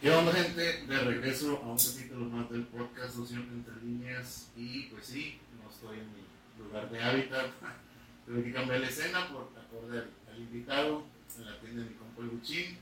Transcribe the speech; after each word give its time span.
¿Qué 0.00 0.12
onda, 0.12 0.32
gente? 0.32 0.86
De 0.86 0.98
regreso 1.00 1.60
a 1.60 1.72
un 1.72 1.76
capítulo 1.76 2.26
más 2.26 2.48
del 2.50 2.62
podcast 2.66 3.16
Socio 3.16 3.38
Entre 3.38 3.74
Líneas. 3.82 4.52
Y 4.56 4.84
pues 4.90 5.06
sí, 5.06 5.40
no 5.60 5.68
estoy 5.68 5.98
en 5.98 6.06
mi 6.14 6.62
lugar 6.62 6.88
de 6.88 7.02
hábitat. 7.02 7.46
Tuve 8.26 8.44
que 8.44 8.52
cambiar 8.52 8.78
la 8.78 8.86
escena 8.86 9.26
por 9.26 9.50
acorde 9.58 10.04
al, 10.30 10.38
invitado 10.38 11.04
en 11.36 11.46
la 11.46 11.58
tienda 11.58 11.82
de 11.82 11.90
mi 11.90 11.96
compa 11.96 12.22
el 12.22 12.28
Buchín 12.28 12.78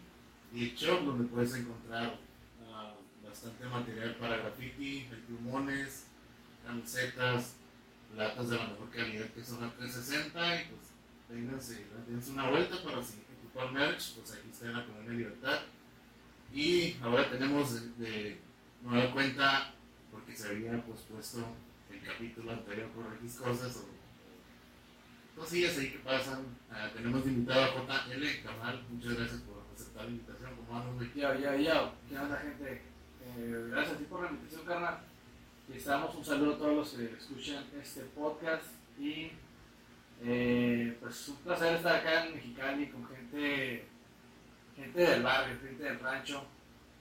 y 0.53 0.65
el 0.65 0.75
shop 0.75 1.07
donde 1.07 1.25
puedes 1.29 1.55
encontrar 1.55 2.19
ah, 2.69 2.95
bastante 3.27 3.65
material 3.65 4.15
para 4.17 4.37
graffiti, 4.37 5.09
plumones, 5.27 6.09
camisetas, 6.67 7.55
latas 8.15 8.51
de 8.51 8.57
la 8.59 8.67
mejor 8.67 8.91
calidad 8.91 9.27
que 9.31 9.43
son 9.43 9.65
a 9.65 9.73
360 9.73 10.61
y 10.61 10.65
pues 10.67 10.81
vénganse, 11.31 11.87
dense 12.07 12.31
una 12.33 12.51
vuelta 12.51 12.77
para 12.83 13.03
si 13.03 13.23
ocupan 13.39 13.73
merch, 13.73 14.17
pues 14.17 14.33
aquí 14.33 14.51
está 14.53 14.67
en 14.67 14.73
la 14.75 14.85
Colonia 14.85 15.13
Libertad. 15.13 15.61
Y 16.57 16.97
ahora 17.03 17.29
tenemos 17.29 17.99
de, 17.99 18.07
de 18.07 18.39
nueva 18.83 19.13
cuenta, 19.13 19.75
porque 20.11 20.35
se 20.35 20.49
había 20.49 20.83
pospuesto 20.87 21.45
el 21.91 22.01
capítulo 22.01 22.51
anterior 22.51 22.89
por 22.93 23.13
X 23.21 23.41
cosas 23.45 23.77
o 23.77 25.39
cosillas 25.39 25.77
ahí 25.77 25.91
que 25.91 25.99
pasan. 25.99 26.47
Ah, 26.71 26.89
tenemos 26.97 27.27
invitado 27.27 27.63
a 27.63 27.69
JL 27.69 28.43
Cabral, 28.43 28.87
muchas 28.89 29.19
gracias 29.19 29.41
por 29.43 29.63
aceptar 29.75 30.05
la 30.05 30.11
invitación. 30.13 30.57
¿Cómo 30.57 30.81
vamos? 30.81 31.05
Yo, 31.15 31.35
yo, 31.35 31.57
yo, 31.57 31.93
¿qué 32.09 32.19
onda 32.19 32.39
gente? 32.39 32.83
Eh, 33.37 33.67
gracias 33.71 33.97
a 33.97 33.99
ti 33.99 34.05
por 34.05 34.23
la 34.23 34.31
invitación, 34.31 34.65
carnal. 34.65 34.99
Y 35.69 35.77
estamos 35.77 36.15
un 36.15 36.25
saludo 36.25 36.55
a 36.55 36.59
todos 36.59 36.75
los 36.75 36.89
que 36.95 37.17
escuchan 37.19 37.67
este 37.83 38.01
podcast 38.15 38.65
y 38.99 39.31
eh, 40.23 40.97
pues 41.01 41.29
un 41.29 41.37
placer 41.37 41.77
estar 41.77 41.97
acá 41.97 42.25
en 42.25 42.37
Mexicali 42.37 42.89
con 42.89 43.07
gente, 43.07 43.85
gente 44.75 45.01
del 45.01 45.23
barrio, 45.23 45.59
gente 45.61 45.83
del 45.83 46.01
rancho, 46.01 46.47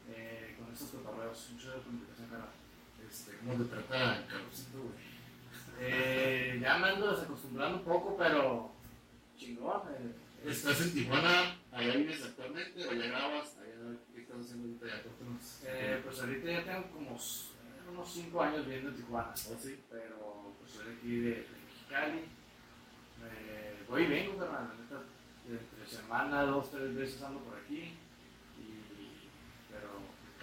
eh, 0.09 0.55
con 0.59 0.71
estos 0.73 0.89
cotorreos. 0.89 1.49
Gracias 1.53 1.73
por 1.83 1.85
la 1.87 1.91
invitación, 1.99 2.27
carnal. 2.29 2.49
Este, 3.09 3.37
¿Cómo 3.37 3.53
te 3.63 3.63
trata 3.65 4.17
el 4.19 4.25
Carlosito, 4.27 4.77
güey? 4.79 5.05
Eh, 5.79 6.59
ya 6.61 6.77
me 6.77 6.87
ando 6.89 7.11
desacostumbrando 7.13 7.77
un 7.79 7.83
poco, 7.83 8.15
pero 8.17 8.71
chingón. 9.37 9.81
eh, 9.93 10.11
es- 10.45 10.57
¿Estás 10.57 10.81
en 10.81 10.93
Tijuana? 10.93 11.57
¿Allá 11.71 11.95
vives 11.97 12.23
actualmente 12.23 12.87
o 12.87 12.93
ya 12.93 13.05
grabas? 13.07 13.57
Allá, 13.57 13.97
¿Qué 14.13 14.21
estás 14.21 14.37
haciendo 14.41 14.67
ahorita? 14.67 14.85
Ya 14.87 15.03
eh, 15.67 16.01
pues 16.03 16.19
ahorita 16.19 16.47
ya 16.51 16.63
tengo 16.63 16.91
como 16.91 17.09
unos 17.11 18.11
5 18.11 18.41
años 18.41 18.65
viviendo 18.65 18.89
en 18.91 18.95
Tijuana. 18.95 19.31
¿Oh, 19.33 19.57
sí? 19.61 19.79
pero 19.89 20.53
pues 20.59 20.71
soy 20.71 20.85
de 20.87 20.93
aquí 20.93 21.15
de, 21.19 21.29
de 21.29 21.47
Mexicali. 21.65 22.19
Eh, 23.23 23.83
voy 23.89 24.03
y 24.03 24.07
vengo, 24.07 24.33
neta, 24.33 24.69
entre 25.47 25.87
semana, 25.87 26.41
dos, 26.43 26.71
tres 26.71 26.95
veces 26.95 27.21
ando 27.21 27.39
por 27.41 27.57
aquí. 27.57 27.93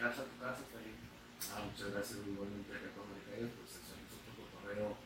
Casa 0.03 0.23
a 0.23 0.25
tu 0.25 0.37
casa 0.43 0.63
ahí. 0.75 0.99
Ah, 1.55 1.63
muchas 1.63 1.93
gracias, 1.93 2.19
igualmente 2.27 2.75
acá 2.75 2.91
con 2.99 3.07
Mercedes, 3.15 3.53
pues 3.55 3.71
se 3.71 3.79
hizo 4.03 4.19
otro 4.19 4.35
cotorreo 4.35 4.97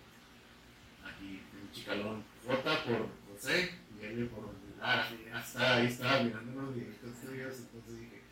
aquí 1.04 1.42
en 1.52 1.70
Chicalón. 1.70 2.24
J 2.46 2.84
por 2.84 3.08
José 3.28 3.74
y 4.00 4.04
L 4.06 4.24
por. 4.32 4.56
Sí. 4.56 5.28
Hasta 5.30 5.76
ahí 5.76 5.86
estaba 5.86 6.22
mirando 6.22 6.58
unos 6.58 6.74
videitos 6.74 7.12
tuyos, 7.20 7.58
entonces 7.58 8.00
dije, 8.00 8.22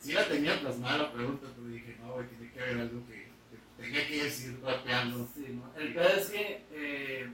sí 0.00 0.12
la 0.12 0.26
tenía 0.26 0.58
plasmada 0.58 0.98
la 0.98 1.12
pregunta, 1.12 1.46
pero 1.54 1.68
dije, 1.68 1.96
no, 2.00 2.14
güey, 2.14 2.26
tiene 2.26 2.52
que 2.52 2.60
haber 2.62 2.80
algo 2.80 3.06
que, 3.06 3.30
que 3.50 3.82
tenga 3.82 4.08
que 4.08 4.24
decir 4.24 4.60
rapeando. 4.60 5.28
Sí, 5.32 5.46
¿no? 5.54 5.72
El 5.80 5.94
pedo 5.94 6.08
es 6.08 6.30
que 6.30 6.64
eh, 6.72 7.32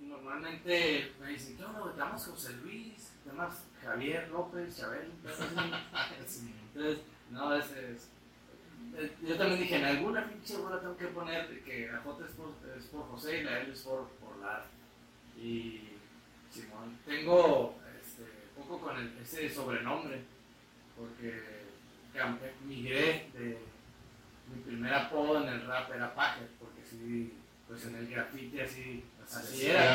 normalmente 0.00 1.12
me 1.20 1.28
dicen, 1.28 1.56
¿qué 1.56 1.64
onda, 1.64 1.78
güey? 1.78 1.94
¿Te 1.94 2.02
José 2.02 2.52
Luis? 2.54 3.12
¿Te 3.22 3.30
llamas 3.30 3.66
Javier 3.80 4.28
López, 4.30 4.76
Chabel? 4.76 5.12
Entonces, 6.18 6.98
no, 7.30 7.54
es, 7.54 7.70
es- 7.72 8.08
eh, 8.96 9.12
yo 9.22 9.36
también 9.36 9.60
dije, 9.60 9.76
en 9.76 9.84
alguna 9.84 10.26
pinche 10.28 10.56
bola 10.56 10.80
tengo 10.80 10.96
que 10.96 11.06
poner 11.08 11.62
que 11.62 11.88
la 11.92 11.98
J 12.00 12.24
es 12.26 12.32
por, 12.32 12.48
es 12.76 12.84
por 12.86 13.06
José 13.08 13.38
y 13.40 13.44
la 13.44 13.60
L 13.60 13.72
es 13.72 13.80
por, 13.82 14.08
por 14.08 14.36
Lara. 14.38 14.66
Y 15.38 15.90
Simón, 16.50 16.98
tengo 17.06 17.78
este, 18.02 18.24
poco 18.56 18.80
con 18.80 18.96
el- 18.98 19.16
ese 19.18 19.48
sobrenombre, 19.48 20.22
porque 20.96 21.60
migré 22.66 23.30
de 23.32 23.58
mi 24.52 24.60
primer 24.62 24.92
apodo 24.92 25.42
en 25.42 25.48
el 25.48 25.66
rap 25.66 25.92
era 25.94 26.12
Packer, 26.14 26.48
porque 26.58 26.82
sí, 26.84 27.34
pues 27.68 27.86
en 27.86 27.94
el 27.94 28.08
graffiti 28.08 28.60
así, 28.60 29.04
pues, 29.18 29.36
Así 29.36 29.66
era 29.66 29.94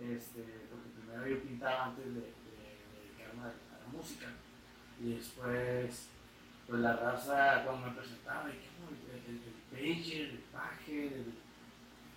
este, 0.00 0.42
porque 0.68 0.88
primero 0.98 1.26
yo 1.28 1.42
pintaba 1.42 1.84
antes 1.86 2.04
de, 2.06 2.10
de, 2.12 2.20
de 2.20 3.00
dedicarme 3.00 3.42
a 3.44 3.78
la 3.78 3.86
música 3.92 4.26
y 5.02 5.14
después 5.14 6.08
pues 6.66 6.80
la 6.80 6.96
raza 6.96 7.62
cuando 7.64 7.88
me 7.88 7.96
presentaba 7.96 8.48
y 8.50 8.54
"No, 8.80 8.88
el, 9.12 9.34
el, 9.34 9.42
el 9.42 10.00
pager, 10.00 10.20
el 10.30 10.38
pager, 10.52 11.12
el 11.12 11.34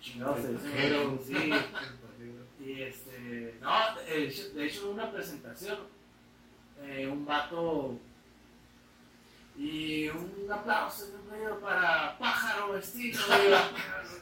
chingado 0.00 0.34
pajero. 0.36 1.18
sí, 1.26 1.34
y 2.64 2.82
este, 2.82 3.54
no, 3.60 3.70
de 4.06 4.24
hecho, 4.24 4.50
de 4.50 4.66
hecho 4.66 4.90
una 4.90 5.10
presentación, 5.10 5.78
eh, 6.82 7.06
un 7.06 7.24
vato 7.26 7.98
y 9.58 10.08
un 10.08 10.46
aplauso 10.50 11.06
de 11.06 11.18
medio 11.30 11.58
para 11.60 12.16
pájaro 12.18 12.72
vestido. 12.72 13.20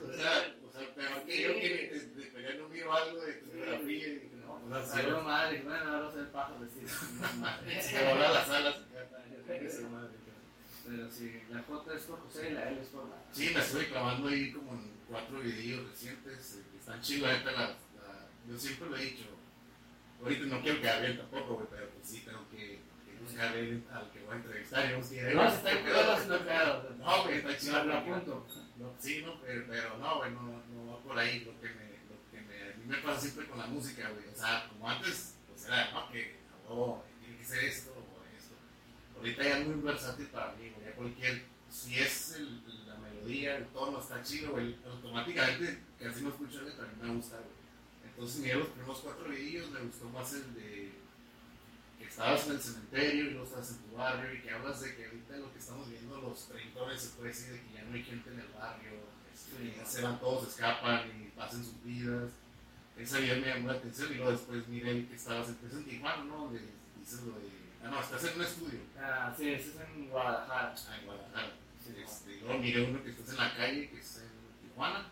O 0.04 0.16
sea, 0.16 0.54
o 0.68 0.70
sea, 0.70 0.94
peor 0.94 1.24
que 1.24 1.42
yo 1.42 1.54
que 1.54 2.10
te 2.16 2.26
pegué 2.30 2.54
no 2.58 2.68
miro 2.68 2.92
algo 2.92 3.20
de 3.20 3.32
tu 3.34 3.50
era. 4.68 5.20
madre, 5.22 5.62
bueno, 5.62 5.90
ahora 5.92 6.10
soy 6.10 6.20
el 6.20 6.26
pájaro 6.28 6.58
madre. 7.38 7.82
Se 7.82 8.04
las 8.14 8.48
alas. 8.50 8.76
Pero 10.86 11.10
sí, 11.10 11.42
la 11.50 11.62
J 11.62 11.94
es 11.94 12.02
por 12.02 12.20
José 12.20 12.50
y 12.50 12.52
la 12.54 12.68
L 12.70 12.80
es 12.80 12.88
por 12.88 13.04
la. 13.08 13.16
Sí, 13.32 13.50
me 13.54 13.60
estoy 13.60 13.86
clavando 13.86 14.28
ahí 14.28 14.52
como 14.52 14.72
en 14.72 14.92
cuatro 15.08 15.40
videos 15.40 15.88
recientes. 15.90 16.56
eh, 16.56 16.62
que 16.72 16.78
están 16.78 17.00
chidos, 17.00 17.30
neta, 17.30 17.52
la, 17.52 17.60
la- 17.68 17.74
yo 18.46 18.58
siempre 18.58 18.90
lo 18.90 18.96
he 18.96 19.04
dicho. 19.04 19.24
Ahorita 20.22 20.46
no 20.46 20.62
quiero 20.62 20.80
quedar 20.80 21.00
bien 21.02 21.16
tampoco, 21.18 21.54
güey, 21.54 21.66
pero 21.70 21.88
pues 21.90 22.06
sí 22.08 22.20
tengo 22.24 22.46
que, 22.50 22.80
que 23.04 23.18
buscar 23.22 23.48
al 23.48 24.10
que 24.12 24.20
voy 24.24 24.32
a 24.32 24.36
entrevistar. 24.36 24.86
Y 24.88 24.92
vamos 24.92 25.10
a 25.10 25.14
ir, 25.14 25.34
No, 25.34 25.44
"Eh, 25.44 25.50
se 25.50 25.56
está 25.56 25.70
¿qué 25.70 25.82
quedando 25.84 26.02
pedo?". 26.02 26.12
haciendo 26.12 26.38
pedo. 26.44 26.96
No, 26.98 27.22
güey, 27.24 27.38
está 27.38 27.58
chido. 27.58 27.84
No, 28.76 28.94
sí, 28.98 29.22
no, 29.24 29.40
pero, 29.40 29.64
pero 29.68 29.98
no, 29.98 30.16
güey, 30.18 30.30
no, 30.32 30.42
no 30.42 30.92
va 30.92 30.98
por 31.02 31.18
ahí 31.18 31.40
lo 31.44 31.58
que 31.60 31.68
me, 31.68 31.84
que 31.93 31.93
mí 32.84 32.90
me 32.90 32.98
pasa 32.98 33.20
siempre 33.20 33.46
con 33.46 33.58
la 33.58 33.66
música, 33.66 34.10
güey. 34.10 34.28
O 34.28 34.36
sea, 34.36 34.68
como 34.68 34.88
antes, 34.88 35.34
pues 35.48 35.66
era, 35.66 35.90
no, 35.92 36.10
que, 36.10 36.36
oh, 36.68 37.02
tiene 37.20 37.38
que 37.38 37.44
ser 37.44 37.64
esto 37.64 37.90
o 37.92 38.36
esto. 38.36 38.54
Ahorita 39.16 39.42
ya 39.42 39.58
es 39.58 39.66
muy 39.66 39.82
versátil 39.82 40.26
para 40.26 40.52
mí, 40.52 40.70
güey. 40.70 40.86
Ya 40.86 40.94
cualquier, 40.94 41.44
si 41.70 41.98
es 41.98 42.34
el, 42.36 42.86
la 42.86 42.96
melodía, 42.96 43.56
el 43.56 43.66
tono 43.68 44.00
está 44.00 44.22
chido, 44.22 44.52
güey, 44.52 44.76
automáticamente 44.86 45.82
casi 45.98 46.22
no 46.22 46.28
escucho 46.28 46.60
a 46.60 46.62
mí 46.62 46.68
me 47.00 47.14
gusta, 47.14 47.36
güey. 47.36 47.64
Entonces 48.04 48.40
miré 48.40 48.54
los 48.56 48.68
primeros 48.68 49.00
cuatro 49.00 49.28
videos, 49.28 49.70
me 49.70 49.80
gustó 49.80 50.08
más 50.10 50.32
el 50.34 50.54
de 50.54 50.92
que 51.98 52.04
estabas 52.04 52.46
en 52.46 52.52
el 52.52 52.60
cementerio 52.60 53.24
y 53.24 53.30
luego 53.30 53.44
estabas 53.46 53.70
en 53.70 53.78
tu 53.78 53.96
barrio 53.96 54.34
y 54.34 54.40
que 54.42 54.50
hablas 54.50 54.80
de 54.80 54.94
que 54.94 55.06
ahorita 55.06 55.36
lo 55.38 55.52
que 55.52 55.58
estamos 55.58 55.88
viendo, 55.88 56.20
los 56.20 56.46
treintones 56.48 57.00
se 57.00 57.08
puede 57.16 57.28
decir 57.30 57.52
de 57.52 57.60
que 57.62 57.72
ya 57.74 57.82
no 57.84 57.94
hay 57.94 58.04
gente 58.04 58.30
en 58.30 58.40
el 58.40 58.48
barrio, 58.48 58.90
este, 59.32 59.56
Sí. 59.56 59.74
ya 59.76 59.84
se 59.86 60.02
van 60.02 60.20
todos, 60.20 60.48
escapan 60.48 61.10
y 61.10 61.30
pasan 61.36 61.64
sus 61.64 61.82
vidas. 61.82 62.30
Esa 62.96 63.18
video 63.18 63.40
me 63.40 63.46
llamó 63.48 63.68
la 63.68 63.74
atención 63.78 64.12
y 64.12 64.16
luego 64.16 64.30
después 64.32 64.68
miré 64.68 65.06
que 65.06 65.14
estabas 65.16 65.48
en, 65.48 65.58
en 65.70 65.84
Tijuana, 65.84 66.24
¿no? 66.24 66.36
Donde 66.44 66.60
dices 67.00 67.22
lo 67.22 67.32
de... 67.32 67.48
Ah, 67.84 67.90
no, 67.90 68.00
estás 68.00 68.24
en 68.24 68.36
un 68.36 68.42
estudio. 68.46 68.78
Ah, 68.98 69.34
sí, 69.36 69.48
ese 69.50 69.68
es 69.70 69.76
en 69.80 70.08
Guadalajara. 70.08 70.74
Ah, 70.88 70.96
en 70.98 71.06
Guadalajara. 71.06 71.52
Sí, 71.84 71.94
Este, 72.02 72.40
luego 72.40 72.58
miré 72.60 72.82
uno 72.88 73.02
que 73.02 73.10
estás 73.10 73.28
en 73.30 73.36
la 73.36 73.56
calle, 73.56 73.90
que 73.90 73.98
es 73.98 74.16
en 74.18 74.68
Tijuana. 74.68 75.06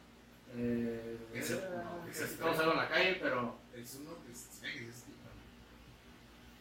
Eh, 0.55 1.19
Ese- 1.35 1.55
eh, 1.57 1.61
no, 1.85 2.07
casi 2.07 2.37
todos 2.37 2.57
salgo 2.57 2.73
en 2.73 2.79
la 2.79 2.89
calle, 2.89 3.19
pero 3.21 3.59
Es 3.75 3.95
uno 4.01 4.11
que 4.25 4.33
es, 4.33 4.49
que 4.61 4.89
es 4.89 5.05
Tijuana. 5.05 5.43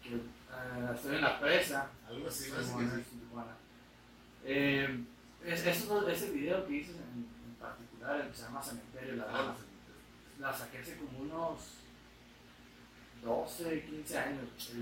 que, 0.04 0.16
eh, 0.16 0.92
estoy 0.96 1.16
en 1.16 1.22
la 1.22 1.40
presa. 1.40 1.90
Algo 2.08 2.28
así, 2.28 2.46
Sí, 2.46 2.52
no 2.52 2.58
sé 2.58 2.86
es 3.00 3.08
en 3.08 3.20
Tijuana. 3.22 3.56
Eh, 4.44 5.04
es, 5.46 5.66
eso- 5.68 6.08
ese 6.10 6.32
video 6.32 6.66
que 6.66 6.74
dices 6.74 6.96
en, 6.96 7.28
en 7.48 7.56
particular, 7.60 8.20
el 8.22 8.28
que 8.30 8.36
se 8.36 8.44
llama 8.44 8.62
Cementerio, 8.64 9.16
la 9.18 9.26
verdad, 9.26 9.56
la 10.42 10.52
saqué 10.52 10.80
hace 10.80 10.98
como 10.98 11.20
unos 11.20 11.60
12, 13.24 13.84
15 13.84 14.18
años. 14.18 14.74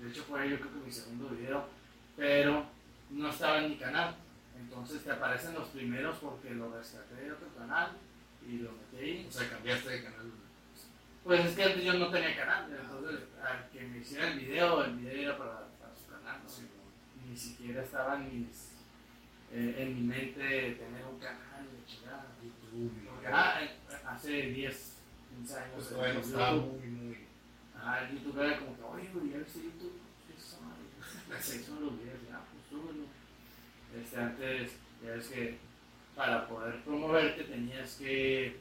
de 0.00 0.10
hecho 0.10 0.24
fue 0.24 0.50
yo 0.50 0.58
creo 0.58 0.72
que 0.72 0.86
mi 0.86 0.90
segundo 0.90 1.28
video, 1.28 1.68
pero 2.16 2.66
no 3.10 3.30
estaba 3.30 3.58
en 3.58 3.70
mi 3.70 3.76
canal. 3.76 4.16
Entonces 4.58 5.04
te 5.04 5.12
aparecen 5.12 5.54
los 5.54 5.68
primeros 5.68 6.18
porque 6.18 6.50
lo 6.50 6.72
rescaté 6.74 7.14
de 7.14 7.32
otro 7.32 7.48
canal 7.56 7.92
y 8.46 8.58
lo 8.58 8.72
metí 8.72 9.04
ahí. 9.04 9.26
O 9.28 9.32
sea, 9.32 9.48
cambiaste 9.48 9.90
de 9.90 10.04
canal. 10.04 10.32
Pues 11.22 11.46
es 11.46 11.56
que 11.56 11.64
antes 11.64 11.84
yo 11.84 11.94
no 11.94 12.10
tenía 12.10 12.36
canal, 12.36 12.70
entonces 12.70 13.20
al 13.42 13.70
que 13.70 13.80
me 13.80 13.98
hiciera 13.98 14.28
el 14.28 14.38
video, 14.40 14.84
el 14.84 14.96
video 14.96 15.22
era 15.22 15.38
para, 15.38 15.68
para 15.80 15.94
su 15.94 16.10
canal, 16.10 16.42
¿no? 16.42 16.48
Sí, 16.48 16.68
Ni 17.26 17.36
siquiera 17.36 17.82
estaba 17.82 18.16
en, 18.16 18.40
mis, 18.40 18.72
eh, 19.50 19.74
en 19.78 19.94
mi 19.94 20.00
mente 20.02 20.72
tener 20.72 21.04
un 21.06 21.18
canal 21.18 21.64
de 21.64 21.86
chingada. 21.86 22.26
YouTube 22.42 22.92
ah, 23.32 23.60
hace 24.06 24.30
10, 24.42 24.96
15 25.36 25.56
años. 25.58 25.70
Pues 25.74 25.90
en 25.90 25.96
bueno, 25.98 26.20
estaba 26.20 26.52
muy, 26.52 26.88
muy. 26.88 27.18
ah, 27.76 28.00
el 28.08 28.18
YouTube 28.18 28.38
era 28.40 28.58
como 28.58 28.76
que, 28.76 28.82
oye, 28.82 29.10
güey, 29.12 29.30
ya 29.30 29.38
viste 29.38 29.62
YouTube, 29.64 29.98
¿qué 30.26 30.34
es 30.34 30.44
esa 30.44 30.58
madre?" 30.60 31.42
se 31.42 31.56
hizo 31.56 31.80
los 31.80 31.98
videos, 31.98 32.18
ya, 32.28 32.40
pues 32.52 32.64
súbelo. 32.70 33.04
Este, 34.00 34.16
antes, 34.18 34.72
ya 35.04 35.10
ves 35.12 35.28
que 35.28 35.58
para 36.16 36.48
poder 36.48 36.82
promoverte 36.84 37.44
tenías 37.44 37.94
que 37.96 38.56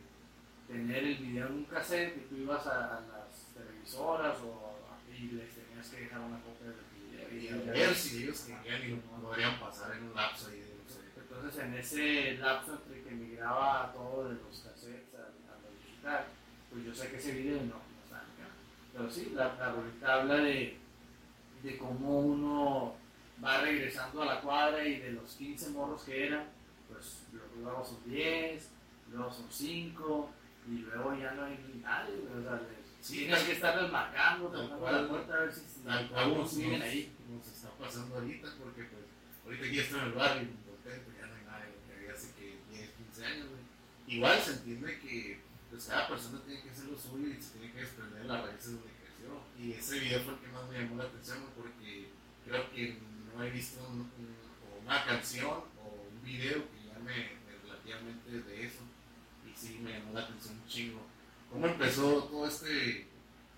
tener 0.68 1.04
el 1.04 1.18
video 1.18 1.48
en 1.48 1.54
un 1.54 1.66
cassette 1.66 2.18
y 2.18 2.22
tú 2.30 2.36
ibas 2.38 2.66
a, 2.68 2.98
a 2.98 3.02
las 3.02 3.48
televisoras 3.54 4.38
o 4.42 4.78
a- 4.90 5.14
y 5.16 5.28
les 5.28 5.50
tenías 5.54 5.88
que 5.90 6.02
dejar 6.02 6.20
una 6.22 6.40
copia 6.42 6.68
del 6.70 7.30
video. 7.30 7.66
Y 7.66 7.70
a 7.70 7.72
ver 7.72 7.96
si 7.96 8.24
ellos 8.24 8.40
querían 8.42 8.92
y 8.92 8.96
podrían 9.22 9.60
pasar 9.60 9.96
en 9.96 10.04
un 10.06 10.16
lapso 10.16 10.48
ahí 10.50 10.60
de 10.62 10.74
no 10.84 10.90
sé. 10.90 11.00
Entonces, 11.18 11.64
en 11.64 11.74
ese 11.76 12.38
lapso 12.40 12.74
entre 12.76 13.04
que 13.04 13.12
migraba 13.12 13.92
todo 13.94 14.30
de 14.30 14.36
los 14.36 14.60
cassettes 14.62 15.14
a, 15.16 15.33
digital, 16.04 16.26
pues 16.70 16.86
yo 16.86 16.96
saqué 16.96 17.18
ese 17.18 17.32
video 17.34 17.58
no, 17.58 17.76
no. 17.76 17.84
Pero 18.94 19.10
sí, 19.10 19.32
la, 19.36 19.56
la 19.56 20.14
habla 20.14 20.36
de, 20.36 20.78
de 21.64 21.78
cómo 21.78 22.20
uno 22.20 22.96
va 23.44 23.62
regresando 23.62 24.22
a 24.22 24.26
la 24.26 24.42
cuadra 24.42 24.86
y 24.86 25.00
de 25.00 25.14
los 25.14 25.36
15 25.36 25.70
morros 25.72 26.04
que 26.04 26.28
eran, 26.28 26.46
pues 26.88 27.24
luego 27.60 27.84
son 27.84 27.98
10, 28.06 28.70
luego 29.12 29.32
son 29.32 29.48
5 29.50 30.30
y 30.68 30.72
luego 30.78 31.16
ya 31.16 31.32
no 31.32 31.46
hay 31.46 31.60
ni 31.74 31.82
nadie. 31.82 32.16
O 32.38 32.42
sea, 32.42 32.62
Sí, 33.02 33.18
tienes 33.18 33.44
que 33.44 33.52
estarles 33.52 33.92
marcando, 33.92 34.48
tocando 34.48 34.90
la 34.90 35.10
puerta 35.10 35.34
a 35.34 35.40
ver 35.42 35.54
si, 35.54 35.62
algunos 35.90 36.38
nos, 36.38 36.52
siguen 36.52 36.82
ahí. 36.82 37.12
nos 37.30 37.46
está 37.46 37.70
pasando 37.72 38.16
ahorita, 38.16 38.48
porque 38.58 38.84
pues 38.84 39.04
ahorita 39.44 39.66
aquí 39.66 39.80
estoy 39.80 40.00
en 40.00 40.06
el 40.06 40.12
barrio, 40.14 40.48
contento, 40.66 41.12
ya 41.20 41.28
no 41.28 41.36
hay 41.36 41.44
nadie, 41.44 41.74
que 41.86 41.96
había 41.98 42.14
hace 42.14 42.32
que 42.34 42.60
10, 42.72 42.90
15 42.92 43.26
años, 43.26 43.48
güey. 43.50 44.16
Igual 44.16 44.40
se 44.40 44.52
entiende 44.54 45.00
que 45.02 45.43
pues 45.74 45.86
cada 45.86 46.08
persona 46.08 46.40
tiene 46.46 46.62
que 46.62 46.70
hacer 46.70 46.86
lo 46.86 47.00
suyo 47.00 47.28
y 47.30 47.42
se 47.42 47.58
tiene 47.58 47.74
que 47.74 47.80
desprender 47.82 48.22
de 48.22 48.28
las 48.28 48.46
raíces 48.46 48.74
donde 48.74 48.90
creció. 48.94 49.42
Y 49.58 49.72
ese 49.74 50.00
video 50.00 50.20
fue 50.22 50.34
el 50.36 50.40
que 50.40 50.48
más 50.50 50.70
me 50.70 50.80
llamó 50.80 50.98
la 50.98 51.06
atención, 51.10 51.40
porque 51.58 52.10
creo 52.46 52.70
que 52.72 53.00
no 53.36 53.44
he 53.44 53.50
visto 53.50 53.84
un- 53.90 54.12
una 54.86 55.04
canción 55.04 55.50
o 55.82 56.08
un 56.14 56.24
video 56.24 56.62
que 56.70 56.86
llame 56.88 57.38
relativamente 57.64 58.30
de 58.42 58.66
eso. 58.68 58.84
Y 59.50 59.56
sí 59.58 59.80
me 59.82 59.94
llamó 59.98 60.14
la 60.14 60.22
atención 60.26 60.60
un 60.62 60.68
chingo. 60.68 61.02
¿Cómo 61.50 61.66
empezó 61.66 62.26
todo 62.26 62.48
este 62.48 63.08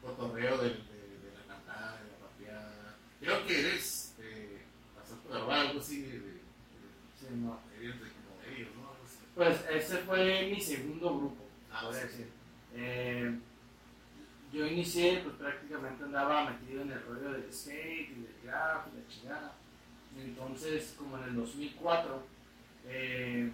cotorreo 0.01 0.57
de, 0.59 0.69
la 0.69 1.53
cantada, 1.53 1.97
de 2.01 2.11
la 2.11 2.17
rapeada? 2.21 2.95
Creo 3.19 3.45
que 3.45 3.59
eres 3.59 4.15
eh, 4.19 4.61
bastante 4.95 5.33
algo 5.33 5.79
así 5.81 6.01
de, 6.01 6.19
de, 6.19 6.19
de, 6.19 7.87
de 7.87 8.55
ellos, 8.55 8.69
¿no? 8.75 8.95
Pues 9.35 9.65
ese 9.69 9.97
fue 9.99 10.49
mi 10.49 10.61
segundo 10.61 11.17
grupo, 11.17 11.41
Ah, 11.41 11.44
podría 11.85 12.03
decir. 12.03 12.29
Eh, 12.73 13.39
yo 14.51 14.65
inicié, 14.65 15.21
pues 15.23 15.35
prácticamente 15.35 16.03
andaba 16.03 16.49
metido 16.49 16.81
en 16.81 16.91
el 16.91 17.03
rollo 17.03 17.31
del 17.33 17.51
skate 17.51 18.11
y 18.11 18.21
del 18.21 18.35
graph 18.43 18.87
y 18.93 18.97
la 18.97 19.07
chingada. 19.07 19.53
Entonces, 20.17 20.95
como 20.97 21.17
en 21.17 21.23
el 21.25 21.35
2004, 21.35 22.23
eh, 22.87 23.51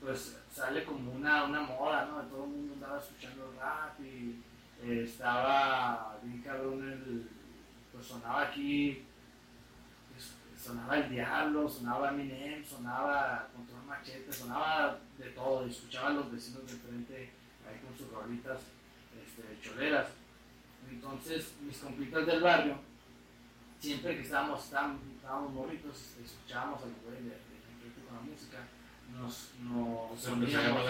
pues 0.00 0.38
sale 0.50 0.84
como 0.84 1.12
una, 1.12 1.44
una 1.44 1.62
moda, 1.62 2.06
¿no? 2.06 2.22
Todo 2.28 2.44
el 2.44 2.50
mundo 2.50 2.74
andaba 2.74 2.98
escuchando 2.98 3.52
rap 3.58 3.98
y 4.00 4.42
eh, 4.82 5.02
estaba 5.04 6.18
bien 6.22 6.42
cabrón 6.42 6.88
el. 6.88 7.28
Pues 7.92 8.06
sonaba 8.06 8.42
aquí 8.42 9.04
sonaba 10.58 10.98
el 10.98 11.08
diablo, 11.08 11.68
sonaba 11.68 12.10
Eminem, 12.10 12.64
sonaba 12.64 13.48
Control 13.54 13.84
Machete, 13.86 14.32
sonaba 14.32 14.98
de 15.16 15.30
todo, 15.30 15.66
y 15.66 15.70
escuchaba 15.70 16.08
a 16.08 16.12
los 16.12 16.30
vecinos 16.30 16.66
de 16.66 16.72
frente 16.72 17.32
ahí 17.68 17.80
con 17.80 17.96
sus 17.96 18.10
rolitas 18.10 18.60
este, 19.14 19.60
choleras. 19.62 20.08
Entonces, 20.90 21.54
mis 21.60 21.78
compitas 21.78 22.26
del 22.26 22.42
barrio, 22.42 22.78
siempre 23.78 24.16
que 24.16 24.22
estábamos, 24.22 24.64
estábamos, 24.64 25.00
estábamos 25.14 25.52
morritos, 25.52 26.16
escuchábamos 26.24 26.82
al 26.82 26.92
güey 27.04 27.22
de, 27.22 27.30
de 27.30 27.36
enfrente 27.36 28.00
con 28.06 28.16
la 28.16 28.22
música, 28.22 28.58
nos, 29.12 29.50
nos 29.60 30.26
a 30.26 30.30
poníamos, 30.30 30.84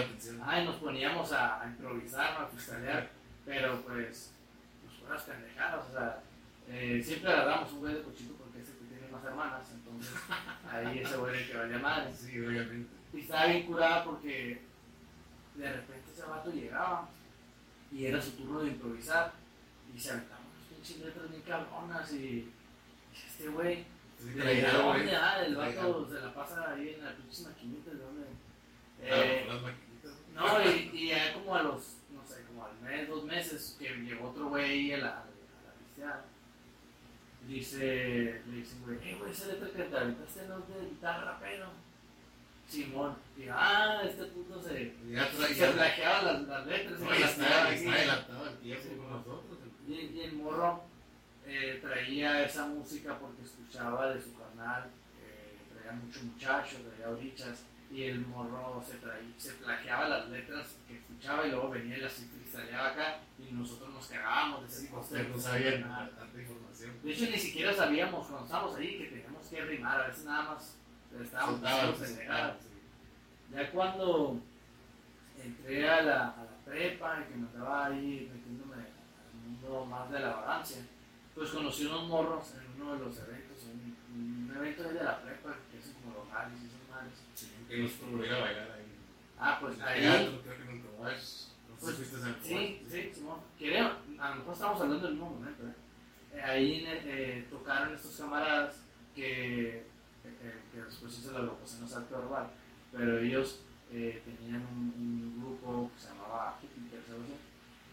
ay, 0.45 0.65
nos 0.65 0.77
poníamos 0.77 1.33
a, 1.33 1.63
a 1.63 1.67
improvisar, 1.67 2.43
a 2.43 2.47
freestylear, 2.47 3.11
pero 3.45 3.81
pues, 3.83 4.33
pues 4.83 4.97
fueras 5.01 5.23
pendejadas, 5.23 5.89
o 5.89 5.93
sea, 5.93 6.23
eh, 6.69 7.03
siempre 7.05 7.33
agarramos 7.33 7.73
un 7.73 7.81
güey 7.81 7.95
de 7.95 8.03
cochito 8.03 8.35
porque 8.35 8.61
ese 8.61 8.73
que 8.73 8.85
tiene 8.85 9.09
más 9.11 9.25
hermanas, 9.25 9.71
entonces 9.73 10.15
ahí 10.71 10.99
ese 10.99 11.17
güey 11.17 11.47
que 11.47 11.57
valía 11.57 11.79
madre. 11.79 12.13
Sí, 12.15 12.39
obviamente. 12.41 12.91
Y 13.13 13.21
estaba 13.21 13.47
bien 13.47 13.67
curada 13.67 14.05
porque 14.05 14.68
de 15.58 15.72
repente 15.72 16.10
ese 16.12 16.22
vato 16.22 16.50
llegaba 16.50 17.08
y 17.93 18.06
era 18.06 18.20
su 18.20 18.32
turno 18.32 18.60
de 18.60 18.69
improvisar 18.69 19.32
y 19.94 19.99
se 19.99 20.10
aventaban 20.10 20.44
unas 20.44 20.66
pinches 20.69 21.05
letras 21.05 21.31
bien 21.31 21.43
cabronas 21.43 22.12
y 22.12 22.52
este 23.12 23.49
güey, 23.49 23.84
¿de 24.20 24.62
dónde? 24.72 25.16
Ah, 25.16 25.43
el 25.44 25.56
vato 25.56 26.08
se 26.08 26.20
la 26.20 26.34
pasa 26.34 26.72
ahí 26.72 26.94
en 26.99 27.05
la 27.05 27.12
pinche 27.16 27.43
maquinita, 27.43 27.90
¿de 27.90 27.96
dónde? 27.96 28.26
Claro, 29.00 29.22
Eh, 29.22 29.46
las 29.49 29.62
maquinitas. 29.62 30.12
no, 30.34 30.70
y, 30.70 30.90
y 30.93 31.08
ya 31.08 31.34
como 31.34 31.55
a 31.55 31.62
los, 31.62 31.96
no 32.12 32.26
sé, 32.26 32.43
como 32.46 32.64
al 32.64 32.78
mes, 32.81 33.08
dos 33.08 33.25
meses, 33.25 33.76
que 33.78 33.88
llegó 33.96 34.31
otro 34.31 34.49
güey 34.49 34.93
a 34.93 34.99
la, 34.99 35.06
a 35.06 35.10
la, 35.10 35.20
a 35.20 35.64
la 35.66 35.72
pisteada, 35.84 36.25
dice, 37.46 38.43
le 38.46 38.56
dicen, 38.56 38.82
güey, 38.84 38.99
eh, 39.02 39.16
güey, 39.19 39.31
esa 39.31 39.46
letra 39.46 39.69
que 39.70 39.82
te 39.84 39.96
aventaste 39.96 40.46
no 40.49 40.58
es 40.58 40.69
de 40.69 40.90
guitarra 40.90 41.25
rapero. 41.32 41.66
Simón, 42.69 43.17
y 43.37 43.49
ah, 43.50 44.03
este 44.05 44.25
puto 44.26 44.61
se, 44.62 44.94
Ya 45.11 45.26
se 45.31 45.75
las, 45.75 46.43
las 46.43 46.67
letras. 46.67 47.00
No, 47.00 47.15
y 47.15 47.19
las 47.19 47.31
está, 47.31 47.44
tiraba 47.47 47.70
está 47.73 47.91
aquí. 47.91 47.99
adelantado 47.99 48.44
al 48.44 48.59
tiempo 48.59 48.82
Sí, 48.82 48.97
con 48.97 49.11
no. 49.11 49.17
nosotros. 49.17 49.59
Y, 49.88 49.93
y 49.94 50.20
el 50.20 50.32
morro 50.35 50.85
eh, 51.47 51.79
traía 51.81 52.44
esa 52.44 52.67
música 52.67 53.19
porque 53.19 53.43
escuchaba 53.43 54.12
de 54.12 54.20
su 54.20 54.37
canal, 54.37 54.91
eh, 55.25 55.56
traía 55.73 55.93
mucho 55.93 56.20
muchacho, 56.25 56.76
traía 56.82 57.09
orichas, 57.09 57.65
y 57.91 58.03
el 58.03 58.20
morro 58.26 58.85
se, 58.87 58.97
traía, 58.99 59.32
se 59.38 59.53
plagiaba 59.55 60.09
las 60.11 60.29
letras 60.29 60.76
que 60.87 60.99
escuchaba 60.99 61.47
y 61.47 61.50
luego 61.50 61.70
venía 61.70 61.97
y 61.97 62.00
las 62.03 62.12
cristaleaba 62.12 62.88
acá, 62.91 63.20
y 63.38 63.50
nosotros 63.55 63.94
nos 63.94 64.06
cagábamos 64.09 64.61
de 64.61 64.67
ese 64.69 64.94
ustedes 64.94 65.29
no 65.31 65.38
sabían 65.38 65.81
nada, 65.81 66.11
tanta 66.11 66.38
información. 66.38 67.03
De 67.03 67.12
hecho, 67.12 67.31
ni 67.31 67.38
siquiera 67.38 67.73
sabíamos 67.73 68.26
cuando 68.26 68.44
estábamos 68.44 68.76
ahí 68.76 68.99
que 68.99 69.05
teníamos 69.06 69.47
que 69.49 69.65
rimar, 69.65 70.03
a 70.03 70.09
veces 70.09 70.25
nada 70.26 70.43
más 70.53 70.76
estábamos 71.22 71.60
sí. 71.99 72.19
Ya 73.50 73.70
cuando 73.70 74.40
entré 75.43 75.88
a 75.88 76.03
la, 76.03 76.29
a 76.29 76.44
la 76.44 76.65
prepa 76.65 77.20
y 77.20 77.32
que 77.32 77.38
me 77.38 77.46
estaba 77.46 77.86
ahí 77.86 78.31
metiéndome 78.32 78.74
al 78.77 79.34
mundo 79.43 79.86
más 79.86 80.10
de 80.10 80.20
la 80.20 80.34
vagancia, 80.34 80.82
pues 81.34 81.50
conocí 81.50 81.86
unos 81.86 82.08
morros 82.08 82.55
en 82.55 82.82
uno 82.82 82.94
de 82.94 82.98
los 82.98 83.19
eventos, 83.19 83.65
un, 83.65 83.96
un 84.15 84.56
evento 84.56 84.82
de 84.82 85.03
la 85.03 85.22
prepa 85.22 85.56
que 85.70 85.79
hacen 85.79 85.94
como 85.94 86.17
los 86.19 86.31
rallies 86.31 86.62
y 86.62 86.67
esos 86.67 86.88
males. 86.91 87.15
Sí, 87.34 87.50
que 87.69 87.79
nos 87.79 87.93
promoviera 87.93 88.36
a 88.36 88.41
bailar 88.41 88.70
ahí. 88.72 88.84
Ah, 89.38 89.58
pues 89.60 89.81
ahí. 89.81 90.00
teatro, 90.00 90.43
creo 90.43 90.56
que 90.56 90.65
sé 90.65 90.82
Pues, 91.81 91.94
fuiste 91.94 92.17
Sí, 92.43 92.82
sí. 92.88 93.12
Creo, 93.58 93.93
a 94.19 94.31
lo 94.31 94.36
mejor 94.36 94.53
estamos 94.53 94.81
hablando 94.81 95.06
del 95.06 95.15
mismo 95.15 95.31
momento. 95.31 95.67
¿eh? 95.67 95.74
Eh, 96.34 96.43
ahí 96.43 96.84
eh, 96.86 97.46
tocaron 97.48 97.94
estos 97.94 98.17
camaradas 98.17 98.82
que, 99.15 99.86
que 100.73 100.81
después 100.82 101.19
hizo 101.19 101.32
la 101.32 101.39
agrupación 101.41 101.85
Asalto 101.85 102.19
Verbal, 102.19 102.51
pero 102.93 103.19
ellos 103.19 103.61
eh, 103.93 104.23
tenían 104.25 104.63
un, 104.63 104.94
un 104.97 105.41
grupo 105.41 105.91
que 105.94 106.01
se 106.01 106.08
llamaba 106.08 106.58
Júpiter. 106.61 107.01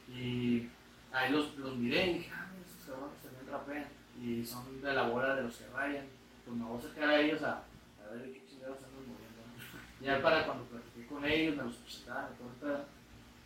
Y 0.10 0.70
ahí 1.12 1.32
los, 1.32 1.58
los 1.58 1.76
miré 1.78 2.12
y 2.12 2.14
dije, 2.16 2.32
ah, 2.34 2.48
estos 2.66 2.86
cabrones 2.86 3.18
también 3.22 3.52
rapean 3.52 3.86
y 4.22 4.46
son 4.46 4.82
de 4.82 4.94
la 4.94 5.08
bola 5.08 5.36
de 5.36 5.44
los 5.44 5.56
que 5.56 5.68
rayan. 5.70 6.06
Pues 6.46 6.58
me 6.58 6.66
voy 6.66 6.76
a 6.76 6.80
acercar 6.80 7.10
a 7.10 7.20
ellos 7.20 7.42
a, 7.44 7.64
a 8.04 8.14
ver 8.14 8.32
qué 8.32 8.46
chingados 8.48 8.78
andan 8.78 9.08
moviendo. 9.08 9.42
Ya 10.02 10.22
para 10.22 10.46
cuando 10.46 10.66
platiqué 10.66 11.08
con 11.08 11.26
ellos, 11.26 11.56
me 11.56 11.64
los 11.64 11.76
presentaron 11.78 12.36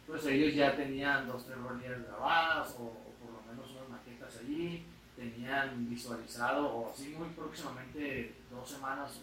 pues 0.09 0.25
ellos 0.25 0.55
ya 0.55 0.75
tenían 0.75 1.27
dos, 1.27 1.45
tres 1.45 1.57
rolillas 1.59 2.01
grabadas 2.07 2.75
o, 2.79 2.83
o 2.83 3.13
por 3.21 3.31
lo 3.31 3.41
menos 3.47 3.69
unas 3.71 3.89
maquetas 3.89 4.37
allí, 4.37 4.83
tenían 5.19 5.89
visualizado 5.89 6.65
o 6.65 6.91
así 6.91 7.09
muy 7.09 7.27
próximamente, 7.29 8.35
dos 8.49 8.69
semanas, 8.69 9.19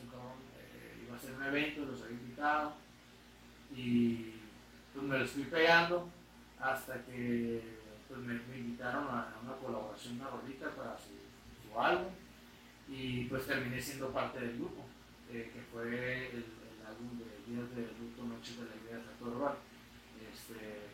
eh, 0.58 1.02
iba 1.02 1.14
a 1.14 1.16
hacer 1.16 1.32
un 1.32 1.42
evento, 1.42 1.86
los 1.86 2.02
había 2.02 2.18
invitado 2.18 2.74
y 3.74 4.34
pues 4.92 5.06
me 5.06 5.18
los 5.18 5.30
fui 5.30 5.44
pegando 5.44 6.08
hasta 6.60 7.02
que 7.04 7.62
pues 8.08 8.20
me, 8.20 8.34
invitaron 8.34 9.04
a, 9.08 9.34
una 9.42 9.56
colaboración, 9.56 10.20
una 10.20 10.30
rolita 10.30 10.70
para 10.70 10.96
su, 10.96 11.16
álbum 11.78 12.12
y 12.88 13.24
pues 13.24 13.46
terminé 13.46 13.78
siendo 13.80 14.10
parte 14.10 14.40
del 14.40 14.56
grupo, 14.56 14.86
eh, 15.30 15.50
que 15.52 15.60
fue 15.72 16.30
el, 16.30 16.44
álbum 16.86 17.18
de 17.18 17.24
Días 17.52 17.68
de 17.74 17.82
Luto, 18.00 18.22
Noches 18.22 18.58
de 18.60 18.64
la 18.64 18.76
Idea 18.76 18.96
de 18.96 19.02
Tractor 19.02 19.28
Urbano 19.28 19.56
este, 20.32 20.86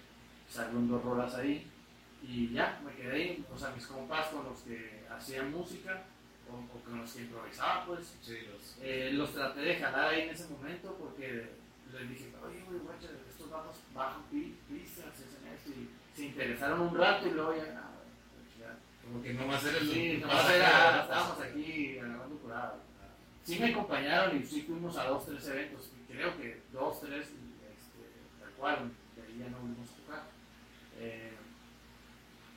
salieron 0.48 0.88
dos 0.88 1.04
rolas 1.04 1.34
ahí 1.34 1.70
y 2.22 2.52
ya, 2.52 2.80
me 2.84 2.92
quedé 2.94 3.12
ahí, 3.12 3.44
o 3.52 3.58
sea, 3.58 3.70
mis 3.70 3.86
compas 3.86 4.28
con 4.28 4.44
los 4.44 4.60
que 4.60 5.04
hacían 5.10 5.50
música 5.52 6.04
o, 6.50 6.54
o 6.54 6.80
con 6.84 6.98
los 6.98 7.12
que 7.12 7.22
improvisaba, 7.22 7.86
pues, 7.86 8.14
Sí, 8.22 8.38
los. 8.50 8.76
eh, 8.80 9.10
los 9.12 9.32
traté 9.32 9.60
de 9.60 9.76
jalar 9.76 10.08
ahí 10.14 10.22
en 10.22 10.30
ese 10.30 10.48
momento 10.48 10.94
porque 10.98 11.50
les 11.92 12.08
dije, 12.08 12.32
oye, 12.44 12.62
güey, 12.66 12.78
guacha, 12.80 13.08
estos 13.28 13.50
vamos 13.50 13.76
bajan 13.94 14.22
pi- 14.30 14.56
pistas, 14.68 15.12
y 15.66 15.88
se 16.16 16.24
interesaron 16.26 16.80
un 16.80 16.96
rato 16.96 17.26
y 17.28 17.30
luego 17.32 17.54
ya, 17.56 17.72
nada, 17.72 17.90
Como 19.04 19.22
que 19.22 19.32
nomás 19.34 19.64
era 19.64 19.78
el. 19.78 19.88
Sí, 19.90 20.18
nomás 20.18 20.50
era, 20.50 21.02
estábamos 21.02 21.40
aquí 21.40 21.98
agarrando 21.98 22.36
curada. 22.36 22.76
Sí 23.44 23.58
me 23.58 23.70
acompañaron 23.72 24.36
y 24.40 24.44
sí 24.46 24.62
fuimos 24.62 24.96
a 24.96 25.04
dos, 25.04 25.26
tres 25.26 25.46
eventos. 25.48 25.90
Creo 26.08 26.36
que 26.38 26.62
dos, 26.72 27.00
tres, 27.00 27.26
este, 27.26 28.40
tal 28.40 28.50
cual, 28.58 28.90
de 29.16 29.22
ahí 29.22 29.38
ya 29.40 29.48
no 29.50 29.58
volvimos 29.58 29.88
a 29.90 29.96
tocar. 30.06 30.22
Eh, 31.00 31.31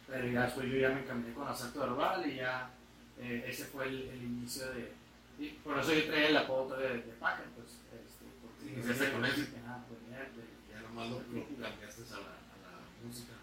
pero 0.07 0.27
ya 0.27 0.43
después 0.43 0.67
yo 0.69 0.77
ya 0.77 0.89
me 0.89 1.01
encaminé 1.01 1.33
con 1.33 1.47
Asalto 1.47 1.79
Verbal 1.81 2.29
y 2.29 2.35
ya 2.35 2.69
eh, 3.19 3.45
ese 3.47 3.65
fue 3.65 3.87
el, 3.87 4.09
el 4.09 4.23
inicio 4.23 4.71
de... 4.73 4.91
y 5.39 5.49
por 5.63 5.77
eso 5.79 5.93
yo 5.93 6.05
traía 6.05 6.29
el 6.29 6.37
apodo 6.37 6.77
de, 6.77 6.89
de 6.89 7.13
Packer, 7.19 7.45
pues. 7.55 7.67
Este, 7.93 8.25
porque 8.41 8.73
iniciaste 8.73 9.11
con 9.13 9.25
él. 9.25 9.31
Ajá, 9.65 9.83
venía 10.03 10.19
de- 10.19 10.73
Ya 10.73 10.81
nomás 10.81 11.09
lo, 11.09 11.17
lo 11.19 11.43
cambiaste 11.45 12.01
a 12.13 12.17
la, 12.17 12.35
a 12.35 12.57
la 12.61 13.07
música. 13.07 13.33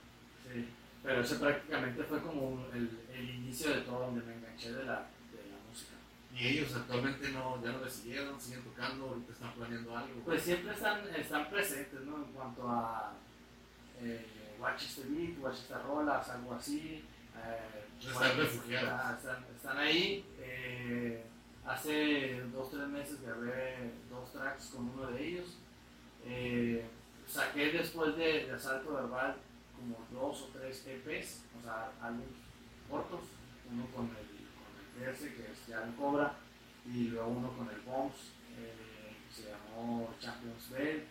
Sí, 0.53 0.69
pero 1.03 1.21
ese 1.23 1.35
prácticamente 1.37 2.03
fue 2.05 2.21
como 2.23 2.67
el, 2.75 2.91
el 3.13 3.31
inicio 3.31 3.71
de 3.75 3.81
todo 3.83 4.01
donde 4.07 4.23
me 4.25 4.35
enganché 4.35 4.73
de 4.73 4.85
la, 4.85 5.07
de 5.33 5.49
la 5.51 5.59
música. 5.69 5.95
Y 6.35 6.47
ellos 6.49 6.75
actualmente 6.77 7.29
no, 7.31 7.63
ya 7.65 7.73
no 7.73 7.85
le 7.85 7.91
siguieron, 7.91 8.41
siguen 8.41 8.63
tocando, 8.63 9.09
ahorita 9.09 9.33
están 9.33 9.53
planeando 9.55 9.97
algo. 9.97 10.21
Pues 10.25 10.43
siempre 10.43 10.73
están, 10.75 11.01
están 11.17 11.51
presentes, 11.51 12.01
¿no? 12.03 12.17
En 12.19 12.33
cuanto 12.33 12.69
a 12.69 13.15
eh, 14.01 14.27
Watch 14.63 14.83
este 14.85 15.03
beat, 15.09 15.39
Watch 15.41 15.59
esta 15.59 15.83
rolas, 15.83 16.29
algo 16.29 16.55
así. 16.55 17.05
Eh, 17.37 17.85
Están 18.01 18.37
refugiados. 18.37 19.19
Están, 19.19 19.45
están 19.57 19.79
ahí. 19.79 20.25
eh, 20.39 21.25
hace 21.67 22.43
dos, 22.53 22.71
tres 22.71 22.87
meses 22.89 23.21
grabé 23.23 23.93
dos 24.09 24.33
tracks 24.33 24.67
con 24.67 24.89
uno 24.91 25.07
de 25.11 25.27
ellos. 25.27 25.57
Eh, 26.25 26.87
saqué 27.27 27.73
después 27.73 28.17
de, 28.17 28.47
de 28.47 28.53
Asalto 28.53 28.95
Verbal 28.95 29.37
como 29.77 29.99
dos 30.13 30.43
o 30.43 30.47
tres 30.53 30.87
EPs, 30.87 31.43
o 31.59 31.63
sea, 31.65 31.91
álbumes 32.01 32.29
cortos, 32.89 33.21
uno 33.71 33.87
con 33.87 34.05
el, 34.07 34.13
con 34.15 35.07
el 35.07 35.13
DS, 35.13 35.19
que 35.21 35.51
es 35.53 35.67
ya 35.67 35.83
en 35.83 35.93
Cobra, 35.95 36.35
y 36.87 37.09
luego 37.09 37.29
uno 37.29 37.53
con 37.57 37.69
el 37.69 37.81
Bombs, 37.81 38.15
eh, 38.57 39.17
que 39.29 39.43
se 39.43 39.49
llamó 39.51 40.15
Champions 40.21 40.71
Belt, 40.71 41.05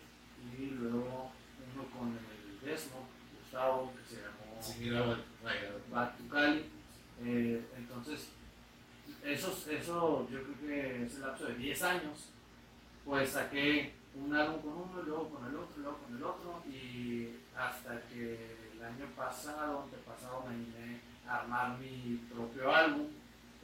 y 0.58 0.64
luego 0.70 1.32
uno 1.74 1.84
con 1.98 2.08
el 2.16 2.60
Desmo, 2.66 3.06
Gustavo, 3.52 3.92
que 3.92 4.14
se 4.14 4.22
llamó 4.22 4.62
Sí, 4.62 4.74
mira, 4.80 5.00
vaya, 5.42 5.72
Back 5.90 6.16
to 6.16 6.28
Cali. 6.34 6.64
Eh, 7.22 7.62
entonces, 7.76 8.28
esos, 9.22 9.66
eso 9.66 10.26
yo 10.30 10.42
creo 10.42 10.60
que 10.60 11.04
ese 11.04 11.18
lapso 11.20 11.46
de 11.46 11.54
10 11.56 11.82
años, 11.82 12.28
pues 13.04 13.30
saqué 13.30 13.92
un 14.14 14.34
álbum 14.34 14.60
con 14.62 14.72
uno, 14.72 15.02
luego 15.02 15.28
con 15.28 15.46
el 15.46 15.56
otro, 15.56 15.82
luego 15.82 15.98
con 15.98 16.16
el 16.16 16.22
otro, 16.22 16.62
y 16.66 17.28
hasta 17.54 18.00
que 18.08 18.56
el 18.74 18.82
año 18.82 19.06
pasado, 19.14 19.82
antepasado, 19.82 20.44
me 20.46 20.54
animé 20.54 21.00
a 21.28 21.40
armar 21.40 21.78
mi 21.78 22.16
propio 22.32 22.74
álbum, 22.74 23.08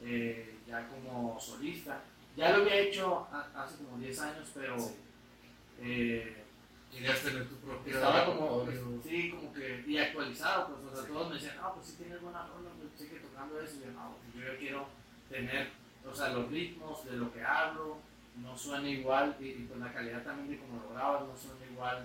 eh, 0.03 0.55
ya 0.67 0.87
como 0.87 1.39
solista. 1.39 2.01
Ya 2.37 2.55
lo 2.55 2.63
había 2.63 2.75
hecho 2.81 3.27
hace 3.55 3.83
como 3.83 3.97
10 3.97 4.19
años, 4.19 4.49
pero 4.53 4.77
Sí. 4.79 4.93
eh, 5.81 6.45
querías 6.91 7.21
tener 7.21 7.47
tu 7.47 7.55
propio. 7.57 7.95
estaba 7.95 8.25
como, 8.25 8.65
repertorio. 8.65 9.01
sí, 9.03 9.29
como 9.31 9.53
que, 9.53 9.83
y 9.87 9.97
actualizado, 9.97 10.67
pues, 10.67 10.91
o 10.91 10.95
sea, 10.95 11.05
Sí. 11.05 11.11
todos 11.13 11.29
me 11.29 11.35
decían, 11.35 11.57
no, 11.57 11.73
pues 11.75 11.87
si 11.87 11.93
tienes 11.97 12.21
buena 12.21 12.47
rola, 12.47 12.69
pues 12.79 12.89
sigue 12.97 13.19
tocando 13.19 13.59
eso, 13.61 13.75
y 13.77 13.85
yo, 13.85 13.91
no, 13.91 14.15
pues, 14.33 14.45
yo 14.45 14.57
quiero 14.57 14.87
tener, 15.29 15.69
o 16.05 16.13
sea, 16.15 16.29
los 16.29 16.49
ritmos 16.49 17.05
de 17.05 17.17
lo 17.17 17.31
que 17.31 17.43
hablo, 17.43 17.97
no 18.37 18.57
suena 18.57 18.89
igual, 18.89 19.35
y, 19.39 19.45
y 19.47 19.65
pues 19.67 19.79
la 19.79 19.93
calidad 19.93 20.23
también 20.23 20.49
de 20.49 20.57
cómo 20.59 20.81
lo 20.81 20.93
grabas 20.93 21.27
no 21.27 21.35
suena 21.37 21.65
igual 21.71 21.97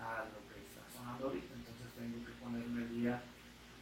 a 0.00 0.24
lo 0.24 0.40
que 0.52 0.60
está 0.64 0.80
sonando 0.96 1.26
ahorita, 1.26 1.54
entonces 1.54 1.86
tengo 1.96 2.24
que 2.26 2.32
ponerme 2.42 2.82
el 2.82 2.94
día, 3.00 3.22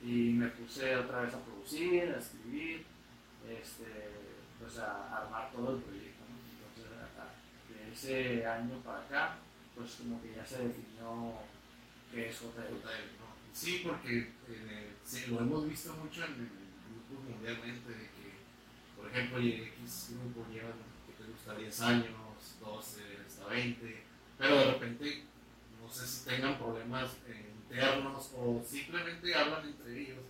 y 0.03 0.33
me 0.33 0.49
puse 0.49 0.97
otra 0.97 1.23
vez 1.23 1.35
a 1.35 1.41
producir, 1.41 2.03
a 2.15 2.19
escribir, 2.19 2.85
este, 3.49 4.11
pues 4.59 4.79
a 4.79 5.19
armar 5.23 5.51
todo 5.53 5.77
el 5.77 5.83
proyecto, 5.83 6.25
¿no? 6.29 6.37
entonces 6.39 6.85
de 7.69 7.93
ese 7.93 8.47
año 8.47 8.75
para 8.85 8.99
acá, 9.01 9.37
pues 9.79 9.95
como 9.95 10.21
que 10.21 10.35
ya 10.35 10.45
se 10.45 10.59
definió 10.59 11.39
qué 12.11 12.29
es 12.29 12.41
JL. 12.41 12.75
¿no? 12.75 13.31
Sí, 13.53 13.83
porque 13.85 14.33
lo 15.31 15.41
hemos 15.41 15.69
visto 15.69 15.95
mucho 15.95 16.25
en, 16.25 16.51
grupos 16.89 17.25
mundialmente, 17.31 17.89
de 17.89 18.11
que, 18.11 18.35
por 18.97 19.09
ejemplo, 19.09 19.39
X 19.39 20.17
grupo 20.19 20.51
llevan, 20.51 20.73
que 21.07 21.23
te 21.23 21.31
gusta, 21.31 21.55
10 21.55 21.81
años, 21.83 22.15
12, 22.61 23.01
hasta 23.27 23.47
20, 23.47 24.03
pero 24.37 24.57
de 24.57 24.65
repente, 24.73 25.23
no 25.81 25.91
sé 25.91 26.07
si 26.07 26.25
tengan 26.29 26.59
problemas 26.59 27.11
internos 27.63 28.33
o 28.37 28.63
simplemente 28.67 29.35
hablan 29.35 29.69
entre 29.69 30.01
ellos. 30.01 30.25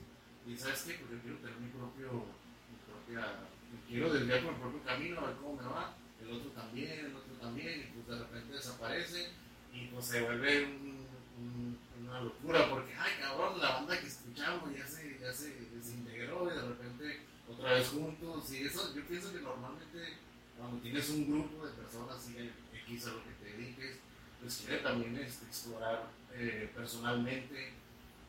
Y 0.46 0.56
sabes 0.56 0.82
qué, 0.82 0.94
pues 0.94 1.10
yo 1.10 1.18
quiero 1.22 1.38
tener 1.38 1.56
mi 1.58 1.68
propio, 1.68 2.24
mi 2.68 2.76
propia, 2.84 3.44
quiero 3.86 4.12
desviar 4.12 4.42
por 4.42 4.52
mi 4.52 4.60
propio 4.60 4.82
camino, 4.84 5.20
a 5.20 5.26
ver 5.26 5.36
cómo 5.36 5.56
me 5.56 5.68
va. 5.68 5.94
El 6.28 6.34
otro 6.36 6.50
también, 6.50 7.06
el 7.06 7.14
otro 7.16 7.34
también, 7.40 7.80
y 7.80 7.84
pues 8.02 8.06
de 8.18 8.24
repente 8.24 8.52
desaparece 8.54 9.28
y 9.72 9.86
pues 9.86 10.04
se 10.04 10.20
vuelve 10.22 10.64
un- 10.64 11.06
un- 11.38 11.78
una 12.04 12.20
locura 12.20 12.68
porque, 12.70 12.94
ay 12.94 13.12
cabrón, 13.20 13.58
la 13.60 13.70
banda 13.76 13.98
que 14.00 14.06
escuchamos 14.06 14.74
ya 14.76 14.86
se, 14.86 15.18
ya 15.18 15.32
se 15.32 15.54
desintegró 15.74 16.50
y 16.50 16.54
de 16.56 16.62
repente 16.68 17.20
otra 17.48 17.74
vez 17.74 17.88
juntos 17.88 18.52
y 18.52 18.64
eso, 18.64 18.94
yo 18.94 19.06
pienso 19.06 19.32
que 19.32 19.40
normalmente 19.40 20.14
cuando 20.58 20.80
tienes 20.82 21.08
un 21.10 21.26
grupo 21.30 21.64
de 21.66 21.72
personas 21.72 22.28
y 22.30 22.50
X 22.92 23.06
a 23.06 23.10
lo 23.12 23.24
que 23.24 23.30
te 23.42 23.56
dediques, 23.56 23.96
pues 24.40 24.56
quiere 24.58 24.82
también 24.82 25.16
este, 25.16 25.46
explorar 25.46 26.08
eh, 26.34 26.70
personalmente 26.74 27.72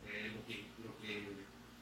eh, 0.07 0.31
lo, 0.35 0.45
que, 0.45 0.65
lo 0.83 0.97
que 1.01 1.27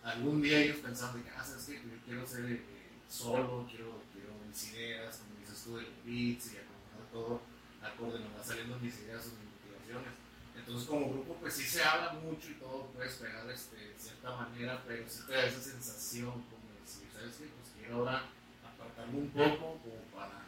algún 0.04 0.42
día 0.42 0.60
ellos 0.62 0.78
pensaban 0.78 1.18
de 1.18 1.24
que, 1.30 1.36
ah, 1.36 1.44
sabes 1.44 1.68
yo 1.68 1.90
quiero 2.06 2.26
ser 2.26 2.46
eh, 2.52 2.62
solo, 3.10 3.68
quiero, 3.70 4.02
quiero 4.14 4.30
mis 4.48 4.74
ideas, 4.74 5.22
tú, 5.68 5.76
de 5.76 5.84
los 5.84 6.06
beats 6.06 6.54
y 6.54 6.58
acomodar 6.58 7.12
todo 7.12 7.42
acorde, 7.84 8.20
nos 8.20 8.40
va 8.40 8.44
saliendo 8.44 8.80
mis 8.80 8.96
ideas 9.00 9.28
o 9.28 9.36
mis 9.36 9.52
motivaciones. 9.52 10.14
Entonces 10.56 10.88
como 10.88 11.12
grupo 11.12 11.36
pues 11.36 11.54
sí 11.54 11.64
se 11.64 11.84
habla 11.84 12.14
mucho 12.14 12.50
y 12.50 12.56
todo 12.56 12.88
puedes 12.96 13.16
pegar 13.16 13.50
este, 13.52 13.76
de 13.76 14.00
cierta 14.00 14.36
manera, 14.36 14.84
pero 14.88 15.04
sí 15.08 15.22
te 15.28 15.34
da 15.34 15.46
esa 15.46 15.62
sensación 15.62 16.32
como 16.32 16.72
de 16.74 16.82
decir, 16.82 17.08
¿sabes 17.14 17.36
qué? 17.36 17.46
Pues 17.46 17.72
quiero 17.78 17.98
ahora 17.98 18.24
apartarme 18.66 19.20
un 19.20 19.30
poco 19.30 19.80
como 19.84 20.02
para 20.16 20.48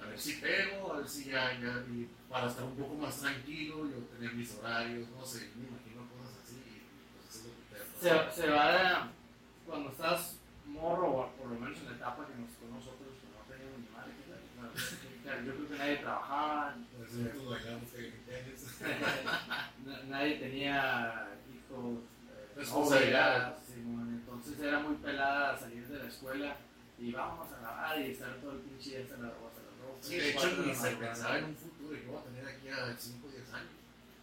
a 0.00 0.06
ver 0.06 0.18
si 0.18 0.34
pego, 0.34 0.92
a 0.92 0.96
ver 0.98 1.08
si 1.08 1.24
ya, 1.30 1.52
ya, 1.60 1.84
y 1.88 2.08
para 2.28 2.48
estar 2.48 2.64
un 2.64 2.76
poco 2.76 2.94
más 2.94 3.20
tranquilo 3.20 3.86
y 3.86 3.92
obtener 3.94 4.34
mis 4.34 4.52
horarios, 4.54 5.08
no 5.10 5.24
sé, 5.24 5.52
me 5.54 5.68
imagino 5.68 6.08
cosas 6.10 6.42
así 6.42 6.56
y 6.56 6.82
pues 7.14 7.36
eso 7.36 7.38
es 7.38 7.44
lo 7.46 7.52
que 7.54 8.26
te. 8.26 8.34
Se, 8.34 8.42
se 8.42 8.50
va 8.50 9.12
cuando 9.64 9.90
estás 9.90 10.38
morro, 10.66 11.06
o 11.08 11.30
por 11.36 11.48
lo 11.50 11.60
menos 11.60 11.78
en 11.78 11.86
la 11.86 11.96
etapa 11.96 12.26
que 12.26 12.34
nos 12.34 12.50
nosotros, 12.72 13.14
que 13.20 13.28
no 13.30 13.44
teníamos 13.46 13.78
ni 13.78 13.88
madre, 13.94 14.12
que 14.16 14.24
tal, 14.26 14.42
bueno, 14.56 14.72
claro, 15.32 15.46
yo 15.46 15.54
creo 15.54 15.68
que 15.68 15.78
nadie 15.78 15.96
trabajaba, 15.96 16.74
Pues 16.96 17.10
que 17.10 18.12
nadie 20.08 20.36
tenía 20.36 21.28
hijos, 21.54 21.98
eh, 21.98 22.52
Responsabilidades. 22.56 23.58
Simón, 23.66 24.08
entonces 24.10 24.60
era 24.60 24.78
muy 24.80 24.96
pelada 24.96 25.58
salir 25.58 25.86
de 25.88 25.98
la 25.98 26.08
escuela 26.08 26.56
y 26.98 27.12
vámonos 27.12 27.52
a 27.52 27.60
grabar 27.60 28.00
y 28.00 28.10
estar 28.10 28.34
todo 28.36 28.52
el 28.52 28.58
pinche 28.58 28.90
día 28.90 29.00
hasta 29.02 29.16
las 29.16 29.32
hasta 29.32 29.62
las 29.62 29.78
dos, 29.80 29.96
Sí, 30.00 30.16
tres, 30.18 30.24
de 30.24 30.30
hecho 30.30 30.62
ni 30.66 30.74
se 30.74 30.96
pensaba 30.96 31.38
en 31.38 31.44
un 31.44 31.56
futuro 31.56 31.96
y 31.96 32.00
que 32.00 32.06
voy 32.06 32.18
a 32.18 32.24
tener 32.24 32.46
aquí 32.46 32.68
a 32.68 32.96
5 32.96 33.26
o 33.26 33.30
10 33.30 33.52
años, 33.54 33.70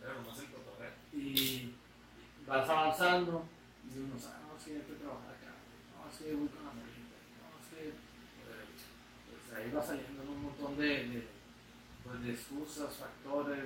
era 0.04 0.14
nomás 0.14 0.40
el 0.40 0.46
cotorreo. 0.48 0.92
y 1.14 1.74
vas 2.46 2.70
avanzando 2.70 3.46
y 3.90 4.00
uno 4.00 4.20
sabe, 4.20 4.36
no, 4.46 4.58
es 4.58 4.64
que 4.64 4.74
ya 4.74 4.80
estoy 4.80 4.96
trabajando 4.98 5.32
acá, 5.32 5.52
no, 5.98 6.12
es 6.12 6.18
que 6.20 6.36
voy 6.36 6.48
con 6.50 6.64
la 6.66 6.72
morrita, 6.78 7.18
no, 7.42 7.48
es 7.58 7.68
que 7.74 7.88
eh, 7.90 8.66
pues 9.26 9.58
ahí 9.58 9.72
va 9.72 9.82
saliendo 9.84 10.19
montón 10.60 10.78
de, 10.78 11.28
pues, 12.04 12.24
de 12.24 12.32
excusas, 12.32 12.96
factores 12.96 13.66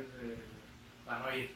para 1.06 1.20
no 1.20 1.38
ir. 1.38 1.52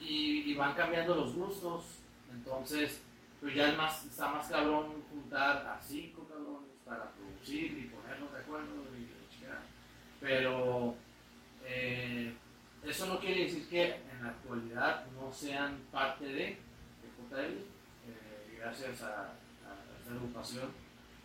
Y, 0.00 0.54
van 0.54 0.74
cambiando 0.74 1.14
los 1.14 1.34
gustos, 1.34 1.84
entonces 2.30 3.00
pues 3.40 3.54
ya 3.54 3.70
es 3.70 3.76
más, 3.76 4.04
está 4.04 4.28
más 4.28 4.46
cabrón 4.48 5.02
juntar 5.10 5.66
a 5.66 5.80
cinco 5.82 6.28
cabrones 6.28 6.70
para 6.84 7.10
producir 7.10 7.78
y 7.78 7.90
ponernos 7.90 8.32
de 8.32 8.38
acuerdo 8.38 8.68
y. 8.98 9.08
Pero 10.20 10.94
eh, 11.64 12.32
eso 12.84 13.06
no 13.06 13.18
quiere 13.18 13.44
decir 13.44 13.68
que 13.68 13.94
en 13.94 14.22
la 14.22 14.28
actualidad 14.28 15.06
no 15.16 15.32
sean 15.32 15.80
parte 15.90 16.24
de, 16.24 16.34
de 16.34 16.56
JL, 17.18 17.40
eh, 17.40 18.58
gracias 18.58 19.02
a, 19.02 19.22
a 19.22 19.34
esta 19.98 20.12
agrupación 20.12 20.70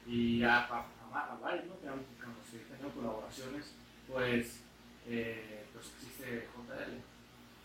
y 0.07 0.41
a, 0.43 0.61
a, 0.61 0.85
a- 1.17 1.33
a 1.33 1.35
varios 1.37 1.65
¿no? 1.65 1.73
he 1.75 2.59
tenido 2.71 2.89
colaboraciones, 2.91 3.65
pues, 4.07 4.61
eh, 5.07 5.65
pues 5.73 5.85
existe 5.95 6.47
JL, 6.53 7.01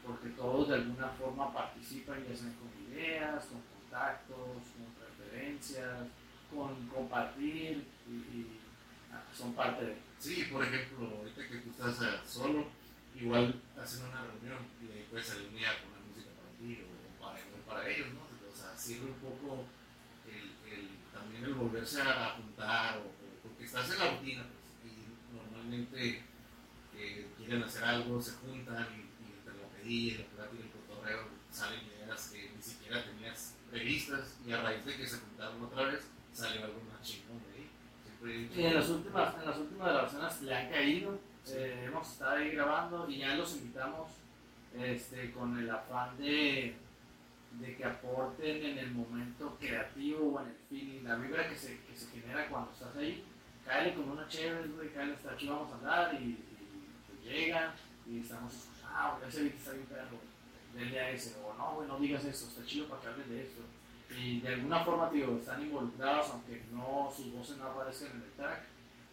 porque 0.07 0.29
todos 0.31 0.69
de 0.69 0.75
alguna 0.77 1.09
forma 1.11 1.53
participan, 1.53 2.25
ya 2.27 2.37
sean 2.37 2.55
con 2.55 2.71
ideas, 2.91 3.45
con 3.47 3.61
contactos, 3.63 4.39
con 4.77 4.87
preferencias, 4.99 6.07
con 6.53 6.87
compartir 6.89 7.87
y, 8.09 8.13
y, 8.13 8.61
ah, 9.13 9.23
son 9.37 9.55
parte 9.55 9.85
de. 9.85 9.97
Sí, 10.19 10.49
por 10.53 10.65
ejemplo, 10.65 11.09
ahorita 11.19 11.49
que 11.49 11.59
tú 11.59 11.71
estás 11.71 12.01
eh, 12.03 12.21
solo, 12.27 12.67
igual 13.15 13.61
hacen 13.81 14.05
una 14.07 14.23
reunión 14.25 14.59
y 14.81 14.93
ahí 14.93 15.07
puedes 15.11 15.27
salir 15.27 15.49
un 15.49 15.57
día 15.57 15.71
con 15.83 15.93
la 15.93 16.07
música 16.07 16.31
para 16.39 16.51
ti 16.59 16.83
o 16.83 17.23
para, 17.23 17.39
o 17.39 17.69
para 17.69 17.89
ellos, 17.89 18.09
¿no? 18.15 18.21
O 18.23 18.57
sea, 18.57 18.77
sirve 18.77 19.07
un 19.07 19.19
poco 19.19 19.65
el, 20.27 20.73
el 20.73 20.89
también 21.13 21.45
el 21.45 21.55
volverse 21.55 22.03
a 22.03 22.37
juntar, 22.37 22.99
o, 22.99 23.22
estás 23.65 23.91
en 23.93 23.99
la 23.99 24.11
rutina, 24.13 24.45
pues, 24.45 24.93
y 24.95 25.35
normalmente 25.37 26.25
eh, 26.97 27.27
quieren 27.37 27.63
hacer 27.63 27.85
algo, 27.85 28.21
se 28.21 28.33
juntan 28.33 28.87
y, 28.95 29.01
y 29.25 29.33
entre 29.39 29.55
la 29.63 29.69
pedilla, 29.69 30.19
la 30.19 30.27
plática, 30.27 30.63
el 30.65 30.71
cotorreo, 30.71 31.29
salen 31.51 31.81
ideas 31.87 32.31
que 32.31 32.51
ni 32.57 32.63
siquiera 32.63 33.05
tenías 33.05 33.55
previstas 33.71 34.39
y 34.47 34.53
a 34.53 34.63
raíz 34.63 34.85
de 34.85 34.97
que 34.97 35.07
se 35.07 35.19
juntaron 35.19 35.63
otra 35.63 35.85
vez, 35.85 36.07
salió 36.33 36.65
algo 36.65 36.81
más 36.91 37.03
chingón 37.03 37.41
de 37.45 37.59
ahí. 37.59 37.71
Siempre 38.05 38.63
Y 38.63 38.67
en 38.67 38.75
las 38.75 38.89
últimas, 38.89 39.35
en 39.37 39.47
las 39.47 39.59
últimas 39.59 39.89
grabaciones 39.89 40.43
le 40.43 40.55
han 40.55 40.71
caído. 40.71 41.19
eh, 41.49 41.85
hemos 41.87 42.09
estado 42.13 42.37
ahí 42.37 42.51
grabando 42.51 43.09
y 43.11 43.19
ya 43.19 43.35
los 43.35 43.53
invitamos 43.57 44.13
este, 44.79 45.33
con 45.33 45.59
el 45.59 45.69
afán 45.71 46.17
de, 46.17 46.75
de 47.61 47.77
que 47.77 47.85
aporten 47.85 48.65
en 48.65 48.79
el 48.79 48.93
momento 48.93 49.57
creativo 49.61 50.35
o 50.35 50.41
en 50.41 50.49
el 50.49 50.57
feeling, 50.71 51.03
la 51.05 51.17
vibra 51.17 51.49
que 51.49 51.57
se, 51.57 51.81
que 51.81 51.97
se 51.97 52.07
genera 52.11 52.49
cuando 52.49 52.71
estás 52.73 52.95
ahí. 52.97 53.25
Cáele 53.65 53.95
con 53.95 54.11
una 54.11 54.29
chévere, 54.29 54.69
güey, 54.69 54.93
cáele 54.93 55.15
hasta 55.15 55.33
aquí 55.33 55.49
vamos 55.49 55.73
a 55.73 55.77
hablar 55.77 56.15
y, 56.15 56.25
y 56.25 56.39
pues 57.07 57.25
llega 57.25 57.75
y 58.07 58.21
estamos 58.21 58.53
ah, 58.95 59.17
güey, 59.19 59.29
ese 59.29 59.47
está 59.47 59.73
bien 59.73 59.87
perro, 59.87 60.19
denle 60.75 61.01
a 61.01 61.11
ese, 61.11 61.37
o 61.43 61.55
no, 61.55 61.75
güey, 61.77 61.89
no 61.89 61.99
digas 61.99 62.25
eso, 62.25 62.49
está 62.49 62.65
chido 62.65 62.89
para 62.89 63.03
que 63.03 63.09
hables 63.09 63.29
de 63.29 63.43
esto. 63.43 63.63
Y 64.19 64.41
de 64.41 64.49
alguna 64.49 64.85
forma, 64.85 65.11
digo, 65.11 65.39
están 65.39 65.63
involucrados, 65.63 66.29
aunque 66.31 66.63
no 66.73 67.13
sus 67.15 67.33
voces 67.33 67.57
no 67.57 67.67
aparezcan 67.67 68.11
en 68.11 68.23
el 68.23 68.33
track, 68.33 68.65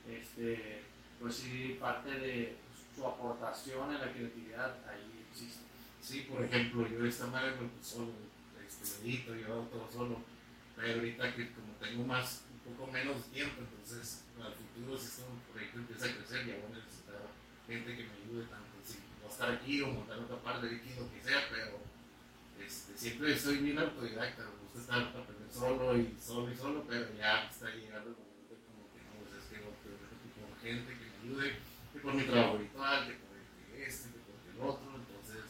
este, 0.10 0.84
pues 1.20 1.36
sí, 1.36 1.78
parte 1.80 2.12
de 2.12 2.58
su 2.96 3.06
aportación 3.06 3.94
en 3.94 4.02
la 4.02 4.12
creatividad 4.12 4.76
ahí 4.88 5.26
existe. 5.32 5.64
Sí, 6.02 6.28
por 6.30 6.44
ejemplo, 6.44 6.88
yo 6.88 7.06
esta 7.06 7.28
madre 7.28 7.52
me 7.52 7.68
pues 7.68 7.88
solo, 7.88 8.12
este, 8.66 9.04
lo 9.04 9.10
edito, 9.10 9.36
yo 9.36 9.48
todo 9.72 9.90
solo, 9.92 10.18
pero 10.76 10.96
ahorita 10.96 11.36
que 11.36 11.52
como 11.54 11.74
tengo 11.80 12.06
más, 12.06 12.44
poco 12.74 12.92
menos 12.92 13.26
tiempo, 13.32 13.62
entonces 13.62 14.24
al 14.42 14.54
futuro 14.54 14.98
si 14.98 15.08
este 15.08 15.24
proyecto 15.52 15.80
empieza 15.80 16.06
a 16.06 16.16
crecer, 16.16 16.46
ya 16.46 16.56
voy 16.62 16.72
a 16.72 16.80
necesitar 16.80 17.22
gente 17.68 17.96
que 17.96 18.04
me 18.04 18.14
ayude 18.24 18.44
tanto, 18.50 18.74
si 18.86 18.98
no 19.22 19.30
estar 19.30 19.52
aquí 19.52 19.82
o 19.82 19.88
montar 19.88 20.20
otra 20.20 20.38
parte 20.42 20.68
de 20.68 20.76
aquí, 20.78 20.90
lo 20.98 21.12
que 21.12 21.22
sea, 21.22 21.48
pero 21.50 21.80
este, 22.60 22.98
siempre 22.98 23.38
soy 23.38 23.58
bien 23.58 23.80
autodidacta, 23.80 24.44
me 24.44 24.62
gusta 24.64 24.80
estar 24.80 25.02
aprender 25.16 25.50
solo 25.52 25.98
y 25.98 26.16
solo 26.20 26.52
y 26.52 26.56
solo, 26.56 26.86
pero 26.88 27.14
ya 27.16 27.48
está 27.48 27.70
llegando 27.74 28.12
el 28.12 28.18
momento 28.18 28.56
como 28.68 28.86
que 28.92 29.00
no, 29.06 29.12
pues 29.24 29.42
es 29.42 29.46
que 29.50 29.58
no, 29.64 29.72
con 29.74 30.60
gente 30.62 30.90
que 30.94 31.06
me 31.06 31.16
ayude, 31.24 31.58
que 31.94 32.00
por 32.00 32.14
mi 32.14 32.24
trabajo 32.24 32.56
habitual, 32.56 33.08
que 33.08 33.14
por 33.14 33.30
este, 33.80 34.10
que 34.10 34.20
por 34.20 34.38
el 34.44 34.70
otro, 34.70 34.90
entonces 34.96 35.46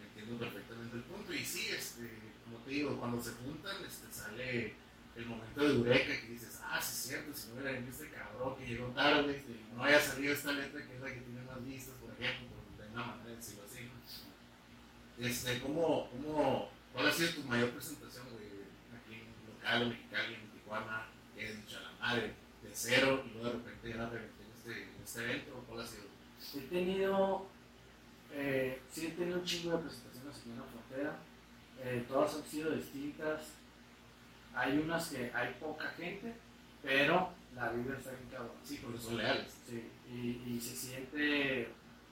entiendo 0.00 0.38
perfectamente 0.38 0.96
el 0.96 1.02
punto. 1.02 1.32
Y 1.34 1.44
sí, 1.44 1.68
este, 1.70 2.08
como 2.44 2.58
te 2.58 2.70
digo, 2.70 2.96
cuando 2.98 3.22
se 3.22 3.32
juntan, 3.32 3.84
este, 3.84 4.12
sale 4.12 4.74
el 5.16 5.26
momento 5.26 5.60
de 5.60 5.74
eureka 5.74 6.20
que 6.20 6.28
dices, 6.28 6.51
ah, 6.72 6.80
sí 6.80 6.92
es 6.92 7.02
cierto, 7.08 7.34
si 7.34 7.48
no 7.48 7.54
hubiera 7.54 7.78
este 7.78 8.08
cabrón 8.10 8.56
que 8.56 8.66
llegó 8.66 8.86
tarde, 8.88 9.44
no 9.76 9.84
haya 9.84 10.00
salido 10.00 10.32
esta 10.32 10.52
letra 10.52 10.86
que 10.86 10.94
es 10.94 11.00
la 11.00 11.08
que 11.08 11.20
tiene 11.20 11.42
más 11.42 11.64
vistas, 11.64 11.94
por 11.96 12.10
ejemplo, 12.12 12.48
por 12.48 12.84
de 12.84 12.92
una 12.92 13.04
manera 13.04 13.30
de 13.30 13.36
decirlo 13.36 13.64
así. 13.64 13.90
Este, 15.18 15.60
¿cómo, 15.60 16.08
cómo, 16.10 16.70
¿Cuál 16.92 17.06
ha 17.06 17.12
sido 17.12 17.34
tu 17.34 17.42
mayor 17.44 17.70
presentación, 17.70 18.26
güey, 18.32 18.46
aquí 18.96 19.20
en 19.20 19.54
local, 19.54 19.82
en 19.82 19.88
Mexicali, 19.90 20.34
en 20.34 20.50
Tijuana, 20.50 21.06
que 21.34 21.46
has 21.46 21.56
dicho 21.56 21.78
a 21.78 21.82
la 21.82 21.92
madre, 22.00 22.34
de 22.62 22.70
cero, 22.72 23.22
y 23.26 23.34
luego 23.34 23.48
de 23.48 23.52
repente 23.52 23.88
ya 23.90 23.96
la 23.96 24.08
reventé 24.08 24.42
en 24.42 24.52
este, 24.56 24.82
en 24.82 25.02
este 25.04 25.24
evento? 25.24 25.64
¿Cuál 25.68 25.80
ha 25.82 25.86
sido? 25.86 26.04
He 26.54 26.68
tenido, 26.68 27.46
eh, 28.32 28.80
sí 28.90 29.06
he 29.06 29.10
tenido 29.10 29.38
un 29.38 29.44
chingo 29.44 29.76
de 29.76 29.84
presentaciones 29.84 30.36
aquí 30.38 30.50
en 30.50 30.58
la 30.58 30.64
frontera, 30.64 31.18
eh, 31.84 32.04
todas 32.08 32.34
han 32.34 32.44
sido 32.44 32.70
distintas. 32.70 33.42
Hay 34.54 34.78
unas 34.78 35.08
que 35.08 35.30
hay 35.34 35.54
poca 35.58 35.88
gente, 35.90 36.34
pero 36.82 37.30
la 37.54 37.70
vibra 37.70 37.98
está 37.98 38.10
bien 38.10 38.28
cabrón. 38.30 38.52
Sí, 38.64 38.80
porque 38.82 38.98
son 38.98 39.16
leales. 39.16 39.52
Sí, 39.68 39.88
y, 40.10 40.54
y 40.54 40.60
se 40.60 40.74
siente, 40.76 41.68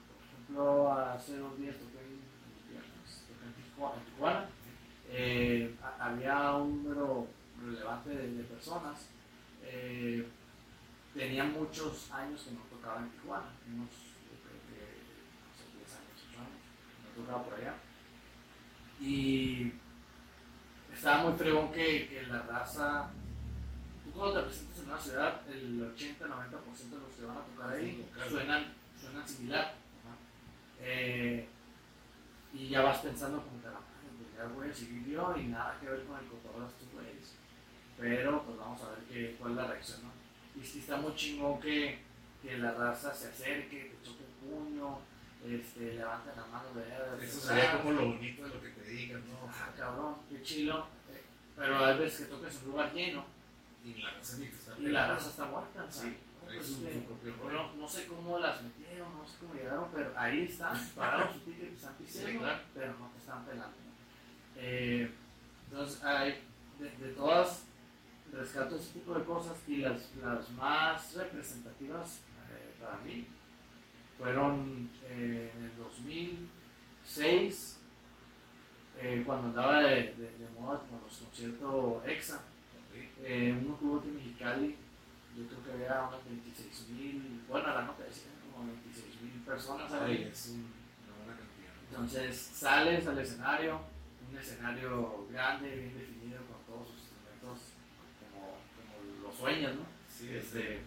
por 0.07 0.25
ejemplo, 0.25 0.93
hace 0.93 1.37
dos 1.37 1.57
días 1.59 1.75
toqué 1.77 1.99
en, 1.99 2.21
Tijuana, 4.15 4.45
eh, 5.09 5.75
ha- 5.83 6.05
había 6.07 6.53
un 6.55 6.83
número 6.83 7.27
relevante 7.63 8.09
de, 8.11 8.31
de 8.35 8.43
personas. 8.43 9.07
eh, 9.63 10.27
tenía 11.13 11.43
muchos 11.43 12.09
años 12.11 12.41
que 12.43 12.51
no 12.51 12.61
tocaba 12.69 12.99
en 13.01 13.09
Tijuana, 13.11 13.51
unos, 13.67 13.89
yo 13.89 14.37
creo 14.43 14.61
que, 14.69 15.01
no 15.41 15.51
sé, 15.57 15.77
10 15.77 15.91
años, 15.93 16.25
8 16.29 16.39
años, 16.39 16.61
no 17.15 17.21
tocaba 17.23 17.43
por 17.43 17.53
allá. 17.55 17.73
Y 19.01 19.73
estaba 20.93 21.23
muy 21.23 21.33
fregón 21.37 21.71
que, 21.71 22.07
que 22.07 22.23
la 22.27 22.41
raza 22.43 23.09
tú 24.11 24.19
cuando 24.19 24.39
te 24.39 24.45
presentas 24.45 24.79
en 24.79 24.85
una 24.85 24.99
ciudad, 24.99 25.41
el 25.49 25.95
80-90% 25.95 26.89
de 26.89 26.99
los 26.99 27.15
que 27.15 27.25
van 27.25 27.37
a 27.37 27.45
tocar 27.45 27.73
ahí 27.73 28.05
suenan, 28.29 28.73
suenan 28.99 29.27
similar. 29.27 29.75
Eh, 30.81 31.47
y 32.53 32.69
ya 32.69 32.81
vas 32.81 32.99
pensando 32.99 33.41
como 33.43 33.61
que 33.61 33.67
la 33.67 33.73
madre, 33.73 34.09
pues 34.17 34.29
ya 34.35 34.53
voy 34.53 34.69
a 34.69 34.73
seguir 34.73 35.05
yo 35.07 35.35
y 35.37 35.43
nada 35.47 35.77
que 35.79 35.87
ver 35.87 36.03
con 36.05 36.19
el 36.19 36.25
cotorreo 36.25 36.61
de 36.61 36.67
estos 36.67 36.91
güeyes. 36.91 37.35
Pero 37.97 38.43
pues 38.43 38.57
vamos 38.57 38.81
a 38.81 38.89
ver 38.89 38.99
qué, 39.09 39.35
cuál 39.39 39.51
es 39.51 39.57
la 39.57 39.67
reacción, 39.67 39.99
¿no? 40.03 40.11
Y 40.59 40.65
sí 40.65 40.79
está 40.79 40.97
muy 40.97 41.15
chingón 41.15 41.59
que, 41.61 41.99
que 42.41 42.57
la 42.57 42.73
raza 42.73 43.13
se 43.13 43.27
acerque, 43.27 43.95
te 43.95 44.05
choque 44.05 44.25
el 44.25 44.49
puño, 44.49 44.99
este, 45.47 45.93
levante 45.93 46.31
la 46.35 46.45
mano 46.47 46.69
de 46.73 47.25
Eso 47.25 47.39
sería 47.39 47.77
como 47.77 47.91
lo 47.93 48.05
bonito 48.07 48.43
de 48.43 48.49
lo 48.49 48.61
que 48.61 48.69
te 48.69 48.89
digan, 48.89 49.23
¿no? 49.29 49.47
Ah, 49.47 49.69
cabrón, 49.77 50.15
qué 50.29 50.41
chilo. 50.41 50.87
Pero 51.55 51.85
hay 51.85 51.97
veces 51.97 52.27
que 52.27 52.33
en 52.33 52.39
un 52.39 52.71
lugar 52.71 52.93
lleno 52.93 53.25
Y 53.83 53.95
la 53.95 54.11
raza 54.11 54.37
ni 54.37 54.45
está 54.45 54.77
y 54.77 54.83
la 54.87 55.07
raza 55.07 55.29
está 55.29 55.45
muerta. 55.45 55.87
Sí, 55.91 56.15
Pues, 56.45 56.65
su- 56.65 56.85
eh, 56.87 57.05
su 57.73 57.77
no 57.79 57.87
sé 57.87 58.05
cómo 58.07 58.39
las 58.39 58.61
metieron, 58.61 59.17
no 59.17 59.25
sé 59.27 59.37
cómo 59.39 59.53
llegaron, 59.53 59.89
pero 59.93 60.13
ahí 60.17 60.43
están, 60.43 60.77
pagaron 60.95 61.33
su 61.33 61.39
ticket, 61.39 61.73
están 61.73 61.95
pisteando, 61.95 62.31
Sí, 62.31 62.37
claro. 62.39 62.59
pero 62.73 62.93
no 62.99 63.07
te 63.09 63.17
están 63.19 63.45
pelando. 63.45 63.77
Eh, 64.57 65.11
entonces, 65.69 66.03
hay, 66.03 66.43
de, 66.79 66.89
de 67.07 67.13
todas, 67.13 67.65
rescato 68.33 68.75
ese 68.75 68.93
tipo 68.93 69.13
de 69.15 69.23
cosas 69.25 69.57
y 69.67 69.77
las, 69.77 70.13
las 70.21 70.49
más 70.51 71.13
representativas 71.15 72.19
eh, 72.51 72.73
para 72.81 72.97
mí 72.97 73.25
fueron 74.17 74.89
eh, 75.05 75.51
en 75.57 75.63
el 75.65 75.77
2006, 75.77 77.79
eh, 78.99 79.23
cuando 79.25 79.47
andaba 79.47 79.79
de, 79.81 80.13
de, 80.13 80.37
de 80.37 80.49
moda 80.59 80.79
con 80.89 81.01
los 81.01 81.17
conciertos 81.17 82.05
EXA. 82.05 82.41
Eh, 83.23 83.55
uno 83.63 83.77
que 83.79 83.85
hubo 83.85 84.03
en 84.03 84.15
Mexicali, 84.15 84.75
yo 85.37 85.47
creo 85.47 85.63
que 85.63 85.71
había 85.73 86.07
unas 86.09 86.25
26 86.25 86.87
mil, 86.89 87.41
bueno, 87.47 87.67
la 87.73 87.83
nota 87.83 88.03
decía 88.03 88.31
como 88.51 88.65
26 88.67 89.21
mil 89.21 89.41
personas 89.45 89.91
Ay, 89.93 90.17
ahí. 90.17 90.29
es 90.31 90.47
un- 90.49 90.71
una 91.05 91.15
buena 91.25 91.39
cantidad. 91.39 91.73
Entonces 91.89 92.35
sales 92.37 93.07
al 93.07 93.19
escenario, 93.19 93.81
un 94.29 94.37
escenario 94.37 95.27
grande, 95.31 95.69
bien 95.75 95.97
definido, 95.97 96.39
con 96.47 96.59
todos 96.65 96.87
sus 96.89 96.99
instrumentos 97.01 97.59
como, 98.19 98.57
como 98.75 99.27
lo 99.29 99.31
sueñas, 99.33 99.75
¿no? 99.75 99.85
Sí, 100.09 100.29
Este, 100.35 100.81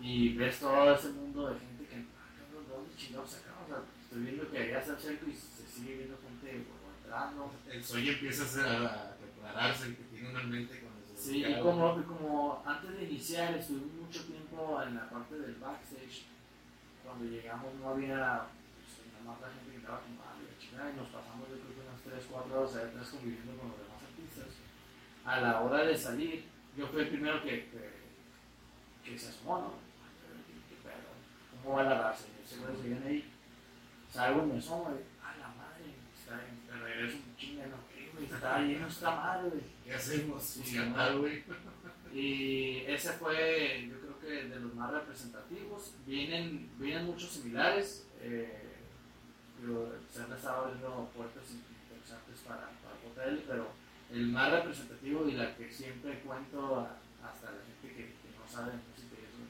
y 0.00 0.34
ves 0.36 0.58
todo 0.60 0.94
ese 0.94 1.08
mundo 1.10 1.48
de 1.48 1.58
gente 1.60 1.84
que, 1.86 1.96
ah, 1.96 2.28
cabrón, 2.38 2.66
¿de 2.66 2.72
dónde 2.74 2.96
chingados? 2.96 3.28
O 3.28 3.32
sea, 3.32 3.82
estoy 4.04 4.22
viendo 4.22 4.50
que 4.50 4.72
está 4.76 4.92
el 4.92 4.98
cerco 5.00 5.26
y 5.28 5.32
se 5.34 5.66
sigue 5.66 5.96
viendo 5.96 6.18
gente 6.18 6.64
como 6.68 6.92
entrando. 6.96 7.52
el 7.70 7.84
sueño 7.84 8.12
empieza 8.12 8.44
a, 8.44 8.46
ser, 8.46 8.66
a 8.66 9.16
prepararse, 9.16 9.86
el 9.88 9.96
que 9.96 10.02
tiene 10.04 10.30
una 10.30 10.42
mente 10.44 10.80
Sí, 11.20 11.44
y 11.44 11.52
a 11.52 11.60
como, 11.60 12.02
como 12.06 12.62
antes 12.64 12.96
de 12.96 13.04
iniciar 13.04 13.54
estuvimos 13.54 13.92
mucho 13.92 14.24
tiempo 14.24 14.80
en 14.82 14.94
la 14.94 15.10
parte 15.10 15.38
del 15.38 15.56
backstage. 15.56 16.24
Cuando 17.04 17.26
llegamos 17.26 17.74
no 17.74 17.90
había, 17.90 18.48
pues, 18.72 19.12
nada 19.12 19.24
más 19.28 19.40
la 19.42 19.52
gente 19.52 19.70
que 19.70 19.76
estaba 19.76 19.98
ah, 20.00 20.40
la 20.40 20.58
chingada, 20.58 20.90
y 20.90 20.96
nos 20.96 21.08
pasamos 21.08 21.46
yo 21.50 21.60
creo 21.60 21.74
que 21.76 21.80
unas 21.84 22.00
3, 22.00 22.26
4 22.30 22.58
horas 22.58 22.74
atrás 22.74 23.08
conviviendo 23.08 23.52
con 23.58 23.68
los 23.68 23.78
demás 23.84 24.00
artistas. 24.00 24.48
A 25.26 25.40
la 25.42 25.60
hora 25.60 25.84
de 25.84 25.94
salir, 25.94 26.44
yo 26.74 26.86
fui 26.86 27.02
el 27.02 27.08
primero 27.08 27.42
que, 27.42 27.68
que, 27.68 28.00
que 29.04 29.18
se 29.18 29.28
asomó, 29.28 29.58
¿no? 29.58 29.90
¿Cómo 31.62 31.76
va 31.76 31.82
la 31.82 32.00
raza? 32.00 32.24
Y 32.32 32.42
ese 32.42 32.64
güey 32.64 32.74
se 32.80 32.88
viene 32.88 33.06
ahí, 33.06 33.30
salgo 34.10 34.44
y 34.44 34.46
me 34.46 34.58
asomo, 34.58 34.96
y, 34.96 35.04
ah, 35.22 35.36
la 35.38 35.48
madre, 35.48 36.00
está 36.16 36.40
en, 36.48 36.82
regreso, 36.82 37.18
¿qué, 38.40 38.46
güey? 38.46 38.54
Está 38.54 38.60
lleno 38.60 38.86
esta 38.88 39.10
madre, 39.16 39.48
güey. 39.50 39.62
¿Qué 39.84 39.94
hacemos? 39.94 40.56
Pues 40.58 40.74
cantar, 40.74 41.16
güey. 41.18 41.44
Y 42.12 42.78
ese 42.88 43.12
fue, 43.12 43.88
yo 43.88 44.00
creo 44.00 44.20
que 44.20 44.48
de 44.48 44.60
los 44.60 44.74
más 44.74 44.90
representativos. 44.92 45.92
Vienen, 46.06 46.68
vienen 46.78 47.06
muchos 47.06 47.30
similares, 47.30 48.06
eh, 48.20 48.76
pero 49.60 49.92
se 50.12 50.22
han 50.22 50.32
estado 50.32 50.64
abriendo 50.66 51.10
puertas 51.14 51.44
interesantes 51.50 52.40
para, 52.46 52.68
para 52.82 52.96
hotel, 53.12 53.44
pero 53.46 53.68
el 54.12 54.26
más 54.28 54.50
representativo 54.50 55.28
y 55.28 55.32
la 55.32 55.54
que 55.56 55.70
siempre 55.70 56.18
cuento 56.20 56.80
a- 56.80 56.96
hasta 57.24 57.52
la 57.52 57.58
gente 57.62 57.88
que, 57.96 58.04
que 58.06 58.36
no 58.36 58.48
sabe 58.50 58.72
música, 58.72 59.14
y 59.14 59.24
eso, 59.30 59.44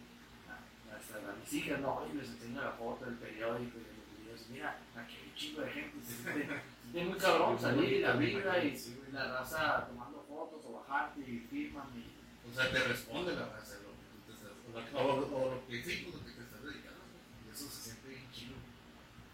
hasta 0.94 1.32
a 1.32 1.36
mis 1.36 1.52
hijas, 1.54 1.80
no, 1.80 1.94
oye, 1.96 2.14
les 2.14 2.28
enseño 2.28 2.60
la 2.60 2.72
foto 2.72 3.06
del 3.06 3.14
periódico 3.14 3.78
y 3.78 3.96
los 3.96 4.20
videos, 4.20 4.46
mira, 4.50 4.78
aquí 4.96 5.14
hay 5.16 5.28
un 5.30 5.34
chingo 5.34 5.60
de 5.62 5.70
gente, 5.70 6.60
siente 6.92 7.04
muy 7.10 7.18
cabrón 7.18 7.58
salir 7.60 7.92
y 7.92 8.00
la 8.00 8.12
vida 8.14 8.64
y 8.64 8.76
Sí, 8.76 8.98
la 9.12 9.38
raza 9.38 9.86
tomando 9.88 10.22
fotos 10.28 10.64
o 10.66 10.72
bajarte 10.80 11.20
y 11.20 11.38
firman 11.50 11.86
y 11.96 12.48
O 12.50 12.54
sea, 12.54 12.70
te 12.70 12.78
responde 12.80 13.34
la 13.34 13.46
raza 13.46 13.74
lo 13.82 13.90
que 13.90 14.06
tú 14.10 14.18
te 14.26 14.32
estás, 14.32 14.50
o, 14.66 14.70
la- 14.72 15.00
o- 15.00 15.42
o 15.48 15.54
lo 15.54 15.66
que 15.66 15.82
sí, 15.84 16.02
pues, 16.04 16.14
lo 16.16 16.24
que 16.26 16.32
te 16.32 16.42
estás 16.42 16.62
dedicando. 16.64 17.00
Y 17.46 17.50
eso 17.52 17.68
se 17.68 17.82
siente 17.82 18.08
bien 18.08 18.26
chido. 18.32 18.54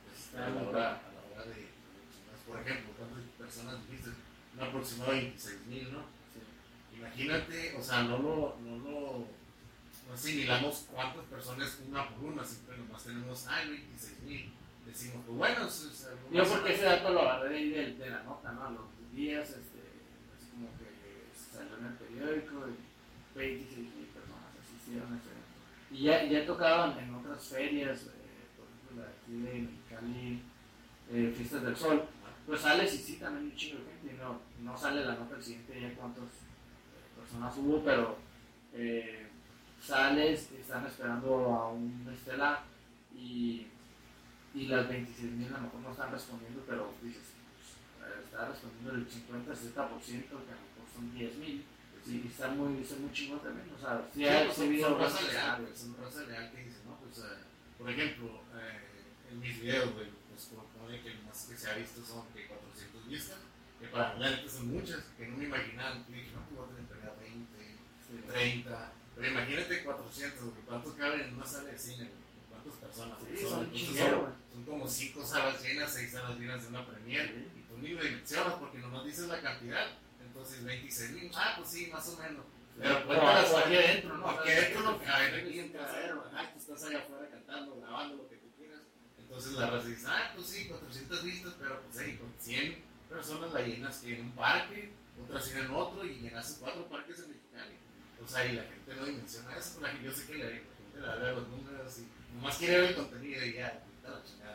Pues, 0.05 0.35
a, 0.43 0.49
la 0.51 0.63
hora, 0.69 0.89
a 0.97 1.13
la 1.13 1.23
hora 1.33 1.45
de, 1.49 1.55
de- 1.55 1.71
por 2.47 2.61
ejemplo, 2.61 2.93
¿cuántas 2.99 3.25
personas 3.39 3.87
dijiste? 3.89 4.11
Un 4.55 4.61
aproximado 4.63 5.13
de 5.13 5.21
26 5.21 5.67
mil, 5.67 5.93
¿no? 5.93 6.01
Sí. 6.33 6.97
Imagínate, 6.99 7.75
o 7.79 7.83
sea, 7.83 8.03
no 8.03 8.19
lo, 8.19 8.57
no 8.65 8.77
lo 8.79 9.27
no 10.09 10.15
asimilamos 10.15 10.87
cuántas 10.93 11.25
personas 11.25 11.79
una 11.89 12.09
por 12.09 12.25
una, 12.25 12.45
siempre 12.45 12.79
nomás 12.79 13.03
tenemos, 13.05 13.47
ay, 13.49 13.71
26 13.71 14.21
mil. 14.23 14.53
Decimos, 14.87 15.25
pues 15.27 15.37
bueno, 15.37 15.67
es, 15.67 15.85
es 15.85 16.09
Yo 16.33 16.45
porque 16.45 16.75
ese 16.75 16.85
dato 16.85 17.11
lo 17.11 17.23
agarré 17.23 17.51
de, 17.51 17.57
ahí 17.57 17.71
de, 17.71 17.95
de 17.95 18.11
la 18.11 18.23
nota, 18.23 18.53
¿no? 18.53 18.67
A 18.67 18.71
los 18.71 18.85
días, 19.13 19.49
este, 19.51 19.79
es 20.39 20.51
como 20.51 20.69
que 20.79 21.27
salió 21.35 21.77
en 21.79 21.87
el 21.87 21.93
periódico 21.95 22.69
y 22.69 23.39
26 23.39 23.79
mil 23.79 24.07
personas 24.07 24.53
asistieron 24.63 25.13
a 25.13 25.17
ese 25.17 25.31
evento. 25.31 25.47
Y 25.91 26.03
ya, 26.03 26.25
ya 26.25 26.47
tocado 26.47 26.99
en, 26.99 27.15
otras 27.15 27.49
ferias, 27.49 28.03
eh, 28.03 28.47
por 28.57 28.67
ejemplo, 28.69 29.03
la 29.03 29.09
de 29.09 29.15
aquí 29.17 29.33
de 29.33 29.63
Mexicali, 29.63 30.43
eh, 31.11 31.35
Fiestas 31.37 31.63
del 31.63 31.77
Sol, 31.77 32.05
pues 32.47 32.61
sales 32.61 32.95
y 32.95 32.99
sí, 32.99 33.17
también 33.17 33.47
un 33.47 33.57
chingo 33.57 33.83
de 33.83 33.91
gente, 33.91 34.15
y 34.15 34.19
no, 34.19 34.41
no 34.63 34.79
sale 34.79 35.05
la 35.05 35.15
nota 35.17 35.37
el 35.37 35.43
siguiente 35.43 35.73
día 35.73 35.95
cuántas 35.97 36.25
eh, 36.25 37.19
personas 37.19 37.57
hubo, 37.57 37.83
pero 37.83 38.19
sales, 39.81 40.51
están 40.53 40.87
esperando 40.87 41.55
a 41.55 41.73
un 41.73 42.07
estelar 42.13 42.65
y, 43.15 43.67
y 44.57 44.67
las 44.69 44.89
26 44.89 45.33
mil 45.33 45.49
a 45.53 45.59
lo 45.59 45.65
mejor 45.69 45.81
no 45.81 45.91
están 45.93 46.11
respondiendo, 46.11 46.65
pero 46.67 46.95
dices, 47.03 47.37
pues, 48.01 48.25
está 48.25 48.49
respondiendo 48.49 48.91
el 48.97 49.05
50, 49.05 49.53
60%, 49.53 49.61
que 49.69 50.33
a 50.33 50.57
lo 50.57 50.65
mejor 50.65 50.87
son 50.95 51.13
10 51.13 51.37
mil. 51.37 51.65
Sí, 52.03 52.23
y 52.25 52.29
está 52.29 52.49
muy, 52.49 52.81
está 52.81 52.97
muy 52.97 53.13
chingón 53.13 53.41
también. 53.41 53.69
O 53.77 53.79
sea, 53.79 54.01
sí, 54.15 54.21
Sí, 54.21 54.29
ha 54.29 54.45
pues, 54.47 54.81
son, 54.81 54.99
raza 54.99 55.23
leal, 55.23 55.61
güey, 55.61 55.77
son 55.77 55.97
raza 56.01 56.23
leal 56.23 56.51
que 56.53 56.65
dice, 56.65 56.79
no, 56.87 56.97
pues, 57.03 57.19
eh, 57.19 57.45
por 57.77 57.91
ejemplo, 57.91 58.43
eh, 58.57 59.31
en 59.31 59.41
mis 59.41 59.61
videos, 59.61 59.93
güey, 59.93 60.09
pues, 60.31 60.49
pone 60.55 61.03
que 61.03 61.15
más 61.27 61.45
que 61.45 61.57
se 61.57 61.71
ha 61.71 61.75
visto 61.75 62.01
son 62.05 62.25
que 62.33 62.47
400 62.47 63.09
vistas, 63.09 63.39
que 63.79 63.89
para 63.89 64.15
la 64.19 64.31
neta 64.31 64.49
son 64.49 64.69
muchas, 64.73 65.03
que 65.19 65.27
no 65.27 65.37
me 65.37 65.45
imaginaba, 65.45 66.01
que 66.07 66.13
dije, 66.15 66.31
no, 66.33 66.41
pues 66.49 66.57
voy 66.57 66.65
a 66.65 66.69
tener 66.73 66.89
que 66.89 66.95
pegar 66.95 67.19
20, 67.21 67.77
Sí. 68.07 68.23
30, 68.25 68.93
pero 69.17 69.27
imagínate 69.27 69.83
400, 69.85 70.41
güey, 70.41 70.63
¿cuántos 70.65 70.95
caben 70.95 71.21
en 71.23 71.35
una 71.35 71.45
sala 71.45 71.71
de 71.73 71.79
cine, 71.79 72.05
güey? 72.09 72.26
¿Cuántas 72.71 72.89
personas? 72.91 73.19
Sí, 73.37 73.43
Son- 73.43 73.51
son 73.51 73.73
chinguero, 73.73 74.21
son- 74.21 74.35
son 74.53 74.65
como 74.65 74.89
5 74.89 75.25
salas 75.25 75.63
llenas, 75.63 75.93
6 75.95 76.13
salas 76.13 76.39
llenas 76.39 76.63
de 76.63 76.69
una 76.69 76.87
premier, 76.87 77.51
y 77.57 77.61
tú 77.63 77.79
ni 77.79 77.89
lo 77.91 78.03
dimensionas 78.03 78.55
porque 78.55 78.79
nomás 78.79 79.05
dices 79.05 79.29
la 79.29 79.41
cantidad, 79.41 79.87
entonces 80.21 80.65
26 80.65 81.11
mil, 81.13 81.31
ah, 81.35 81.55
pues 81.59 81.69
sí, 81.71 81.87
más 81.93 82.09
o 82.09 82.17
menos. 82.19 82.45
Pero 82.79 83.07
cuéntalas 83.07 83.55
aquí 83.55 83.75
adentro, 83.77 84.17
¿no? 84.19 84.29
Aquí 84.29 84.39
O 84.41 84.45
sea, 84.45 84.57
adentro 84.59 84.81
no 84.83 84.99
caben, 85.03 85.35
es 85.35 85.41
aquí 85.45 85.59
un 85.59 85.65
entras, 85.67 85.87
cagadero. 85.87 86.25
ah, 86.35 86.51
tú 86.53 86.59
estás 86.59 86.85
allá 86.85 86.99
afuera 86.99 87.31
cantando, 87.31 87.81
grabando 87.81 88.17
lo 88.17 88.29
que 88.29 88.37
tú 88.37 88.49
quieras. 88.59 88.81
Entonces 89.19 89.53
la 89.53 89.71
raza 89.71 89.89
dice, 89.89 90.07
ah, 90.09 90.33
pues 90.35 90.47
sí, 90.47 90.69
400 90.69 91.25
vistas, 91.25 91.55
pero 91.59 91.81
pues 91.83 91.99
ahí 91.99 92.17
con 92.19 92.33
100 92.39 92.85
personas 93.09 93.53
la 93.55 93.61
llenas 93.63 93.99
que 93.99 94.15
en 94.19 94.21
un 94.27 94.33
parque, 94.33 94.93
otras 95.25 95.51
en 95.55 95.71
otro 95.71 96.05
y 96.05 96.15
llenas 96.21 96.57
cuatro 96.61 96.87
parques 96.89 97.19
en 97.21 97.29
Mexicali. 97.31 97.77
O 98.23 98.29
sea, 98.29 98.45
y 98.45 98.53
la 98.57 98.63
gente 98.65 98.95
no 98.95 99.05
dimensiona 99.07 99.57
eso, 99.57 99.79
porque 99.81 100.03
yo 100.05 100.13
sé 100.13 100.27
que 100.27 100.35
la, 100.39 100.45
la 100.45 100.51
gente 100.51 101.01
le 101.01 101.01
da 101.07 101.33
los 101.33 101.49
números 101.49 101.99
y 101.99 102.09
nomás 102.37 102.57
quiere 102.59 102.79
ver 102.79 102.91
el 102.91 102.97
contenido 102.97 103.45
y 103.45 103.53
ya. 103.55 103.83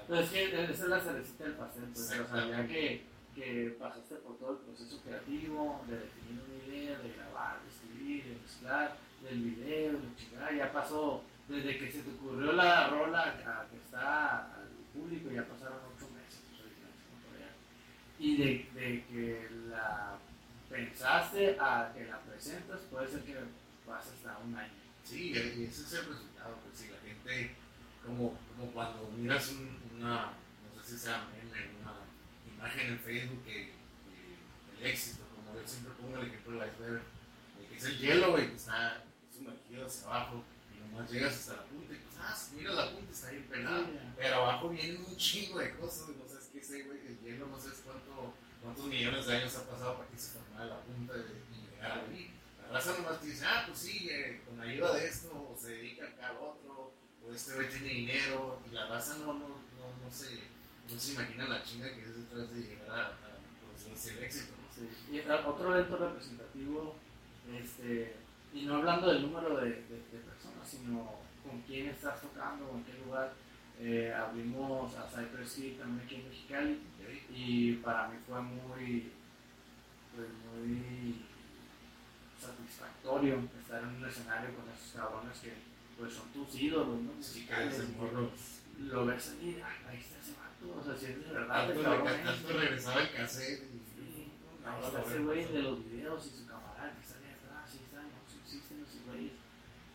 Pero 0.07 0.21
es 0.21 0.29
que 0.29 0.63
esa 0.63 0.71
es 0.71 0.79
la 0.81 0.99
cerecita 0.99 1.43
del 1.43 1.53
pastel, 1.53 1.83
pues, 1.93 2.19
o 2.19 2.27
sea, 2.27 2.49
ya 2.49 2.67
que, 2.67 3.05
que 3.35 3.75
pasaste 3.79 4.15
por 4.15 4.37
todo 4.37 4.51
el 4.53 4.57
proceso 4.57 5.01
creativo, 5.03 5.83
de 5.87 5.99
definir 5.99 6.41
una 6.43 6.65
idea, 6.65 6.99
de 6.99 7.13
grabar, 7.13 7.61
de 7.61 7.69
escribir, 7.69 8.23
de 8.25 8.35
mezclar, 8.41 8.97
del 9.23 9.41
video, 9.41 9.93
de 9.93 10.15
chingada, 10.17 10.51
ya 10.51 10.71
pasó, 10.71 11.23
desde 11.47 11.77
que 11.77 11.91
se 11.91 12.01
te 12.01 12.09
ocurrió 12.11 12.51
la 12.53 12.87
rola 12.87 13.23
a 13.23 13.67
que 13.69 13.77
está 13.77 14.53
al 14.53 14.67
público, 14.93 15.29
ya 15.31 15.45
pasaron 15.47 15.79
ocho 15.95 16.09
meses, 16.11 16.41
¿no? 16.51 16.61
Y 18.19 18.37
de, 18.37 18.69
de 18.73 19.05
que 19.05 19.47
la 19.69 20.17
pensaste 20.69 21.57
a 21.59 21.91
que 21.93 22.05
la 22.05 22.19
presentas, 22.19 22.79
puede 22.89 23.07
ser 23.07 23.21
que 23.21 23.35
pase 23.85 24.09
hasta 24.15 24.37
un 24.39 24.55
año. 24.55 24.73
Sí, 25.03 25.31
y 25.31 25.63
ese 25.63 25.81
es 25.81 25.93
el 25.93 26.05
resultado, 26.05 26.55
pues 26.63 26.77
si 26.77 26.89
la 26.89 26.99
gente, 26.99 27.55
como, 28.05 28.37
como 28.49 28.71
cuando 28.73 29.09
miras 29.17 29.49
un- 29.51 29.79
una, 29.97 30.33
no 30.75 30.83
sé 30.83 30.91
si 30.93 30.97
sea 30.97 31.27
meme, 31.31 31.69
una 31.81 31.93
imagen 32.55 32.87
en 32.93 32.99
Facebook 32.99 33.43
que, 33.45 33.73
que 33.73 34.79
el 34.79 34.85
éxito, 34.91 35.23
como 35.35 35.59
yo 35.59 35.67
siempre 35.67 35.93
pongo 35.99 36.17
el 36.17 36.27
ejemplo 36.27 36.59
del 36.59 36.69
iceberg, 36.69 37.01
de 37.59 37.67
que 37.67 37.75
es 37.77 37.83
el 37.85 37.97
hielo, 37.99 38.31
güey, 38.31 38.49
que 38.49 38.55
está 38.55 39.03
sumergido 39.35 39.85
hacia 39.85 40.07
abajo, 40.07 40.43
y 40.75 40.79
nomás 40.91 41.11
llegas 41.11 41.33
hasta 41.35 41.53
la 41.57 41.63
punta, 41.65 41.93
y 41.93 41.97
pues, 41.97 42.15
ah, 42.19 42.37
mira 42.55 42.73
la 42.73 42.91
punta, 42.91 43.11
está 43.11 43.27
ahí 43.29 43.45
pelada, 43.49 43.85
pero 44.17 44.35
abajo 44.35 44.69
vienen 44.69 45.05
un 45.05 45.15
chingo 45.17 45.59
de 45.59 45.75
cosas, 45.75 46.09
no 46.09 46.27
sabes 46.27 46.49
qué 46.53 46.63
sé, 46.63 46.83
güey, 46.83 46.99
el 47.07 47.19
hielo, 47.19 47.47
no 47.47 47.59
sabes 47.59 47.81
cuánto, 47.85 48.33
cuántos 48.63 48.85
millones 48.87 49.25
de 49.27 49.37
años 49.37 49.55
ha 49.55 49.69
pasado 49.69 49.97
para 49.97 50.09
que 50.09 50.17
se 50.17 50.31
formara 50.39 50.65
la 50.65 50.79
punta 50.81 51.13
de, 51.13 51.21
y 51.23 51.71
llegar 51.71 51.99
ahí. 52.09 52.33
La 52.61 52.73
raza 52.77 52.97
nomás 52.97 53.19
te 53.21 53.27
dice, 53.27 53.45
ah, 53.45 53.63
pues 53.67 53.79
sí, 53.79 54.07
eh, 54.09 54.41
con 54.47 54.59
ayuda 54.61 54.95
de 54.95 55.07
esto, 55.07 55.29
o 55.33 55.57
se 55.59 55.69
dedica 55.69 56.05
acá 56.07 56.29
al 56.29 56.37
otro, 56.37 56.93
o 57.27 57.33
este 57.33 57.55
güey 57.55 57.69
tiene 57.69 57.89
dinero, 57.89 58.59
y 58.69 58.73
la 58.73 58.87
raza 58.87 59.17
no, 59.19 59.33
no, 59.33 59.47
no, 59.49 60.03
no, 60.03 60.11
se, 60.11 60.39
no 60.91 60.99
se 60.99 61.13
imagina 61.13 61.47
la 61.47 61.63
chinga 61.63 61.93
que 61.93 62.01
es 62.01 62.15
detrás 62.17 62.53
de 62.53 62.61
llegar 62.61 62.89
a, 62.99 63.07
a 63.07 63.11
pues, 63.89 64.05
el 64.07 64.23
éxito. 64.23 64.53
Y 65.11 65.19
otro 65.19 65.75
evento 65.75 65.97
representativo, 65.97 66.95
este, 67.53 68.15
y 68.53 68.65
no 68.65 68.75
hablando 68.77 69.11
del 69.11 69.21
número 69.23 69.57
de, 69.57 69.69
de- 69.69 70.05
de 70.11 70.19
personas, 70.25 70.67
sino 70.67 71.11
con 71.47 71.61
quién 71.67 71.89
estás 71.89 72.21
tocando, 72.21 72.71
en 72.75 72.83
qué 72.83 72.93
lugar. 73.05 73.33
Eh, 73.79 74.13
abrimos 74.13 74.93
a 74.95 75.07
Cypress 75.09 75.57
Hill 75.57 75.77
también 75.79 76.05
aquí 76.05 76.15
en 76.15 76.29
Mexicali 76.29 76.79
y 77.33 77.73
para 77.77 78.09
mí 78.09 78.17
fue 78.27 78.39
muy, 78.39 79.11
pues 80.15 80.27
muy 80.53 81.25
satisfactorio 82.39 83.39
estar 83.59 83.81
en 83.83 83.89
un 83.89 84.05
escenario 84.05 84.55
con 84.55 84.69
esos 84.69 84.93
cabrones 84.95 85.37
que 85.39 85.53
pues 86.01 86.13
son 86.13 86.27
tus 86.33 86.55
ídolos, 86.59 86.99
¿no? 87.01 87.11
Sí, 87.21 87.45
Musicales, 87.45 87.89
morro. 87.95 88.31
Lo 88.79 89.05
ves 89.05 89.23
salir, 89.23 89.61
"Ay, 89.63 89.77
ahí 89.87 89.99
está 90.01 90.17
ese 90.17 90.33
vato, 90.33 90.79
o 90.79 90.83
sea, 90.83 90.97
si 90.97 91.05
es 91.13 91.19
de 91.21 91.31
verdad 91.31 91.69
el 91.69 91.75
Tanto, 91.75 91.83
cabrón 91.83 92.05
le- 92.05 92.15
ese". 92.15 92.23
tanto 92.25 92.47
regresaba 92.57 93.01
el 93.01 93.11
cassette. 93.13 93.59
Sí, 93.61 94.31
está 94.57 94.79
lo 94.79 95.05
ese 95.07 95.19
güey 95.19 95.45
de 95.53 95.61
los 95.61 95.85
videos 95.85 96.25
y 96.25 96.29
su 96.41 96.47
camarada 96.47 96.89
que 96.97 97.05
sale 97.05 97.27
atrás, 97.37 97.69
sí 97.69 97.79
están, 97.85 98.03
no, 98.09 98.17
sí 98.27 98.37
existen 98.43 98.81
esos 98.81 99.05
güeyes. 99.05 99.33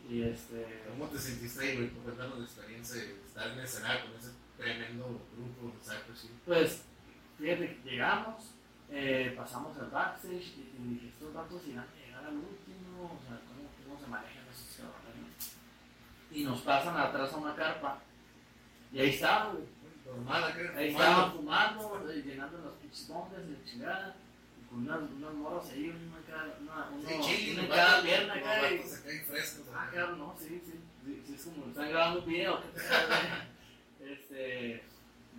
Y 0.08 0.22
este. 0.22 0.84
¿Cómo 0.88 1.10
te 1.10 1.18
sentiste 1.18 1.60
ahí, 1.64 1.76
güey? 1.76 1.88
Cuéntanos 1.90 2.38
la 2.38 2.44
experiencia 2.44 2.94
de 3.02 3.12
estar 3.26 3.46
en 3.50 3.58
el 3.58 3.64
escenario 3.64 4.06
con 4.06 4.14
ese 4.20 4.30
tremendo 4.56 5.26
grupo 5.34 5.74
de 5.74 5.82
Cypress 5.82 6.24
Hill. 6.24 6.38
Pues, 6.46 6.82
fíjate 7.38 7.80
llegamos, 7.84 8.54
eh, 8.88 9.34
pasamos 9.36 9.76
al 9.78 9.90
backstage 9.90 10.54
y, 10.62 10.70
y 10.78 10.94
dije, 10.94 11.08
estos 11.08 11.34
vatos 11.34 11.66
irán 11.66 11.86
a 11.90 11.98
llegar 12.06 12.24
al 12.24 12.36
último, 12.36 13.18
o 13.18 13.20
sea, 13.26 13.40
¿cómo, 13.50 13.66
cómo 13.82 13.98
se 14.00 14.06
no? 14.06 14.35
Y 16.36 16.44
nos 16.44 16.60
pasan 16.60 16.94
atrás 16.94 17.32
a 17.32 17.36
una 17.38 17.54
carpa. 17.56 17.98
Y 18.92 19.00
ahí 19.00 19.08
estaban, 19.08 19.52
güey. 19.52 19.64
Normal. 20.04 20.44
Ahí 20.44 20.52
fumando. 20.52 20.84
estaban 20.84 21.32
fumando, 21.32 22.12
llenando 22.12 22.58
los 22.58 22.74
pinches 22.74 23.08
bombas 23.08 23.48
de 23.48 23.64
chingada. 23.64 24.16
y 24.60 24.68
Con 24.68 24.80
unas, 24.80 25.00
unas 25.10 25.32
morras 25.32 25.70
ahí, 25.70 25.88
una 25.88 26.20
cada, 26.28 26.58
una, 26.60 26.90
uno, 26.90 27.08
Sí, 27.08 27.20
chile, 27.22 27.64
una 27.64 27.74
cada 27.74 28.02
pierna 28.02 28.34
los 28.36 28.44
acá. 28.44 28.60
frescos. 29.26 29.66
Ah, 29.74 29.88
claro, 29.90 30.16
no, 30.16 30.36
sí, 30.38 30.60
sí. 30.62 30.74
Sí, 31.06 31.22
sí, 31.26 31.34
es 31.36 31.44
como 31.44 31.66
están 31.68 31.88
grabando 31.88 32.20
un 32.20 32.26
video. 32.26 32.60
¿qué 33.98 34.12
este, 34.12 34.84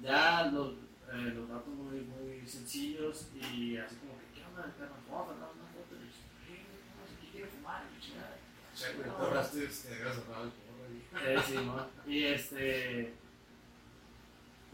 ya 0.02 0.46
los, 0.52 0.74
eh, 1.14 1.32
los 1.36 1.48
datos 1.48 1.68
muy, 1.76 2.02
muy 2.02 2.48
sencillos 2.48 3.28
y 3.36 3.78
así 3.78 3.98
como 3.98 4.18
que, 4.18 4.26
¿qué 4.34 4.46
onda? 4.48 4.66
¿qué? 4.66 6.56
Sé 7.06 7.16
qué 7.22 7.32
quiere 7.32 7.48
fumar, 7.52 7.84
y 7.86 8.02
chingada. 8.04 8.36
Che, 8.74 8.94
güey, 8.94 9.10
te 9.52 10.66
Eh, 11.15 11.38
sí, 11.46 11.56
¿no? 11.56 11.88
Y 12.06 12.24
este, 12.24 13.13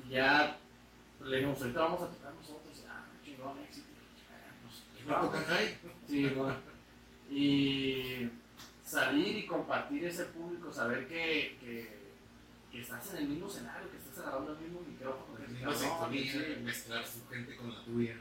ya 0.09 0.57
le 1.23 1.37
dijimos, 1.37 1.61
ahorita 1.61 1.79
vamos 1.79 2.01
a 2.01 2.07
tocar 2.07 2.33
nosotros. 2.33 2.85
Ah, 2.87 3.05
chingón, 3.23 3.59
éxito. 3.59 3.87
Ah. 5.09 5.31
Sí, 6.07 6.27
bueno. 6.29 6.55
Y 7.29 8.29
salir 8.83 9.37
y 9.37 9.45
compartir 9.45 10.05
ese 10.05 10.25
público, 10.25 10.71
saber 10.71 11.07
que, 11.07 11.57
que, 11.59 11.97
que 12.71 12.81
estás 12.81 13.13
en 13.13 13.17
el 13.23 13.29
mismo 13.29 13.47
escenario, 13.47 13.89
que 13.89 13.97
estás 13.97 14.19
agarrando 14.19 14.53
el 14.53 14.59
mismo 14.59 14.81
micrófono. 14.81 15.37
el 15.37 15.51
misma 15.51 15.73
cabrón, 15.73 15.89
sintonía, 15.89 16.31
sí. 16.31 16.61
mezclar 16.63 17.05
su 17.05 17.27
gente 17.27 17.55
con 17.55 17.73
la 17.73 17.83
tuya. 17.83 18.15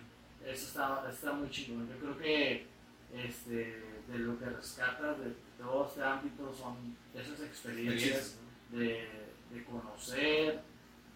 Eso 0.44 0.66
está, 0.66 1.10
está 1.10 1.32
muy 1.32 1.50
chingón. 1.50 1.88
Yo 1.88 1.98
creo 1.98 2.18
que 2.18 2.66
este, 3.12 3.82
de 4.08 4.18
lo 4.18 4.38
que 4.38 4.46
rescatas 4.46 5.18
de 5.18 5.34
todo 5.62 5.86
este 5.86 6.02
ámbito 6.02 6.52
son 6.52 6.96
esas 7.14 7.40
experiencias 7.40 8.36
de, 8.70 9.08
de 9.50 9.64
conocer, 9.64 10.60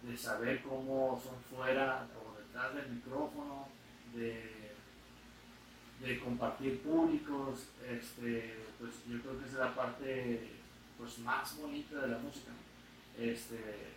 de 0.02 0.16
saber 0.16 0.62
cómo 0.62 1.20
son 1.22 1.37
fuera 1.56 2.06
o 2.14 2.38
detrás 2.40 2.74
del 2.74 2.88
micrófono, 2.88 3.68
de, 4.14 4.72
de 6.00 6.20
compartir 6.20 6.80
públicos, 6.82 7.68
este, 7.88 8.56
pues 8.78 8.92
yo 9.09 9.20
creo 9.20 9.38
que 9.38 9.46
es 9.46 9.54
la 9.54 9.74
parte 9.74 10.50
pues, 10.96 11.18
más 11.18 11.56
bonita 11.59 12.00
de 12.00 12.09
la 12.09 12.18
música. 12.18 12.52
Este, 13.18 13.96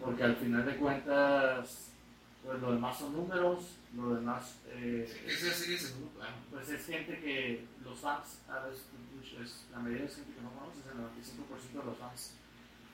porque 0.00 0.22
al 0.22 0.36
final 0.36 0.64
de 0.64 0.76
cuentas, 0.76 1.90
pues 2.44 2.60
lo 2.60 2.72
demás 2.72 2.98
son 2.98 3.12
números, 3.12 3.76
lo 3.94 4.14
demás... 4.14 4.56
Eh, 4.68 5.06
segundo 5.78 6.10
plano. 6.10 6.36
Pues 6.50 6.68
es 6.70 6.86
gente 6.86 7.18
que 7.20 7.64
los 7.84 7.98
fans, 7.98 8.40
a 8.48 8.60
veces, 8.66 8.86
pues, 9.36 9.66
la 9.72 9.78
mayoría 9.78 10.04
de 10.04 10.10
gente 10.12 10.34
que 10.34 10.42
no 10.42 10.50
conoces, 10.52 10.84
el 10.86 10.98
95% 10.98 11.80
de 11.80 11.84
los 11.84 11.98
fans 11.98 12.34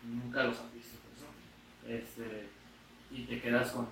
nunca 0.02 0.44
los 0.44 0.58
han 0.58 0.72
visto. 0.72 0.98
Pues, 1.82 2.00
este, 2.00 2.48
y 3.10 3.24
te 3.24 3.40
quedas 3.40 3.70
con 3.70 3.88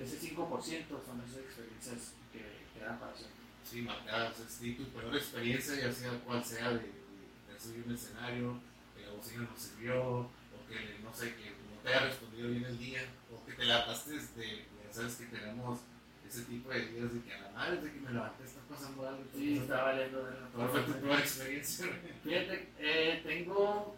ese 0.00 0.18
5% 0.20 0.36
son 0.36 1.22
esas 1.26 1.38
experiencias 1.38 2.14
que 2.32 2.44
quedan 2.78 2.98
para 2.98 3.14
siempre. 3.14 3.38
Sí, 3.64 3.82
marcadas. 3.82 4.40
Es 4.40 4.76
tu 4.76 4.84
peor 4.84 5.14
experiencia, 5.14 5.74
ya 5.76 5.92
sea 5.92 6.12
cual 6.20 6.44
sea, 6.44 6.70
de, 6.70 6.80
de 6.80 7.60
subir 7.60 7.84
un 7.86 7.94
escenario, 7.94 8.60
que 8.96 9.02
la 9.06 9.12
bocina 9.12 9.42
no 9.42 9.56
sirvió, 9.56 10.20
o 10.20 10.30
que 10.68 10.98
no 11.02 11.12
sé, 11.14 11.34
que 11.34 11.50
no 11.50 11.80
te 11.82 11.88
haya 11.88 12.06
respondido 12.06 12.50
bien 12.50 12.64
el 12.64 12.78
día, 12.78 13.02
o 13.32 13.44
que 13.44 13.52
te 13.52 13.64
la 13.64 13.86
pases 13.86 14.34
de, 14.36 14.66
sabes 14.90 15.16
que 15.16 15.26
tenemos 15.26 15.80
ese 16.26 16.42
tipo 16.42 16.70
de 16.70 16.86
días 16.88 17.12
de 17.12 17.20
que 17.22 17.34
a 17.34 17.40
la 17.40 17.50
madre 17.50 17.80
de 17.80 17.92
que 17.92 18.00
me 18.00 18.12
levanté 18.12 18.44
está 18.44 18.60
pasando 18.68 19.08
algo. 19.08 19.24
Sí, 19.34 19.58
está 19.58 19.82
valiendo 19.84 20.24
de 20.24 20.32
la 20.32 20.46
¿Cuál 20.48 20.68
fue 20.68 20.80
tu 20.82 20.92
peor 21.00 21.18
experiencia? 21.18 21.86
Fíjate, 22.22 22.68
eh, 22.78 23.22
tengo 23.24 23.96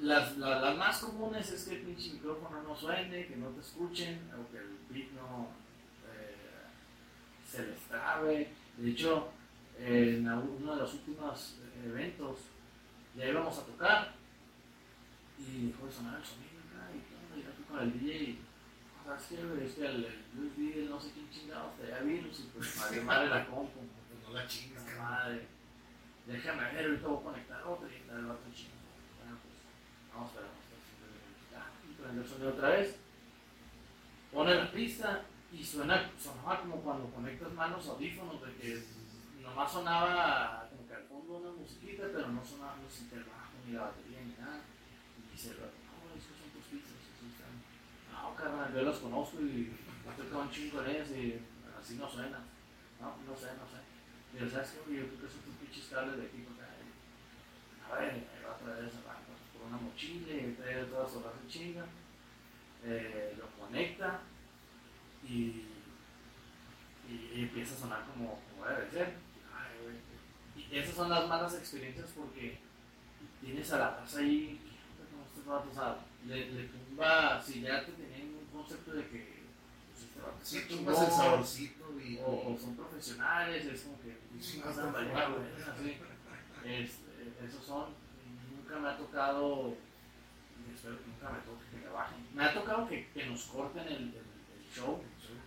las, 0.00 0.36
las, 0.38 0.76
más 0.76 0.98
comunes 0.98 1.50
es 1.50 1.64
que 1.64 1.76
el 1.76 1.82
pinche 1.82 2.12
micrófono 2.12 2.62
no 2.62 2.76
suene, 2.76 3.26
que 3.26 3.36
no 3.36 3.48
te 3.48 3.60
escuchen, 3.60 4.30
o 4.32 4.50
que 4.50 4.58
el 4.58 4.78
beat 4.88 5.10
no 5.12 5.48
eh, 6.14 6.36
se 7.46 7.66
les 7.66 7.80
trabe. 7.80 8.48
De 8.76 8.90
hecho, 8.90 9.28
en 9.78 10.26
uno 10.26 10.74
de 10.74 10.80
los 10.82 10.94
últimos 10.94 11.56
eventos 11.84 12.38
ya 13.16 13.26
íbamos 13.26 13.58
a 13.58 13.66
tocar 13.66 14.14
y 15.38 15.68
dejó 15.68 15.86
de 15.86 15.92
sonar 15.92 16.20
el 16.20 16.24
sonido 16.24 16.60
acá 16.60 16.90
y 16.94 17.00
todo, 17.10 17.38
y 17.38 17.62
con 17.64 17.80
el 17.80 18.00
DJ 18.00 18.38
y 19.02 19.06
¿sabes 19.06 19.24
qué, 19.28 19.64
Es 19.64 19.78
el, 19.78 20.04
el 20.04 20.90
no 20.90 21.00
sé 21.00 21.12
quién 21.12 21.30
chingado, 21.30 21.72
da 21.78 22.00
virus 22.00 22.40
y 22.40 22.42
pues 22.54 22.76
madre, 22.76 23.00
madre 23.02 23.28
la 23.28 23.46
compu. 23.46 23.80
Pues 23.80 24.22
no 24.22 24.32
la 24.32 24.46
chingas, 24.46 24.84
madre. 24.98 25.46
Déjame 26.26 26.72
ver, 26.72 26.86
ahorita 26.86 27.08
voy 27.08 27.18
a 27.18 27.22
conectar 27.22 27.62
otro 27.62 27.88
y 27.88 27.94
el 27.94 28.30
otro 28.30 28.52
chingo. 28.54 28.80
Vamos 30.14 30.32
a 30.32 30.40
ver, 30.40 30.44
vamos 30.44 30.60
a 31.54 32.12
ver. 32.12 32.18
el 32.18 32.28
sonido 32.28 32.50
otra 32.50 32.68
vez. 32.70 32.96
Pone 34.32 34.54
la 34.54 34.70
pista 34.70 35.22
y 35.52 35.64
suena, 35.64 36.10
sonaba 36.18 36.60
como 36.60 36.76
cuando 36.76 37.10
conectas 37.10 37.52
manos 37.52 37.88
audífonos, 37.88 38.40
de 38.42 38.54
que 38.54 38.84
nomás 39.42 39.72
sonaba 39.72 40.68
como 40.70 40.86
que 40.86 40.94
al 40.94 41.04
fondo 41.04 41.38
una 41.38 41.50
musiquita, 41.50 42.04
pero 42.12 42.28
no 42.28 42.44
sonaba 42.44 42.76
ni 42.76 43.18
el 43.18 43.24
bajo, 43.24 43.50
ni 43.66 43.72
la 43.72 43.82
batería, 43.82 44.20
ni 44.22 44.34
nada. 44.38 44.60
Y 45.18 45.32
dice, 45.32 45.56
no, 45.58 46.14
esos 46.14 46.38
son 46.38 46.50
tus 46.54 46.64
pistas, 46.70 46.94
esos 46.94 47.34
están. 47.34 47.58
No, 48.12 48.29
carnal, 48.40 48.72
yo 48.74 48.82
los 48.82 48.98
conozco 48.98 49.40
y 49.40 49.72
estoy 50.08 50.26
con 50.28 50.42
un 50.42 50.50
chingo 50.50 50.82
en 50.82 50.90
ellos 50.90 51.10
y 51.10 51.40
así 51.78 51.94
no 51.96 52.08
suena. 52.08 52.40
No, 53.00 53.16
no 53.26 53.36
sé, 53.36 53.48
no 53.56 53.66
sé. 53.68 53.80
Y 54.34 54.40
yo, 54.40 54.50
¿sabes 54.50 54.70
qué? 54.72 54.96
Yo 54.96 55.06
creo 55.06 55.20
que 55.20 55.28
son 55.28 55.42
tus 55.42 55.54
pinches 55.56 55.88
cables 55.90 56.16
de 56.16 56.26
equipo. 56.26 56.50
A 57.90 57.94
ver, 57.98 58.10
ahí 58.12 58.44
va 58.46 58.54
a 58.54 58.58
traer 58.58 58.84
esa 58.84 59.00
una 59.66 59.78
mochila 59.78 60.32
y 60.32 60.54
trae 60.54 60.84
todas 60.84 61.14
horas 61.14 61.32
de 61.42 61.48
chinga, 61.48 61.84
eh, 62.84 63.36
lo 63.38 63.46
conecta 63.62 64.20
y, 65.24 65.66
y, 67.08 67.42
empieza 67.42 67.74
a 67.74 67.78
sonar 67.78 68.04
como, 68.06 68.40
como 68.50 68.66
debe 68.66 68.90
ser. 68.90 69.14
y 70.56 70.78
esas 70.78 70.94
son 70.94 71.10
las 71.10 71.28
malas 71.28 71.54
experiencias 71.54 72.10
porque 72.16 72.58
tienes 73.40 73.72
a 73.72 73.78
la 73.78 73.96
casa 73.96 74.20
ahí, 74.20 74.60
o 75.46 75.74
sea, 75.74 75.96
le, 76.26 76.50
le 76.50 76.64
tumba, 76.64 77.42
si 77.42 77.62
ya 77.62 77.84
te 77.84 77.92
tenían 77.92 78.34
un 78.34 78.46
concepto 78.52 78.92
de 78.92 79.06
que 79.08 79.40
pues, 80.20 80.54
este 80.54 80.68
sí, 80.68 80.76
tumbas 80.76 81.02
el 81.02 81.10
saborcito 81.10 82.00
y, 82.00 82.18
o, 82.18 82.52
o, 82.52 82.58
son 82.58 82.76
profesionales, 82.76 83.64
es 83.66 83.82
como 83.82 84.00
que 84.00 84.18
sí, 84.40 84.60
no 84.64 84.70
están 84.70 84.92
bailando, 84.92 85.42
es, 86.64 86.98
esos 87.42 87.64
son 87.64 88.00
nunca 88.70 88.78
me 88.78 88.88
ha 88.88 88.96
tocado, 88.96 89.74
espero 90.72 90.98
que 90.98 91.06
nunca 91.06 91.30
me 91.30 91.38
toque 91.40 91.64
que 91.70 91.76
me 91.84 91.92
bajen. 91.92 92.26
Me 92.34 92.44
ha 92.44 92.54
tocado 92.54 92.88
que, 92.88 93.08
que 93.10 93.26
nos 93.26 93.44
corten 93.44 93.86
el, 93.86 94.14
el, 94.14 94.70
show, 94.72 95.02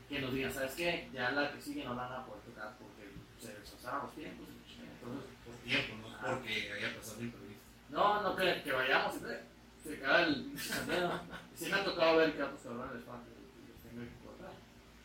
que 0.10 0.20
nos 0.20 0.34
digan, 0.34 0.54
¿sabes 0.54 0.74
qué? 0.74 1.10
Ya 1.14 1.32
la 1.32 1.54
que 1.54 1.62
sigue 1.62 1.86
no 1.86 1.96
la 1.96 2.08
van 2.08 2.22
a 2.22 2.26
poder 2.26 2.44
tocar 2.44 2.76
porque 2.78 3.14
se 3.40 3.58
desfasaron 3.58 4.08
los 4.08 4.16
tiempos. 4.16 4.48
Entonces, 4.50 5.30
por 5.46 5.56
tiempo, 5.56 6.10
no 6.10 6.36
porque 6.36 6.72
haya 6.74 6.96
pasado 6.98 7.22
imprevisto. 7.22 7.64
No, 7.90 8.22
no, 8.22 8.36
que, 8.36 8.62
que 8.64 8.72
vayamos 8.72 9.16
y 9.16 9.53
se 9.84 10.00
cae 10.00 10.24
el 10.26 10.58
sí 10.58 11.66
me 11.70 11.74
ha 11.74 11.84
tocado 11.84 12.18
ver 12.18 12.32
que 12.32 12.38
cabrones 12.38 12.96
les 12.96 13.04
falta 13.04 13.28
y 13.30 13.70
los 13.70 13.80
tengo 13.82 14.02
que 14.02 14.26
cortar. 14.26 14.54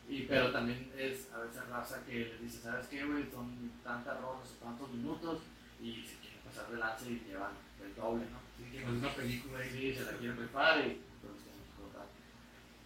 Y, 0.09 0.23
pero 0.23 0.53
también 0.53 0.91
es 0.97 1.33
a 1.33 1.39
veces 1.41 1.69
raza 1.69 2.05
que 2.05 2.13
le 2.13 2.39
dice, 2.39 2.63
¿sabes 2.63 2.87
qué, 2.87 3.05
güey? 3.05 3.31
Son 3.31 3.73
tantas 3.83 4.21
rondas, 4.21 4.49
tantos 4.63 4.91
minutos 4.91 5.41
y 5.81 6.05
se 6.05 6.17
quieren 6.19 6.41
pasar 6.45 6.71
de 6.71 6.79
lanza 6.79 7.07
y 7.07 7.25
llevan 7.27 7.53
el 7.85 7.95
doble, 7.95 8.25
¿no? 8.31 8.39
Sí, 8.57 8.77
que 8.77 8.85
una 8.85 9.15
película 9.15 9.65
y 9.67 9.95
se 9.95 10.05
la 10.05 10.13
quieren 10.13 10.37
preparar 10.37 10.79
y 10.81 11.01
pues 11.21 11.35
tenemos 11.45 11.69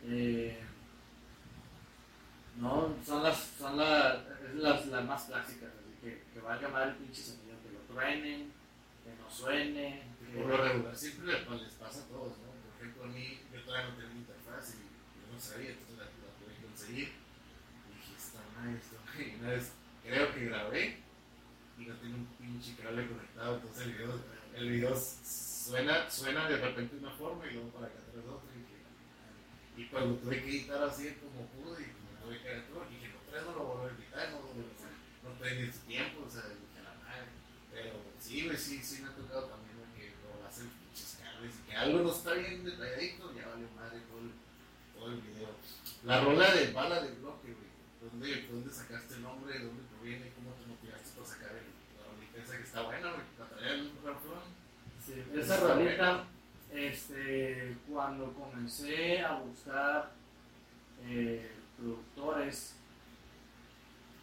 eh, 0.04 0.58
no, 2.56 2.94
son 3.04 3.22
las, 3.22 3.38
son 3.58 3.76
la, 3.76 4.22
las, 4.54 4.86
las 4.86 5.04
más 5.04 5.24
clásicas, 5.24 5.70
así 5.70 5.96
que, 6.02 6.22
que 6.32 6.40
valga 6.40 6.68
mal 6.68 6.88
el 6.88 6.94
pinche 6.96 7.22
sonido, 7.22 7.56
que 7.62 7.72
lo 7.72 7.94
truenen, 7.94 8.52
que 9.04 9.22
no 9.22 9.30
suene. 9.30 10.11
Por 10.34 10.46
lo 10.46 10.56
regular 10.56 10.96
siempre 10.96 11.26
les, 11.26 11.48
les 11.62 11.74
pasa 11.74 12.00
a 12.02 12.08
todos, 12.08 12.38
¿no? 12.38 12.52
Por 12.52 12.72
ejemplo, 12.80 13.04
a 13.04 13.06
mí, 13.08 13.40
yo 13.52 13.62
todavía 13.62 13.90
no 13.90 13.96
tenía 13.96 14.16
interfaz 14.16 14.74
y 14.74 14.78
yo 14.80 15.32
no 15.32 15.40
sabía, 15.40 15.70
entonces 15.70 15.98
la, 15.98 16.06
tuve 16.08 16.56
que 16.56 16.66
conseguir. 16.66 17.08
Y 17.08 17.96
dije, 17.96 18.14
está 18.16 18.40
mal, 18.56 18.72
mal. 18.72 19.20
Y 19.20 19.34
una 19.40 19.48
vez 19.50 19.72
creo 20.02 20.34
que 20.34 20.44
grabé 20.46 20.98
y 21.78 21.84
no 21.84 21.94
tenía 21.96 22.16
un 22.16 22.26
pinche 22.38 22.76
cable 22.76 23.08
conectado, 23.08 23.56
entonces 23.56 23.86
el 23.86 23.92
video 23.92 24.20
el 24.54 24.70
video 24.70 24.94
suena, 24.96 26.10
suena 26.10 26.48
de 26.48 26.56
repente 26.58 26.96
de 26.96 27.00
una 27.00 27.14
forma 27.14 27.46
y 27.46 27.54
luego 27.54 27.70
para 27.70 27.86
acá 27.86 27.98
atrás 28.00 28.24
otra. 28.28 28.50
Y, 28.52 29.82
y 29.82 29.86
cuando 29.86 30.16
tuve 30.16 30.42
que 30.42 30.50
editar 30.50 30.82
así 30.82 31.16
como 31.16 31.46
pude 31.48 31.82
y 31.82 31.86
me 31.86 32.20
tuve 32.20 32.42
que 32.42 32.52
editar, 32.52 32.88
dije, 32.90 33.08
no, 33.08 33.20
tres 33.30 33.44
no 33.44 33.52
lo 33.52 33.64
vuelvo 33.64 33.86
a 33.86 33.90
editar, 33.90 34.30
no, 34.30 34.40
no, 34.40 34.64
no 35.24 35.38
tengo 35.40 35.72
tiempo, 35.86 36.24
o 36.26 36.30
sea, 36.30 36.42
dije, 36.42 36.84
la 36.84 36.94
madre. 37.00 37.32
Pero 37.72 37.96
sí, 38.20 38.50
sí, 38.56 38.82
sí 38.82 39.02
me 39.02 39.08
ha 39.08 39.16
tocado 39.16 39.48
también 39.48 39.80
que 39.96 40.12
lo 40.20 40.46
hacen 40.46 40.68
pinches 40.68 41.16
cables 41.16 41.52
y 41.56 41.61
que 41.72 41.78
algo 41.78 42.00
no 42.00 42.10
está 42.12 42.34
bien 42.34 42.64
detalladito, 42.64 43.32
ya 43.34 43.48
vale 43.48 43.66
madre 43.74 44.00
todo 44.10 44.20
el, 44.20 44.32
todo 44.94 45.06
el 45.08 45.20
video. 45.22 45.48
La 46.04 46.20
rola 46.20 46.52
de 46.52 46.70
bala 46.72 47.00
de 47.00 47.12
bloque, 47.12 47.48
güey. 47.48 47.72
¿Dónde, 48.02 48.46
¿Dónde 48.50 48.70
sacaste 48.70 49.14
el 49.14 49.22
nombre? 49.22 49.58
¿Dónde 49.58 49.82
proviene? 49.84 50.32
¿Cómo 50.34 50.50
te 50.52 50.66
motivaste 50.66 51.16
para 51.16 51.26
sacar 51.26 51.50
el, 51.52 51.72
la 51.96 52.12
rolita 52.12 52.42
esa 52.42 52.56
que 52.58 52.62
está 52.62 52.82
buena, 52.82 53.12
güey? 53.12 53.22
Para 53.38 53.50
traer 53.50 53.72
el 53.72 53.90
Sí, 55.00 55.24
esa 55.34 55.56
rolita, 55.60 56.24
este, 56.70 57.76
cuando 57.90 58.32
comencé 58.34 59.20
a 59.20 59.38
buscar 59.38 60.12
eh, 61.04 61.52
productores 61.78 62.76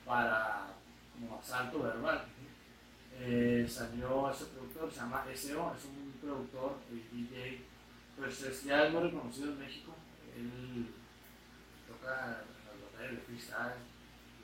para 0.05 0.67
como 1.13 1.39
asalto 1.39 1.81
verbal, 1.81 2.25
eh, 3.21 3.67
salió 3.67 4.31
ese 4.31 4.45
productor, 4.45 4.91
se 4.91 4.99
llama 4.99 5.25
SEO, 5.35 5.73
es 5.75 5.85
un 5.85 6.13
productor 6.21 6.77
y 6.89 7.15
DJ, 7.15 7.61
pues 8.17 8.41
es, 8.43 8.63
ya 8.63 8.85
es 8.87 8.93
muy 8.93 9.03
reconocido 9.03 9.51
en 9.51 9.59
México, 9.59 9.93
él 10.37 10.87
toca 11.87 12.43
las 12.65 12.81
batallas 12.81 13.11
de 13.11 13.17
freestyle, 13.17 13.81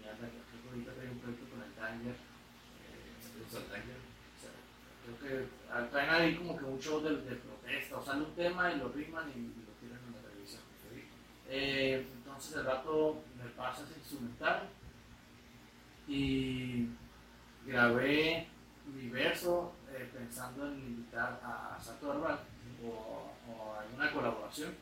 y 0.01 0.07
anda, 0.07 0.27
creo 0.27 0.61
que 0.61 0.69
ahorita 0.69 0.91
un 1.11 1.19
proyecto 1.19 1.49
con 1.49 1.63
el 1.63 1.71
Tanger, 1.73 2.15
eh, 2.15 3.15
Creo 5.05 5.19
que 5.19 5.91
traen 5.91 6.09
ahí 6.09 6.35
como 6.35 6.57
que 6.57 6.65
un 6.65 6.79
show 6.79 6.99
de, 6.99 7.15
de 7.15 7.35
protesta, 7.35 7.97
o 7.97 8.03
sale 8.03 8.23
un 8.23 8.35
tema 8.35 8.73
y 8.73 8.79
lo 8.79 8.89
ritman 8.89 9.29
y, 9.29 9.53
lo 9.63 9.71
tiran 9.79 9.99
en 10.07 10.13
la 10.15 10.29
televisión. 10.29 10.61
Eh, 11.47 12.07
entonces 12.17 12.55
el 12.55 12.65
rato 12.65 13.23
me 13.37 13.49
pasa 13.51 13.83
ese 13.83 13.99
instrumental 13.99 14.67
y 16.07 16.87
grabé 17.65 18.47
mi 18.93 19.09
verso 19.09 19.73
eh, 19.91 20.09
pensando 20.13 20.67
en 20.67 20.79
invitar 20.79 21.39
a 21.43 21.77
Sato 21.81 22.11
Arbal 22.11 22.39
o, 22.83 23.31
o 23.49 23.75
alguna 23.79 24.11
colaboración. 24.11 24.73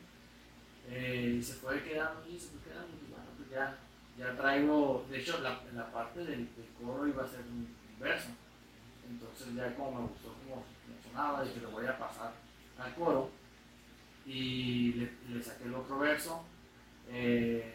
Eh, 0.88 1.36
y 1.38 1.42
se 1.42 1.54
fue 1.54 1.82
quedando 1.82 2.26
y 2.28 2.38
se 2.38 2.48
fue 2.48 2.60
quedando 2.60 2.88
y 2.88 3.10
bueno, 3.10 3.24
pues 3.38 3.50
ya, 3.50 3.78
ya 4.18 4.36
traigo, 4.36 5.06
de 5.08 5.18
hecho 5.18 5.40
la, 5.40 5.62
la 5.74 5.90
parte 5.90 6.24
del, 6.24 6.48
coro 6.78 7.06
iba 7.06 7.24
a 7.24 7.28
ser 7.28 7.40
un 7.40 7.74
verso 7.98 8.28
entonces 9.10 9.54
ya 9.54 9.74
como 9.74 9.92
me 9.92 10.08
gustó 10.08 10.34
como 10.44 10.64
sonaba, 11.02 11.44
dije, 11.44 11.60
lo 11.60 11.70
voy 11.70 11.86
a 11.86 11.98
pasar 11.98 12.32
al 12.78 12.94
coro. 12.94 13.30
Y 14.26 14.92
le, 15.28 15.42
saqué 15.42 15.64
el 15.64 15.74
otro 15.74 15.98
verso. 15.98 16.44
Eh, 17.08 17.74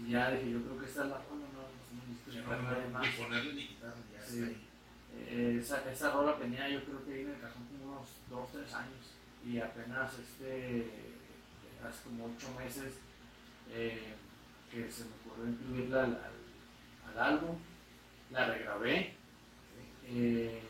y 0.00 0.10
ya 0.10 0.30
dije, 0.32 0.50
yo 0.50 0.62
creo 0.62 0.80
que 0.80 0.86
esta 0.86 1.04
es 1.04 1.10
la 1.10 1.18
forma, 1.18 1.46
no, 1.52 1.62
no, 1.62 2.02
no. 2.02 3.04
Eh, 4.32 4.56
esa, 5.58 5.90
esa 5.90 6.10
rola 6.10 6.36
tenía 6.38 6.68
yo 6.68 6.84
creo 6.84 7.04
que 7.04 7.22
el 7.22 7.40
cajón 7.40 7.66
como 7.66 7.92
unos 7.96 8.08
2, 8.30 8.48
3 8.52 8.74
años. 8.74 9.12
Y 9.46 9.58
apenas 9.58 10.12
este, 10.18 10.86
hace 11.86 12.02
como 12.04 12.26
8 12.36 12.46
meses 12.58 12.94
eh, 13.70 14.14
que 14.70 14.90
se 14.90 15.04
me 15.04 15.10
ocurrió 15.26 15.50
incluirla 15.52 16.04
al, 16.04 16.20
al- 17.08 17.18
álbum, 17.34 17.56
la 18.30 18.46
regrabé. 18.46 19.14
Eh, 20.06 20.62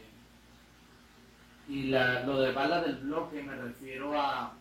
y 1.69 1.85
la, 1.85 2.25
lo 2.25 2.41
de 2.41 2.53
bala 2.53 2.83
del 2.83 2.97
bloque 2.97 3.43
me 3.43 3.55
refiero 3.55 4.21
a, 4.21 4.55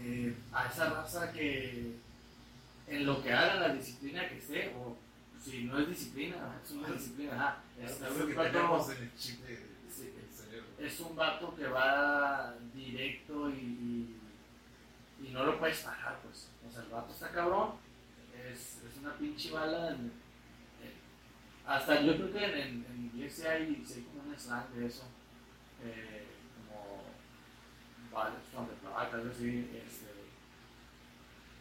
eh, 0.00 0.34
a 0.52 0.66
esa 0.68 0.90
raza 0.90 1.32
que 1.32 1.96
en 2.86 3.04
lo 3.06 3.20
que 3.22 3.32
haga 3.32 3.56
la 3.56 3.74
disciplina 3.74 4.28
que 4.28 4.38
esté, 4.38 4.72
si 5.50 5.64
no 5.64 5.78
es 5.78 5.88
disciplina, 5.88 6.36
es 6.64 6.70
una 6.72 6.88
disciplina, 6.88 7.34
ajá, 7.34 7.58
es, 7.80 7.92
un 8.20 8.34
vato- 8.34 8.92
Sí. 9.16 10.12
es 10.78 11.00
un 11.00 11.16
que 11.56 11.66
va 11.68 12.54
directo 12.74 13.48
y, 13.50 13.54
y, 15.20 15.26
y 15.26 15.30
no 15.30 15.44
lo 15.44 15.58
puedes 15.58 15.78
parar, 15.78 16.18
pues. 16.22 16.48
O 16.66 16.70
sea, 16.70 16.82
el 16.82 16.88
vato 16.88 17.12
está 17.12 17.30
cabrón, 17.30 17.72
es, 18.34 18.82
es 18.90 18.96
una 19.00 19.14
pinche 19.14 19.50
bala. 19.52 19.90
en- 19.90 20.12
hasta 21.66 22.00
yo 22.02 22.14
creo 22.16 22.32
que 22.32 22.44
en, 22.44 22.54
en, 22.54 22.86
en 22.90 23.04
inglés 23.12 23.32
sí 23.34 23.46
hay, 23.46 23.84
sí 23.86 23.94
hay 23.94 24.02
como 24.04 24.22
un 24.28 24.38
slang 24.38 24.68
de 24.74 24.86
eso, 24.86 25.04
eh, 25.84 26.26
como 26.68 27.02
balas 28.12 28.42
from 28.52 28.66
the 28.68 28.74
algo 29.16 29.30
así, 29.30 29.70
este, 29.74 30.06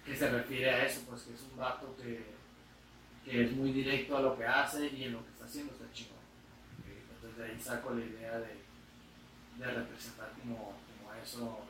que 0.06 0.16
se 0.16 0.30
refiere 0.30 0.70
a 0.70 0.86
eso, 0.86 1.02
pues 1.08 1.24
que 1.24 1.34
es 1.34 1.42
un 1.42 1.58
vato 1.58 1.96
que, 1.98 2.35
que 3.26 3.44
es 3.46 3.52
muy 3.54 3.72
directo 3.72 4.18
a 4.18 4.22
lo 4.22 4.38
que 4.38 4.46
hace 4.46 4.88
y 4.88 5.06
en 5.06 5.14
lo 5.14 5.24
que 5.24 5.32
está 5.32 5.46
haciendo 5.46 5.74
está 5.74 5.92
chingón. 5.92 6.16
Entonces 6.86 7.38
de 7.38 7.46
ahí 7.46 7.60
saco 7.60 7.96
la 7.96 8.06
idea 8.06 8.38
de, 8.40 8.56
de 9.58 9.66
representar 9.66 10.32
como, 10.40 10.56
como 10.56 11.14
eso. 11.22 11.66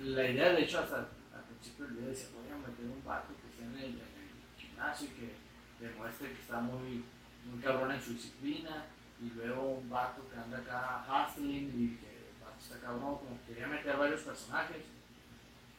La 0.00 0.28
idea, 0.28 0.54
de 0.54 0.62
hecho, 0.62 0.80
hasta 0.80 0.96
al 0.96 1.44
principio 1.50 1.84
del 1.84 1.94
video 1.94 2.08
decía, 2.10 2.28
voy 2.34 2.50
a 2.50 2.66
meter 2.66 2.86
un 2.86 3.04
vato 3.04 3.28
que 3.40 3.48
esté 3.48 3.64
en 3.64 3.76
el, 3.78 3.84
en 3.84 4.00
el 4.00 4.58
gimnasio 4.58 5.08
y 5.08 5.10
que 5.10 5.86
demuestre 5.86 6.28
que 6.32 6.40
está 6.40 6.60
muy, 6.60 7.04
muy 7.44 7.62
cabrón 7.62 7.92
en 7.92 8.00
su 8.00 8.14
disciplina. 8.14 8.86
Y 9.22 9.30
luego 9.30 9.74
un 9.74 9.88
vato 9.88 10.28
que 10.28 10.36
anda 10.36 10.58
acá 10.58 11.26
hustling 11.28 11.68
y 11.68 11.96
que 11.96 12.30
el 12.30 12.42
vato 12.42 12.58
está 12.58 12.80
cabrón, 12.80 13.18
como 13.18 13.38
que 13.40 13.52
quería 13.52 13.68
meter 13.68 13.96
varios 13.96 14.22
personajes. 14.22 14.82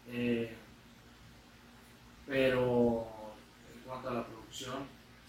Eh, 0.07 0.55
pero 2.27 3.07
en 3.73 3.81
cuanto 3.81 4.09
a 4.09 4.13
la 4.13 4.25
producción, 4.25 4.44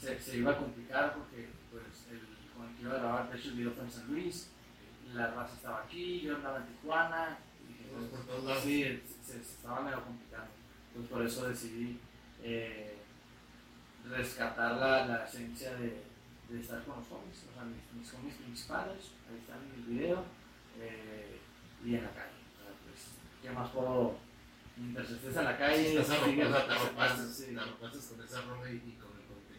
se, 0.01 0.21
se 0.21 0.39
iba 0.39 0.53
a 0.53 0.59
complicar 0.59 1.15
porque 1.15 1.49
pues, 1.71 2.07
el, 2.11 2.21
con 2.55 2.69
el 2.69 2.77
que 2.77 2.83
iba 2.83 2.95
a 2.95 2.99
grabar, 2.99 3.31
de 3.31 3.39
hecho 3.39 3.49
el 3.49 3.55
video 3.57 3.73
fue 3.73 3.85
en 3.85 3.91
San 3.91 4.07
Luis, 4.09 4.51
la 5.15 5.31
raza 5.33 5.55
estaba 5.55 5.83
aquí, 5.83 6.21
yo 6.23 6.37
andaba 6.37 6.59
en 6.59 6.67
Tijuana, 6.67 7.39
y 7.69 7.89
pues, 7.93 8.07
por 8.11 8.21
todos 8.27 8.45
lados. 8.45 8.63
sí, 8.63 8.83
se, 9.23 9.33
se 9.33 9.41
estaba 9.41 9.81
medio 9.83 10.03
complicando. 10.05 10.51
Entonces 10.89 11.11
por 11.13 11.27
eso 11.27 11.49
decidí 11.49 11.99
eh, 12.43 12.97
rescatar 14.09 14.73
la, 14.77 15.07
la 15.07 15.25
esencia 15.25 15.75
de, 15.75 16.03
de 16.49 16.61
estar 16.61 16.83
con 16.85 16.99
los 16.99 17.09
cómics, 17.09 17.45
o 17.51 17.55
sea, 17.55 17.65
mis, 17.65 17.83
mis 17.99 18.11
cómics 18.13 18.37
principales, 18.37 19.11
ahí 19.29 19.39
están 19.41 19.59
en 19.65 19.75
el 19.75 19.83
video 19.83 20.25
eh, 20.79 21.41
y 21.85 21.95
en 21.97 22.05
la 22.05 22.11
calle. 22.11 22.37
Pues, 22.85 23.09
¿Qué 23.43 23.51
más 23.51 23.71
puedo? 23.71 24.17
Mientras 24.77 25.11
estés 25.11 25.37
en 25.37 25.45
la 25.45 25.57
calle, 25.57 25.99
Estás 25.99 26.19
sigues 26.19 26.47
arropaste, 26.53 27.33
sí. 27.33 27.55
con 27.55 28.25
esa 28.25 28.41
rola 28.43 28.71
y, 28.71 28.75
y 28.75 28.99
con 29.01 29.16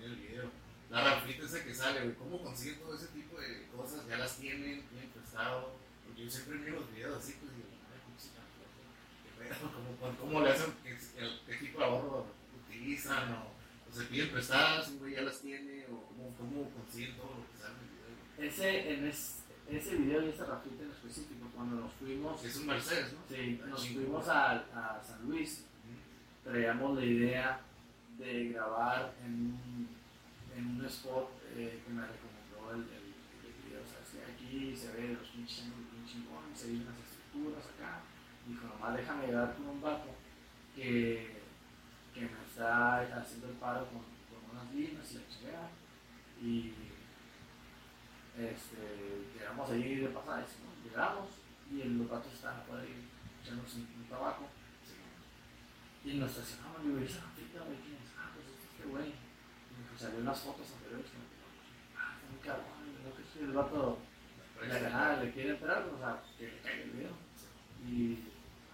el 0.08 0.16
video. 0.16 0.50
La 0.90 1.04
rafita 1.04 1.46
esa 1.46 1.64
que 1.64 1.74
sale, 1.74 2.02
güey, 2.02 2.16
¿cómo 2.16 2.42
consiguen 2.42 2.80
todo 2.80 2.96
ese 2.96 3.08
tipo 3.08 3.40
de 3.40 3.68
cosas? 3.76 4.08
¿Ya 4.08 4.18
las 4.18 4.38
tienen? 4.38 4.84
¿Tienen 4.88 5.10
prestado? 5.14 5.76
Porque 6.06 6.24
yo 6.24 6.30
siempre 6.30 6.58
miro 6.60 6.80
los 6.80 6.92
videos 6.94 7.18
así, 7.18 7.36
pues 7.42 7.52
digo, 7.56 7.68
ay, 7.92 8.00
pinche 8.08 8.30
tampoco. 8.34 8.72
¿Qué 9.24 9.44
pedo? 9.44 9.72
¿Cómo, 10.00 10.18
cómo 10.18 10.42
le 10.42 10.52
hacen? 10.52 10.74
¿Qué, 10.84 11.56
tipo 11.58 11.80
de 11.80 11.86
ahorro 11.86 12.26
utilizan? 12.68 13.34
¿O, 13.34 13.52
o 13.90 13.94
se 13.94 14.04
piden 14.06 14.30
prestadas? 14.32 14.88
¿Un 14.90 15.00
güey 15.00 15.14
ya 15.16 15.22
las 15.24 15.42
tiene? 15.42 15.86
¿O 15.92 16.06
cómo, 16.08 16.36
cómo 16.38 16.70
consiguen 16.72 17.16
todo 17.18 17.36
lo 17.36 17.52
que 17.52 17.58
sale 17.58 17.74
en 17.76 17.84
el 17.84 18.48
video? 18.48 18.50
Ese, 18.50 18.94
en 18.94 19.08
es- 19.08 19.34
ese 19.70 19.96
video 19.98 20.26
y 20.26 20.30
esa 20.30 20.46
rafita 20.46 20.84
en 20.84 20.92
específico, 20.92 21.50
cuando 21.54 21.82
nos 21.82 21.92
fuimos, 21.96 22.42
Es 22.46 22.56
un 22.56 22.68
Mercedes, 22.68 23.12
¿no? 23.12 23.20
sí, 23.28 23.60
nos 23.68 23.84
Chingón. 23.84 24.04
fuimos 24.06 24.28
a, 24.30 24.52
a 24.54 25.04
San 25.04 25.24
Luis, 25.28 25.66
traíamos 26.46 26.98
la 26.98 27.04
idea 27.04 27.60
de 28.18 28.50
grabar 28.50 29.14
en 29.26 29.34
un, 29.34 29.90
en 30.58 30.68
un 30.80 30.86
spot 30.86 31.30
eh, 31.56 31.82
que 31.86 31.94
me 31.94 32.02
recomendó 32.02 32.72
el, 32.74 32.82
el, 32.92 33.14
el 33.46 33.54
video. 33.64 33.82
O 33.82 33.88
sea, 33.88 34.26
aquí 34.34 34.76
se 34.76 34.92
ve 34.94 35.14
los 35.14 35.28
pinches 35.30 35.66
chingones, 36.08 36.58
se 36.60 36.68
ven 36.68 36.82
unas 36.82 36.98
estructuras 37.00 37.66
acá. 37.76 38.02
Dijo, 38.48 38.66
nomás 38.68 38.96
déjame 38.98 39.28
llegar 39.28 39.56
con 39.56 39.68
un 39.68 39.82
vato 39.82 40.16
que, 40.76 41.42
que 42.14 42.22
me 42.22 42.44
está 42.48 43.02
haciendo 43.02 43.48
el 43.50 43.56
paro 43.56 43.86
con, 43.88 44.02
con 44.30 44.40
unas 44.52 44.74
líneas 44.74 45.12
y 45.12 45.16
la 45.16 45.28
chingada. 45.30 45.70
Y 46.42 46.74
este, 48.38 49.26
llegamos 49.34 49.70
ahí 49.72 49.96
de 49.96 50.08
pasada, 50.10 50.42
¿no? 50.42 50.88
llegamos 50.90 51.30
y 51.72 51.82
el- 51.82 51.98
los 51.98 52.10
vatos 52.10 52.32
estaban 52.34 52.60
afuera 52.62 52.82
ahí 52.84 53.08
echándose 53.44 53.78
un, 53.80 54.06
tabaco. 54.10 54.48
Y 56.06 56.14
nos 56.14 56.32
estacionamos, 56.32 56.82
y 56.84 56.88
digo, 56.88 57.00
esa 57.00 57.20
güey, 57.66 57.78
¿quién 57.84 57.96
es? 57.96 58.12
Ah, 58.18 58.32
pues 58.34 58.46
es 58.48 58.64
este. 58.64 59.27
Pues 59.98 60.12
salió 60.12 60.22
unas 60.22 60.40
fotos 60.40 60.68
anteriores 60.78 61.10
que 61.10 61.18
me 61.18 61.26
dijo, 61.26 61.50
ah, 61.98 62.14
está 62.14 62.30
muy 62.30 62.42
cabrón, 62.46 62.86
no 63.02 63.18
que 63.18 63.24
si 63.34 63.40
el 63.40 63.52
vato 63.52 63.98
le, 64.62 64.90
nada, 64.94 65.24
le 65.24 65.32
quiere 65.32 65.50
entrar, 65.50 65.90
o 65.90 65.98
sea, 65.98 66.22
que 66.38 66.52
le 66.52 66.60
caiga 66.62 66.84
el 66.84 66.92
video. 66.92 67.18
Y, 67.82 68.14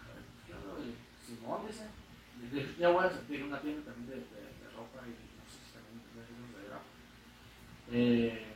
a 0.04 0.12
ver, 0.12 0.24
¿qué 0.46 0.52
onda? 0.52 0.84
Simón 1.26 1.62
dice, 1.66 2.76
ya 2.78 2.90
voy 2.90 3.06
a 3.06 3.10
sentir 3.10 3.42
una 3.42 3.62
tienda 3.62 3.90
también 3.90 4.10
de, 4.10 4.16
de, 4.16 4.42
de 4.52 4.70
ropa 4.76 5.00
y 5.08 5.16
no 5.16 5.48
sé 5.48 5.64
si 5.64 5.72
también 5.72 6.04
de 6.04 6.68
grafo. 6.68 6.92
Eh, 7.94 8.56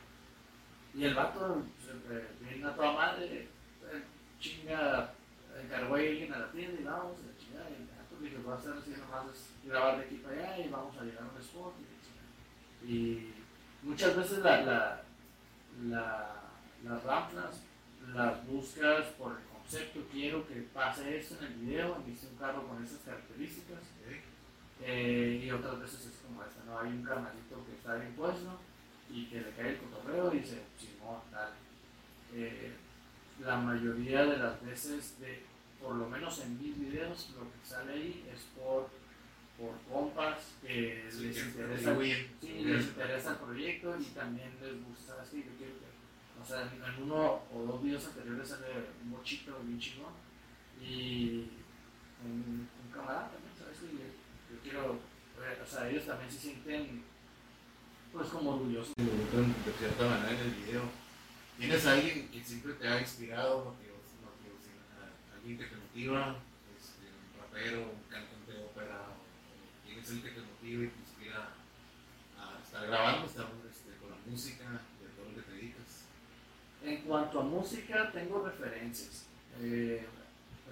y 0.92 1.04
el 1.04 1.14
vato, 1.14 1.62
siempre 1.82 2.28
viene 2.38 2.66
a 2.66 2.76
toda 2.76 2.92
madre, 2.92 3.48
eh, 3.48 4.04
chinga, 4.40 5.14
encargó 5.58 5.94
a 5.94 5.98
alguien 5.98 6.34
a 6.34 6.38
la 6.40 6.52
tienda 6.52 6.78
y 6.78 6.84
vamos, 6.84 7.16
y 7.20 7.32
la 7.32 7.38
chingada, 7.38 7.70
y 7.70 7.86
ya, 7.88 8.04
pues 8.10 8.20
dije, 8.20 8.36
voy 8.44 8.52
a 8.52 8.56
hacer 8.56 8.74
así 8.74 8.90
nomás 8.90 9.32
es 9.32 9.54
grabar 9.64 9.96
de 9.96 10.04
aquí 10.04 10.16
para 10.16 10.34
allá 10.34 10.66
y 10.66 10.68
vamos 10.68 10.94
a 10.98 11.04
llegar 11.04 11.22
a 11.22 11.34
un 11.34 11.40
spot 11.40 11.74
y. 11.80 11.98
Y 12.86 13.32
muchas 13.82 14.16
veces 14.16 14.38
la, 14.38 14.62
la, 14.62 15.02
la, 15.88 16.42
las 16.84 17.02
ramplas 17.04 17.62
las 18.14 18.46
buscas 18.46 19.06
por 19.18 19.32
el 19.32 19.44
concepto, 19.52 20.00
quiero 20.10 20.46
que 20.46 20.54
pase 20.72 21.18
esto 21.18 21.36
en 21.40 21.52
el 21.52 21.54
video, 21.54 22.02
viste 22.06 22.26
un 22.28 22.36
carro 22.36 22.66
con 22.66 22.82
esas 22.82 22.98
características, 23.00 23.80
eh, 24.80 25.42
y 25.44 25.50
otras 25.50 25.80
veces 25.80 26.06
es 26.06 26.20
como 26.24 26.42
esta, 26.42 26.62
¿no? 26.64 26.78
Hay 26.78 26.88
un 26.88 27.02
carnalito 27.02 27.64
que 27.66 27.72
está 27.72 27.96
bien 27.96 28.12
puesto 28.14 28.58
y 29.10 29.26
que 29.26 29.40
le 29.40 29.50
cae 29.50 29.70
el 29.70 29.78
cotorreo 29.78 30.32
y 30.32 30.38
dice, 30.38 30.62
Simón, 30.78 31.20
tal. 31.30 31.50
Eh, 32.32 32.72
la 33.40 33.56
mayoría 33.56 34.24
de 34.24 34.38
las 34.38 34.64
veces, 34.64 35.18
de, 35.20 35.42
por 35.80 35.96
lo 35.96 36.08
menos 36.08 36.40
en 36.40 36.58
mis 36.58 36.78
videos, 36.78 37.30
lo 37.36 37.40
que 37.40 37.68
sale 37.68 37.92
ahí 37.92 38.28
es 38.32 38.42
por, 38.56 38.88
por 39.58 39.74
compas 39.90 40.54
que 40.62 41.04
Sí, 41.10 41.24
les 41.26 41.46
interesa, 41.46 41.96
sí, 42.40 42.64
les 42.64 42.86
interesa 42.86 43.30
el 43.30 43.36
proyecto 43.36 43.96
y 44.00 44.04
también 44.04 44.52
les 44.62 44.84
gusta, 44.84 45.16
¿sabes 45.16 45.30
qué? 45.30 45.38
Yo 45.38 45.56
quiero 45.58 45.72
que, 45.74 46.40
o 46.40 46.44
sea, 46.44 46.62
en, 46.62 47.02
uno 47.02 47.42
o 47.52 47.64
dos 47.66 47.82
videos 47.82 48.06
anteriores 48.06 48.48
sale 48.48 48.66
un 49.02 49.10
mochito 49.10 49.58
bien 49.66 49.80
chingón 49.80 50.12
y 50.80 51.50
un, 52.24 52.68
un 52.84 52.92
camarada 52.92 53.32
también, 53.32 53.52
¿sabes 53.58 53.78
qué? 53.80 53.86
Yo, 53.96 54.54
yo 54.54 54.62
quiero, 54.62 54.92
o 54.94 55.66
sea, 55.66 55.90
ellos 55.90 56.06
también 56.06 56.30
se 56.30 56.38
sienten, 56.38 57.02
pues, 58.12 58.28
como 58.28 58.54
orgullosos. 58.54 58.94
de 58.96 59.72
cierta 59.78 60.04
manera 60.08 60.30
en 60.30 60.38
el 60.38 60.54
video. 60.54 60.82
¿Tienes 61.58 61.84
a 61.86 61.92
alguien 61.94 62.28
que 62.28 62.44
siempre 62.44 62.74
te 62.74 62.86
ha 62.86 63.00
inspirado, 63.00 63.64
motivos, 63.64 63.98
alguien 65.34 65.58
que 65.58 65.64
te 65.64 65.76
motiva, 65.76 66.36
este, 66.78 67.06
un 67.10 67.40
rapero, 67.40 67.80
un 67.80 68.02
cantante 68.08 68.37
o 70.08 70.10
es 70.10 70.16
el 70.16 70.22
que 70.22 70.30
te 70.30 70.40
motiva 70.40 70.84
y 70.84 70.88
te 70.88 71.00
inspira 71.00 71.48
a 72.38 72.62
estar 72.64 72.86
grabando, 72.86 73.26
estar 73.26 73.46
este, 73.70 73.96
con 74.00 74.10
la 74.10 74.16
música, 74.26 74.64
de 74.64 75.08
todo 75.16 75.28
lo 75.28 75.34
que 75.34 75.42
te 75.42 75.52
dedicas? 75.52 76.04
En 76.82 77.02
cuanto 77.02 77.40
a 77.40 77.44
música, 77.44 78.10
tengo 78.12 78.46
referencias. 78.46 79.26
Eh, 79.60 80.06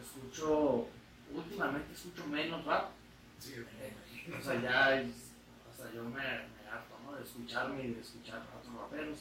escucho, 0.01 0.89
últimamente 1.35 1.93
escucho 1.93 2.27
menos 2.27 2.65
rap. 2.65 2.91
Sí, 3.39 3.55
Eh, 3.57 3.95
o 4.39 4.43
sea, 4.43 4.61
ya 4.61 5.01
es, 5.01 5.33
hasta 5.71 5.93
yo 5.93 6.05
me, 6.05 6.13
me 6.15 6.69
harto, 6.71 6.99
¿no? 7.05 7.13
De 7.15 7.23
escucharme 7.23 7.85
y 7.85 7.95
de 7.95 8.01
escuchar 8.01 8.41
a 8.41 8.59
otros 8.59 8.75
raperos. 8.75 9.19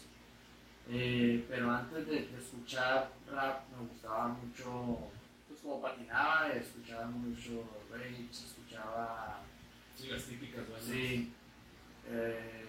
Eh, 0.87 1.45
pero 1.49 1.71
antes 1.71 2.07
de, 2.07 2.27
de 2.27 2.37
escuchar 2.37 3.11
rap 3.31 3.63
me 3.71 3.87
gustaba 3.87 4.27
mucho, 4.29 4.99
pues 5.47 5.59
como 5.61 5.81
patinaba, 5.81 6.51
escuchaba 6.53 7.05
mucho 7.07 7.63
rage, 7.91 8.29
escuchaba, 8.31 9.41
Sí, 10.05 10.11
las 10.11 10.23
típicas 10.25 10.63
sí, 10.83 11.33
eh, 12.07 12.65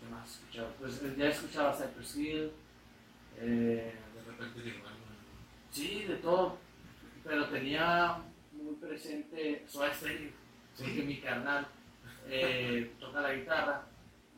¿qué 0.00 0.08
más? 0.08 0.30
escuchaba, 0.30 0.68
pues 0.78 1.00
ya 1.16 1.28
escuchaba 1.28 1.76
Cypress 1.76 2.16
Hill, 2.16 2.52
eh, 3.38 3.94
De 4.14 4.22
repente 4.30 4.60
Nirvana. 4.60 4.96
sí, 5.72 6.04
de 6.04 6.14
todo, 6.18 6.58
pero 7.24 7.48
tenía 7.48 8.18
muy 8.52 8.76
presente 8.76 9.64
Soda 9.68 9.92
Stereo, 9.92 10.30
porque 10.78 11.02
mi 11.02 11.16
carnal 11.20 11.66
eh, 12.28 12.92
toca 13.00 13.22
la 13.22 13.34
guitarra 13.34 13.86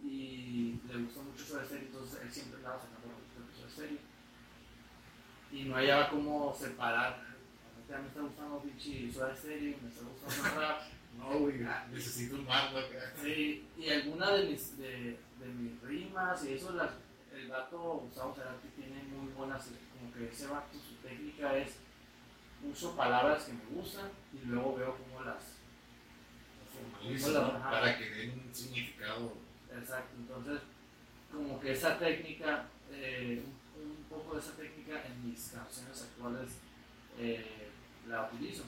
y 0.02 0.80
le 0.90 1.02
gustó 1.02 1.22
mucho 1.22 1.44
Soda 1.44 1.66
Stereo, 1.66 1.84
entonces 1.84 2.22
él 2.22 2.32
siempre 2.32 2.56
estaba 2.60 2.78
sacando 2.80 3.08
Soda 3.54 3.70
Stereo 3.70 3.98
y 5.52 5.64
no 5.64 5.76
hallaba 5.76 6.08
cómo 6.08 6.56
separar. 6.58 7.28
Ya 7.90 7.98
me 7.98 8.08
está 8.08 8.20
gustando 8.22 8.62
pinche 8.62 9.12
Soda 9.12 9.36
Stereo, 9.36 9.76
me 9.82 9.88
está 9.90 10.04
gustando 10.04 10.60
rap. 10.60 10.97
No, 11.18 11.38
güey, 11.40 11.66
necesito 11.90 12.36
un 12.36 12.46
mando 12.46 12.78
acá. 12.78 13.12
Sí, 13.20 13.66
y 13.76 13.90
alguna 13.90 14.30
de 14.32 14.44
mis, 14.50 14.78
de, 14.78 15.18
de 15.40 15.46
mis 15.58 15.82
rimas 15.82 16.44
y 16.44 16.54
eso, 16.54 16.72
las, 16.72 16.92
el 17.34 17.48
vato 17.48 17.78
Gustavo 18.04 18.34
Cerati 18.34 18.68
tiene 18.68 19.02
muy 19.02 19.32
buenas, 19.32 19.68
como 19.98 20.12
que 20.14 20.28
ese 20.28 20.46
vato, 20.46 20.78
su 20.78 20.94
técnica 21.06 21.56
es, 21.56 21.76
uso 22.62 22.96
palabras 22.96 23.44
que 23.44 23.52
me 23.52 23.64
gustan 23.66 24.10
y 24.32 24.46
luego 24.46 24.76
veo 24.76 24.96
cómo 24.96 25.24
las... 25.24 25.56
Formalizo. 26.72 27.52
Para 27.60 27.98
que 27.98 28.10
den 28.10 28.42
un 28.46 28.54
significado. 28.54 29.32
Exacto, 29.76 30.14
entonces, 30.16 30.60
como 31.32 31.58
que 31.60 31.72
esa 31.72 31.98
técnica, 31.98 32.66
eh, 32.92 33.42
un, 33.76 33.90
un 33.90 34.04
poco 34.04 34.34
de 34.34 34.40
esa 34.40 34.52
técnica 34.52 35.04
en 35.04 35.28
mis 35.28 35.48
canciones 35.48 36.02
actuales 36.02 36.58
eh, 37.18 37.68
la 38.08 38.30
utilizo. 38.32 38.64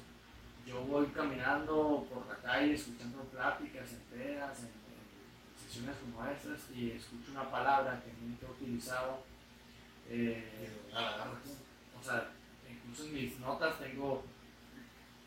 Yo 0.67 0.81
voy 0.83 1.07
caminando 1.07 2.07
por 2.13 2.27
la 2.29 2.37
calle 2.37 2.75
escuchando 2.75 3.23
pláticas 3.25 3.93
enteras, 3.93 4.59
en, 4.61 4.67
en 4.67 5.69
sesiones 5.69 5.97
como 5.97 6.25
estas, 6.27 6.71
y 6.75 6.93
escucho 6.93 7.33
una 7.33 7.51
palabra 7.51 8.01
que 8.05 8.13
nunca 8.25 8.47
he 8.47 8.51
utilizado. 8.51 9.25
eh, 10.09 10.71
o 11.99 12.03
sea, 12.03 12.31
incluso 12.69 13.05
en 13.05 13.15
mis 13.15 13.39
notas 13.41 13.79
tengo, 13.79 14.25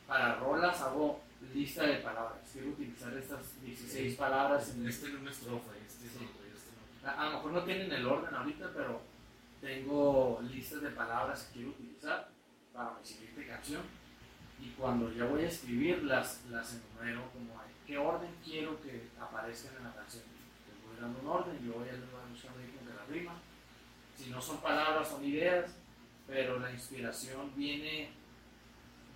para 0.08 0.36
rolas 0.36 0.82
hago 0.82 1.22
lista 1.54 1.84
de 1.86 1.96
palabras. 1.98 2.40
Quiero 2.52 2.70
utilizar 2.70 3.14
estas 3.14 3.62
16 3.62 4.16
palabras 4.16 4.70
en 4.72 4.88
Este 4.88 5.08
en 5.08 5.18
una 5.18 5.32
estrofa, 5.32 5.72
y 5.78 5.86
este 5.86 6.08
Sí. 6.10 6.26
este 6.54 7.08
a 7.08 7.26
lo 7.26 7.32
mejor 7.34 7.52
no 7.52 7.64
tienen 7.64 7.92
el 7.92 8.06
orden 8.06 8.34
ahorita, 8.34 8.72
pero 8.74 9.02
tengo 9.62 10.40
listas 10.44 10.82
de 10.82 10.90
palabras 10.90 11.44
que 11.44 11.54
quiero 11.54 11.70
utilizar 11.70 12.30
para 12.74 12.94
mi 13.00 13.06
siguiente 13.06 13.46
canción. 13.48 13.82
Y 14.64 14.70
cuando 14.78 15.12
ya 15.12 15.26
voy 15.26 15.44
a 15.44 15.48
escribir, 15.48 16.04
las, 16.04 16.46
las 16.50 16.74
enumero 16.74 17.30
como 17.34 17.62
qué 17.86 17.98
orden 17.98 18.32
quiero 18.44 18.82
que 18.82 19.10
aparezcan 19.20 19.76
en 19.78 19.84
la 19.84 19.94
canción. 19.94 20.24
Les 20.68 20.88
voy 20.88 21.02
dando 21.02 21.20
un 21.20 21.28
orden 21.28 21.58
y 21.62 21.66
luego 21.66 21.86
ya 21.86 21.92
les 21.92 22.12
voy 22.12 22.22
buscando 22.32 22.60
ahí 22.60 22.68
como 22.68 22.90
que 22.90 22.96
la 22.96 23.06
rima. 23.06 23.34
Si 24.16 24.30
no 24.30 24.42
son 24.42 24.62
palabras, 24.62 25.10
son 25.10 25.24
ideas, 25.26 25.76
pero 26.28 26.60
la 26.60 26.72
inspiración 26.72 27.52
viene 27.56 28.12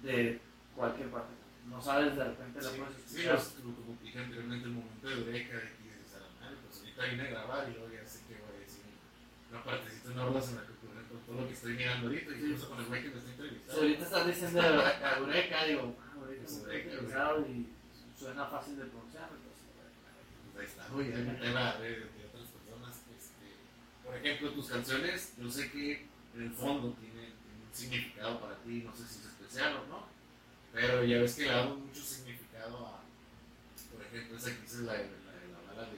de 0.04 0.42
cualquier 0.76 1.10
parte. 1.10 1.34
No 1.70 1.82
sabes, 1.82 2.16
de 2.16 2.24
repente 2.24 2.62
la 2.62 2.70
Sí, 2.70 2.78
puedes 2.78 3.02
sí, 3.06 3.22
es 3.28 3.62
como 3.62 3.76
como 3.76 3.98
dije 4.02 4.20
anteriormente, 4.20 4.66
el 4.68 4.74
momento 4.74 5.08
de 5.08 5.16
eureka, 5.16 5.56
de 5.56 5.62
que 5.64 5.84
dices 5.84 6.16
a 6.16 6.20
la 6.20 6.30
madre, 6.40 6.58
pues 6.66 6.80
ahorita 6.80 7.06
vine 7.06 7.24
a 7.24 7.32
grabar 7.32 7.70
y 7.70 7.74
luego 7.74 7.94
ya 7.94 8.06
sé 8.08 8.20
que 8.28 8.36
voy 8.36 8.56
a 8.56 8.60
decir 8.60 8.84
una 9.52 9.64
partecita 9.64 10.12
en 10.12 10.20
orlas 10.20 10.50
en 10.50 10.56
la 10.56 10.62
que 10.66 10.72
ocurre 10.74 10.97
todo 11.26 11.42
lo 11.42 11.48
que 11.48 11.54
estoy 11.54 11.74
mirando 11.74 12.08
ahorita, 12.08 12.32
incluso 12.32 12.70
con 12.70 12.80
el 12.80 12.86
güey 12.86 13.04
que 13.04 13.10
me 13.10 13.18
está 13.18 13.32
entrevistando. 13.32 13.82
ahorita 13.82 14.04
estás 14.04 14.28
diciendo 14.28 14.62
Eureka, 14.64 15.66
digo, 15.66 15.96
ah, 16.00 16.14
Eureka 16.18 17.48
y 17.48 17.68
suena 18.18 18.46
fácil 18.46 18.78
de 18.78 18.86
pronunciar. 18.86 19.30
Entonces, 19.30 20.58
ahí 20.58 20.66
está, 20.66 20.88
güey, 20.90 21.14
hay 21.14 21.22
un 21.22 21.40
tema 21.40 21.76
de, 21.76 22.04
otras 22.28 22.48
personas. 22.50 22.96
Este, 23.18 23.56
por 24.04 24.16
ejemplo, 24.16 24.52
tus 24.52 24.68
canciones, 24.68 25.34
yo 25.38 25.50
sé 25.50 25.72
que 25.72 26.06
en 26.36 26.42
el 26.42 26.52
fondo 26.52 26.94
tienen, 27.00 27.32
un 27.32 27.74
significado 27.74 28.40
para 28.40 28.56
ti, 28.58 28.84
no 28.86 28.96
sé 28.96 29.06
si 29.08 29.20
es 29.20 29.26
especial 29.28 29.78
o 29.78 29.86
no, 29.88 30.08
pero 30.74 31.04
ya 31.04 31.20
ves 31.20 31.36
que 31.36 31.44
le 31.44 31.52
damos 31.52 31.80
mucho 31.80 32.02
significado 32.02 32.88
a, 32.88 33.02
por 33.92 34.02
ejemplo, 34.06 34.38
esa 34.38 34.56
que 34.56 34.62
dice 34.62 34.82
la, 34.84 34.94
la, 34.94 35.00
bala 35.68 35.90
de, 35.90 35.98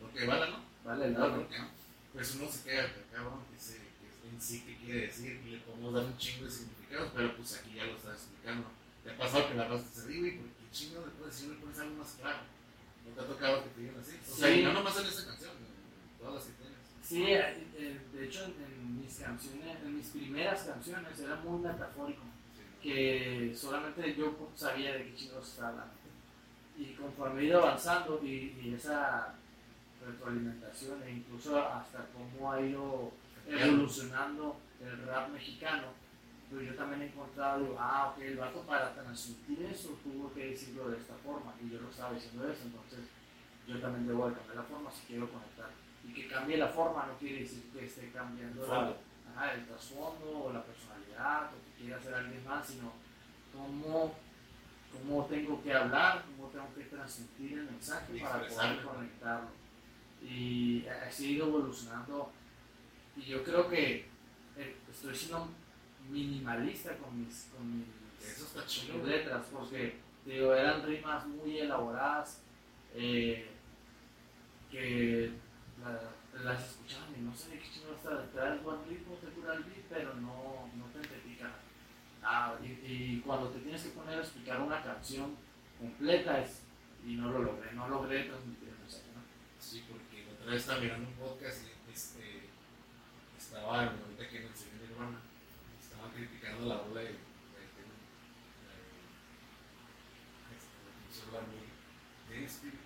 lo 0.00 0.12
que 0.12 0.26
bala, 0.26 0.46
¿no? 0.50 0.64
vale, 0.84 1.06
el 1.06 1.14
No, 1.14 1.46
Pues 2.12 2.34
uno 2.36 2.50
se 2.50 2.62
queda 2.68 2.92
cabrón, 3.12 3.40
que 3.52 3.60
se- 3.60 3.87
en 4.32 4.40
sí 4.40 4.62
qué 4.66 4.76
quiere 4.76 5.00
decir 5.06 5.40
y 5.46 5.50
le 5.50 5.58
podemos 5.58 5.94
dar 5.94 6.04
un 6.04 6.16
chingo 6.18 6.44
de 6.44 6.50
significados, 6.50 7.10
pero 7.14 7.36
pues 7.36 7.54
aquí 7.58 7.74
ya 7.74 7.84
lo 7.84 7.96
estás 7.96 8.14
explicando. 8.14 8.68
¿Te 9.04 9.10
ha 9.10 9.16
pasado 9.16 9.48
que 9.48 9.54
la 9.54 9.68
raza 9.68 9.86
se 9.88 10.06
ríe, 10.06 10.20
güey? 10.20 10.36
¿Por 10.38 10.46
qué 10.48 10.70
chingo 10.72 11.06
le 11.06 11.12
puedes 11.12 11.34
decir, 11.34 11.50
le 11.54 11.60
pones 11.60 11.78
algo 11.78 11.96
más 11.96 12.16
claro? 12.20 12.38
¿No 13.06 13.14
te 13.14 13.20
ha 13.20 13.26
tocado 13.26 13.64
que 13.64 13.70
te 13.70 13.80
digan 13.80 14.00
así? 14.00 14.16
O 14.30 14.36
sea, 14.36 14.48
Sí. 14.48 14.60
y 14.60 14.64
no 14.64 14.72
nomás 14.72 14.96
en 15.00 15.06
esa 15.06 15.26
canción, 15.26 15.50
en 15.52 16.18
todas 16.18 16.34
las 16.34 16.44
que 16.44 16.52
tienes. 16.62 16.78
Sí, 17.02 17.24
eh, 17.24 17.66
eh, 17.76 18.00
de 18.12 18.24
hecho 18.26 18.44
en, 18.44 19.00
mis 19.00 19.14
canciones, 19.18 19.76
en 19.82 19.96
mis 19.96 20.06
primeras 20.08 20.62
canciones 20.62 21.18
era 21.18 21.36
muy 21.36 21.60
metafórico, 21.62 22.22
Sí. 22.54 22.62
que 22.88 23.54
solamente 23.56 24.14
yo 24.14 24.50
sabía 24.54 24.92
de 24.94 25.04
qué 25.04 25.14
chingados 25.14 25.48
estaba 25.48 25.68
hablando. 25.70 25.94
Y 26.76 26.92
conforme 26.94 27.40
he 27.40 27.44
ido 27.46 27.62
avanzando 27.62 28.20
y, 28.22 28.54
y 28.62 28.74
esa 28.76 29.34
retroalimentación 30.06 31.02
e 31.02 31.10
incluso 31.12 31.58
hasta 31.60 32.06
cómo 32.12 32.52
ha 32.52 32.60
ido 32.60 33.12
evolucionando 33.48 34.60
el 34.80 35.06
rap 35.06 35.30
mexicano, 35.30 35.88
pues 36.50 36.66
yo 36.66 36.74
también 36.74 37.02
he 37.02 37.06
encontrado, 37.06 37.76
ah, 37.78 38.12
ok, 38.14 38.22
el 38.22 38.36
vato 38.38 38.62
para 38.62 38.94
transmitir 38.94 39.66
eso 39.66 39.98
tuvo 40.02 40.32
que 40.32 40.50
decirlo 40.50 40.88
de 40.90 40.98
esta 40.98 41.14
forma, 41.16 41.52
y 41.62 41.70
yo 41.70 41.80
lo 41.80 41.90
estaba 41.90 42.14
diciendo 42.14 42.48
eso, 42.50 42.62
entonces 42.64 43.00
yo 43.66 43.80
también 43.80 44.06
debo 44.06 44.28
de 44.28 44.34
cambiar 44.36 44.56
la 44.56 44.62
forma 44.62 44.90
si 44.90 45.06
quiero 45.06 45.28
conectar. 45.30 45.70
Y 46.06 46.12
que 46.14 46.28
cambie 46.28 46.56
la 46.56 46.68
forma 46.68 47.06
no 47.06 47.18
quiere 47.18 47.40
decir 47.40 47.64
que 47.72 47.84
esté 47.84 48.10
cambiando 48.12 48.64
El 48.64 48.70
la- 48.70 48.96
ajá, 49.34 49.52
el 49.54 49.66
trasfondo 49.66 50.44
o 50.44 50.52
la 50.52 50.62
personalidad 50.64 51.50
o 51.52 51.56
que 51.76 51.82
quiera 51.82 52.00
ser 52.00 52.14
alguien 52.14 52.42
más, 52.46 52.66
sino 52.66 52.92
cómo, 53.52 54.14
cómo 54.92 55.26
tengo 55.26 55.62
que 55.62 55.74
hablar, 55.74 56.24
cómo 56.24 56.48
tengo 56.48 56.74
que 56.74 56.84
transmitir 56.84 57.58
el 57.58 57.64
mensaje 57.66 58.18
para 58.20 58.48
poder 58.48 58.82
conectarlo. 58.82 59.48
Y 60.22 60.86
he 60.86 61.22
ido 61.22 61.46
evolucionando. 61.48 62.32
Y 63.18 63.22
yo 63.24 63.42
creo 63.44 63.68
que 63.68 64.06
eh, 64.56 64.76
estoy 64.90 65.14
siendo 65.14 65.48
minimalista 66.10 66.96
con 66.98 67.18
mis, 67.24 67.50
con 67.54 67.78
mis, 67.78 67.86
Eso 68.26 68.44
está 68.46 68.64
chido. 68.66 69.04
letras, 69.04 69.46
porque 69.52 69.98
digo, 70.24 70.54
eran 70.54 70.84
rimas 70.86 71.26
muy 71.26 71.58
elaboradas 71.58 72.42
eh, 72.94 73.48
que 74.70 75.30
la- 75.82 76.42
las 76.44 76.64
escuchaban 76.70 77.08
y 77.18 77.22
no 77.22 77.34
sé 77.34 77.50
de 77.50 77.58
qué 77.58 77.70
chingo 77.70 77.92
está, 77.94 78.52
el 78.54 78.60
buen 78.60 78.84
ritmo, 78.88 79.14
te 79.16 79.26
cura 79.28 79.54
el 79.54 79.64
beat, 79.64 79.84
pero 79.88 80.14
no, 80.14 80.68
no 80.76 80.84
te 80.92 80.98
identifica 81.00 81.50
Ah, 82.22 82.56
y, 82.62 82.66
y 82.66 83.22
cuando 83.24 83.48
te 83.48 83.60
tienes 83.60 83.82
que 83.82 83.90
poner 83.90 84.18
a 84.18 84.22
explicar 84.22 84.60
una 84.60 84.82
canción 84.82 85.36
completa 85.78 86.40
es, 86.40 86.62
y 87.06 87.14
no 87.14 87.30
lo 87.30 87.38
logré, 87.42 87.72
no 87.72 87.88
logré 87.88 88.24
transmitir 88.24 88.68
el 88.70 88.78
mensaje, 88.78 89.04
¿no? 89.14 89.22
Sí, 89.60 89.84
porque 89.88 90.24
la 90.26 90.32
otra 90.32 90.46
vez 90.52 90.60
estaba 90.60 90.80
mirando 90.80 91.08
un 91.08 91.14
podcast 91.14 91.62
y 91.64 91.70
estaba 93.48 93.80
ahorita 93.80 94.28
que 94.28 94.36
en 94.36 94.42
el 94.44 94.52
de 94.52 94.88
Nirvana, 94.88 95.20
estaban 95.80 96.10
criticando 96.12 96.68
la 96.68 96.82
ola 96.82 97.00
de, 97.00 97.06
de, 97.06 97.14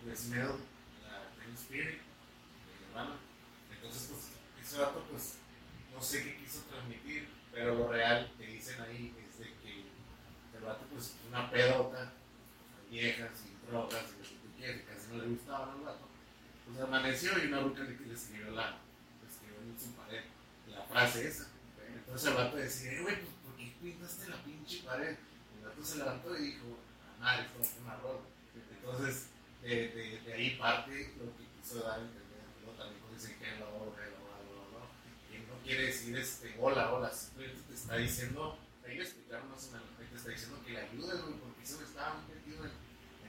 de, 0.06 0.16
Smell, 0.16 0.54
la 1.02 1.34
Teen 1.34 1.54
Spirit 1.54 1.98
de 1.98 2.86
Nirvana. 2.86 3.16
Entonces, 3.74 4.08
pues, 4.08 4.30
ese 4.64 4.78
dato, 4.78 5.04
pues, 5.10 5.38
no 5.92 6.00
sé 6.00 6.22
qué 6.22 6.36
quiso 6.36 6.60
transmitir, 6.70 7.28
pero 7.52 7.74
lo 7.74 7.88
real 7.90 8.30
que 8.38 8.46
dicen 8.46 8.80
ahí 8.82 9.12
es 9.18 9.38
de 9.40 9.46
que 9.46 9.86
el 10.56 10.64
vato, 10.64 10.86
pues, 10.92 11.16
una 11.28 11.50
pedota, 11.50 12.12
viejas 12.88 13.32
y 13.46 13.66
drogas 13.66 14.04
y 14.14 14.18
lo 14.18 14.22
que 14.22 14.34
tú 14.36 14.56
quieras, 14.56 14.76
y 14.76 14.84
casi 14.84 15.08
no 15.08 15.22
le 15.24 15.28
gustaba 15.30 15.72
al 15.72 15.80
vato. 15.80 16.08
Pues 16.66 16.80
amaneció 16.80 17.32
y 17.42 17.48
una 17.48 17.62
ruca 17.62 17.82
le 17.82 18.14
escribió 18.14 18.52
la, 18.52 18.78
le 19.20 19.28
escribió 19.28 19.60
en 19.60 19.80
su 19.80 19.90
pared 19.96 20.22
la 20.74 20.82
frase 20.84 21.28
esa. 21.28 21.48
Entonces 21.94 22.28
el 22.28 22.34
vato 22.34 22.56
decía, 22.56 22.92
"Eh, 22.92 23.02
güey, 23.02 23.16
pues 23.16 23.28
¿por 23.44 23.56
qué 23.56 23.72
pintaste 23.82 24.28
la 24.28 24.42
pinche 24.44 24.82
pared? 24.84 25.16
El 25.58 25.68
vato 25.68 25.84
se 25.84 25.98
levantó 25.98 26.36
y 26.36 26.42
dijo, 26.42 26.78
"Ah, 27.00 27.20
madre, 27.20 27.46
esto 27.46 27.62
es 27.62 27.70
una 27.82 27.96
rola. 27.96 28.20
Entonces, 28.76 29.26
de, 29.62 29.88
de, 29.88 30.20
de 30.20 30.32
ahí 30.32 30.56
parte 30.56 31.14
lo 31.18 31.36
que 31.36 31.44
quiso 31.60 31.80
dar 31.84 32.00
a 32.00 32.02
entender, 32.02 32.42
¿no? 32.66 32.72
también 32.72 33.00
cuando 33.00 33.16
dice 33.18 33.36
que 33.38 33.44
hello, 33.46 33.94
hello, 33.94 33.94
hello, 33.94 34.66
hello, 34.68 34.82
que 35.30 35.38
no 35.46 35.54
quiere 35.64 35.86
decir 35.86 36.16
este, 36.18 36.56
hola, 36.58 36.92
hola, 36.92 37.10
simplemente 37.12 37.62
te 37.68 37.74
está 37.74 37.96
diciendo, 37.96 38.58
ahí 38.84 38.96
lo 38.96 39.02
explicaron 39.04 39.50
más 39.50 39.68
o 39.68 39.72
menos, 39.72 39.86
te 39.96 40.16
está 40.16 40.30
diciendo 40.30 40.58
que 40.66 40.72
le 40.72 40.80
ayudes, 40.80 41.22
güey, 41.22 41.34
porque 41.38 41.62
eso 41.62 41.80
estaba 41.82 42.14
muy 42.14 42.34
metido 42.34 42.64
en, 42.64 42.72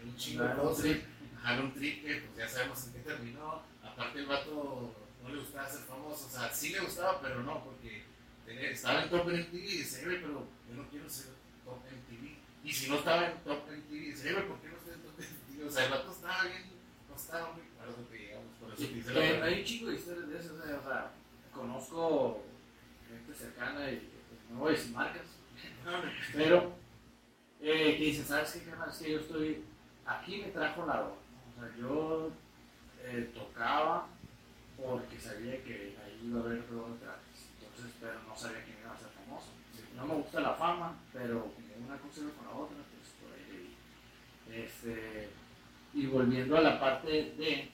en 0.01 0.09
un 0.09 0.17
chingo 0.17 0.43
de 0.43 0.49
Claro, 0.53 0.75
sí. 0.75 1.03
Ajá, 1.37 1.61
un 1.61 1.73
trip 1.73 2.03
que 2.03 2.15
pues 2.21 2.37
ya 2.37 2.49
sabemos 2.49 2.85
en 2.87 2.93
qué 2.93 2.99
terminó. 2.99 3.61
Aparte 3.83 4.19
el 4.19 4.25
vato 4.25 4.95
no 5.23 5.29
le 5.29 5.39
gustaba 5.39 5.69
ser 5.69 5.81
famoso, 5.81 6.27
o 6.27 6.29
sea, 6.29 6.53
sí 6.53 6.69
le 6.69 6.81
gustaba, 6.81 7.21
pero 7.21 7.41
no, 7.43 7.63
porque 7.63 8.03
estaba 8.45 9.03
en 9.03 9.09
Top 9.09 9.25
MTV 9.25 9.55
y 9.55 9.77
decía, 9.77 9.99
pero 10.03 10.47
yo 10.67 10.75
no 10.75 10.89
quiero 10.89 11.09
ser 11.09 11.31
Top 11.63 11.79
MTV. 11.85 12.37
Y 12.63 12.73
si 12.73 12.89
no 12.89 12.97
estaba 12.97 13.27
en 13.27 13.37
Top 13.39 13.65
MTV, 13.67 14.11
decía, 14.11 14.33
güey, 14.33 14.47
¿por 14.47 14.59
qué 14.59 14.67
no 14.67 14.77
estoy 14.77 14.93
en 14.93 15.01
Top 15.01 15.17
MTV? 15.17 15.67
O 15.67 15.71
sea, 15.71 15.85
el 15.85 15.91
rato 15.91 16.11
estaba 16.11 16.43
bien, 16.43 16.63
no 17.09 17.15
estaba 17.15 17.53
muy 17.53 17.63
claro 17.63 18.09
que 18.11 18.17
llegamos, 18.17 18.53
por 18.59 18.73
eso 18.73 19.19
eh, 19.19 19.41
Hay 19.41 19.59
un 19.59 19.65
chico 19.65 19.87
de 19.87 19.95
historias 19.95 20.27
de 20.27 20.39
esas, 20.39 20.51
o 20.51 20.83
sea, 20.83 21.11
conozco 21.53 22.43
gente 23.07 23.33
cercana 23.33 23.91
y 23.91 24.09
no 24.51 24.59
voy 24.59 24.73
a 24.73 24.77
decir 24.77 24.91
marcas, 24.91 25.25
pero 26.33 26.73
eh, 27.61 27.97
que 27.97 28.03
dicen, 28.03 28.25
¿sabes 28.25 28.51
qué, 28.51 28.69
carnal? 28.69 28.89
Es 28.89 28.97
que 28.97 29.11
yo 29.11 29.19
estoy, 29.19 29.63
aquí 30.05 30.41
me 30.41 30.49
trajo 30.49 30.85
la 30.85 30.97
ropa, 30.97 31.15
o 31.49 31.59
sea, 31.59 31.75
yo 31.77 32.31
eh, 33.03 33.31
tocaba 33.33 34.07
porque 34.83 35.19
sabía 35.19 35.63
que 35.63 35.95
ahí 36.03 36.21
iba 36.25 36.41
a 36.41 36.43
haber 36.43 36.67
droga 36.69 36.95
gratis. 37.01 37.49
Entonces, 37.59 37.95
pero 37.99 38.15
no 38.27 38.35
sabía 38.35 38.63
quién 38.63 38.77
iba 38.81 38.93
a 38.93 38.99
ser 38.99 39.09
famoso. 39.09 39.51
No 39.95 40.05
me 40.05 40.15
gusta 40.15 40.41
la 40.41 40.53
fama, 40.53 40.95
pero 41.11 41.41
como 41.53 41.85
una 41.85 41.97
cosa 41.97 42.21
con 42.21 42.45
la 42.45 42.51
otra, 42.51 42.77
pues 42.77 43.09
por 43.21 43.31
ahí. 43.33 43.75
Este, 44.51 45.29
y 45.93 46.07
volviendo 46.07 46.57
a 46.57 46.61
la 46.61 46.79
parte 46.79 47.33
de 47.37 47.71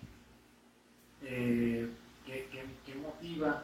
eh, 1.24 1.90
¿qué, 2.26 2.96
motiva 2.96 3.64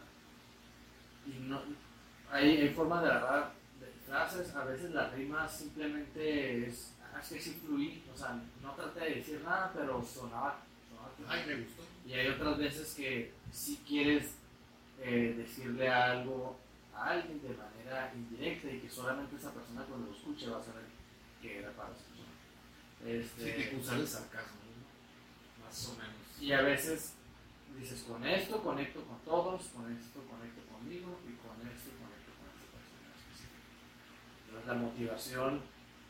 y 1.26 1.39
no, 1.48 1.62
hay, 2.32 2.58
hay 2.62 2.70
formas 2.70 3.04
de 3.04 3.10
agarrar 3.10 3.52
frases, 4.06 4.56
a 4.56 4.64
veces 4.66 4.91
la 4.91 5.10
rima 5.10 5.48
simplemente 5.48 6.68
es, 6.68 6.96
ah, 7.02 7.20
es 7.22 7.30
que 7.30 7.39
sí 7.39 7.60
fluí, 7.66 8.04
o 8.14 8.18
sea, 8.18 8.39
no 8.62 8.74
traté 8.74 9.00
de 9.00 9.16
decir 9.16 9.41
nada, 9.43 9.72
pero 9.74 10.04
sonaba, 10.04 10.60
sonaba 10.89 11.12
Ay, 11.28 11.43
me 11.48 11.64
gustó. 11.64 11.95
Y 12.06 12.14
hay 12.14 12.28
otras 12.28 12.58
veces 12.58 12.93
que 12.93 13.34
si 13.51 13.78
quieres 13.78 14.36
eh, 15.01 15.34
decirle 15.38 15.89
algo 15.89 16.58
a 16.95 17.10
alguien 17.10 17.41
de 17.41 17.49
manera 17.49 18.14
indirecta 18.16 18.72
y 18.72 18.80
que 18.80 18.89
solamente 18.89 19.36
esa 19.36 19.51
persona 19.51 19.84
cuando 19.86 20.08
lo 20.08 20.16
escuche 20.16 20.49
va 20.49 20.60
a 20.60 20.64
saber 20.64 20.84
que 21.41 21.60
era 21.60 21.72
para 21.72 21.89
esa 21.89 22.03
persona. 22.03 22.30
Sí, 23.03 23.10
Este, 23.10 23.70
que 23.70 23.76
usar 23.78 23.99
el 23.99 24.08
sarcasmo, 24.08 24.60
¿no? 24.66 25.66
Más 25.66 25.88
o 25.89 25.93
menos. 25.93 26.16
y 26.39 26.51
a 26.51 26.62
veces 26.62 27.14
dices, 27.80 28.03
con 28.03 28.26
esto 28.26 28.62
conecto 28.64 29.03
con 29.03 29.20
todos, 29.26 29.64
con 29.76 29.91
esto 29.91 30.22
conecto 30.30 30.62
conmigo 30.72 31.20
y 31.28 31.34
con 31.41 31.60
esto 31.68 31.89
conecto 31.99 32.32
con 32.38 32.47
esta 32.53 32.70
persona. 32.72 33.12
Entonces 34.45 34.68
la 34.68 34.74
motivación, 34.76 35.62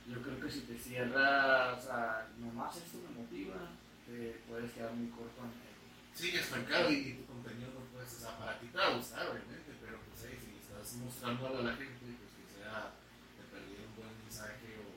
yo 0.08 0.22
creo 0.22 0.40
que 0.40 0.52
si 0.52 0.62
te 0.62 0.78
cierras 0.78 1.88
a 1.88 2.28
nomás 2.38 2.78
esto 2.78 3.00
me 3.00 3.22
motiva, 3.22 3.72
te 4.06 4.42
puedes 4.48 4.72
quedar 4.74 4.94
muy 4.94 5.10
corto 5.10 5.42
en 5.42 5.75
el... 6.16 6.22
Sí, 6.22 6.32
estancado 6.32 6.90
y, 6.92 6.96
y 6.96 7.14
tu 7.20 7.26
contenido 7.28 7.76
no 7.76 7.84
puedes, 7.92 8.14
o 8.16 8.20
sea, 8.20 8.40
para 8.40 8.60
ti 8.60 8.72
obviamente, 8.72 9.76
pero 9.84 10.00
pues 10.08 10.24
ahí, 10.24 10.40
si 10.40 10.56
estás 10.56 10.96
mostrándolo 11.04 11.60
a 11.60 11.68
la 11.68 11.76
gente, 11.76 12.08
pues 12.16 12.32
que 12.40 12.46
sea 12.48 12.96
de 13.36 13.44
perdido 13.52 13.84
un 13.84 13.96
buen 14.00 14.16
mensaje 14.24 14.80
o, 14.80 14.96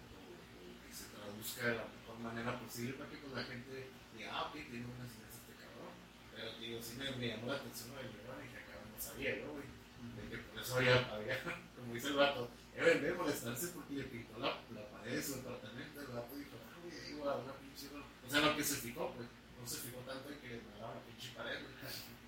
que 0.86 0.94
se 0.94 1.10
traduzca 1.10 1.62
de 1.66 1.76
la 1.82 1.86
mejor 1.90 2.16
manera 2.22 2.54
posible 2.62 2.94
para 2.94 3.10
que 3.10 3.18
pues, 3.18 3.34
la 3.34 3.42
gente 3.42 3.90
diga, 4.14 4.30
ah, 4.30 4.46
ok, 4.46 4.54
tiene 4.70 4.86
unas 4.86 5.10
ideas 5.10 5.34
este 5.42 5.54
cabrón. 5.58 5.94
Pero 6.30 6.46
digo, 6.62 6.78
sí 6.78 6.94
me, 6.94 7.10
llamó 7.10 7.50
la 7.50 7.58
atención 7.58 7.90
lo 7.90 7.98
de 7.98 8.14
y 8.14 8.48
que 8.54 8.58
acá 8.62 8.74
no 8.78 8.98
sabía, 8.98 9.42
¿no, 9.42 9.58
güey? 9.58 9.66
De 10.14 10.22
que 10.30 10.38
por 10.38 10.54
eso 10.62 10.76
había, 10.78 11.02
había, 11.10 11.36
como 11.74 11.94
dice 11.94 12.14
el 12.14 12.18
vato, 12.22 12.46
debe 12.74 12.94
de 13.02 13.18
molestarse 13.18 13.74
porque 13.74 13.94
le 13.94 14.04
pintó 14.06 14.38
la, 14.38 14.62
la 14.70 14.86
pared 14.94 15.18
de 15.18 15.22
su 15.22 15.42
departamento, 15.42 15.98
el 15.98 16.14
vato 16.14 16.30
dijo, 16.38 16.54
ah, 16.62 16.78
güey, 16.78 17.26
va 17.26 17.42
una 17.42 17.54
pinche... 17.58 17.90
ro-". 17.90 18.06
O 18.06 18.30
sea, 18.30 18.40
lo 18.40 18.54
que 18.54 18.62
se 18.62 18.76
fijó, 18.76 19.14
pues, 19.14 19.26
no 19.60 19.66
se 19.66 19.76
fijó 19.78 19.98
tanto 20.00 20.28
en 20.30 20.38
que 20.40 20.48
me 20.48 20.78
daba 20.80 20.94
la 20.94 21.00
pinche 21.02 21.30
pared. 21.36 21.58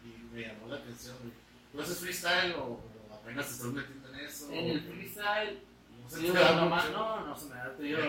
Y 0.05 0.35
me 0.35 0.41
llamó 0.43 0.69
la 0.69 0.77
atención, 0.77 1.17
güey. 1.21 1.33
¿Tú 1.73 1.81
haces 1.81 1.99
freestyle 1.99 2.55
o, 2.55 2.65
o 3.11 3.15
apenas 3.15 3.47
te 3.47 3.53
estás 3.53 3.73
metiendo 3.73 4.09
en 4.13 4.21
eso? 4.21 4.51
En 4.53 4.71
el 4.71 4.81
freestyle, 4.83 5.63
No 6.03 6.11
se 6.11 6.17
sí, 6.21 6.27
da 6.29 6.57
nomás, 6.57 6.91
no, 6.91 7.27
no 7.27 7.37
se 7.39 7.47
me 7.49 7.55
da, 7.57 7.77
te 7.77 7.83
digo, 7.83 8.01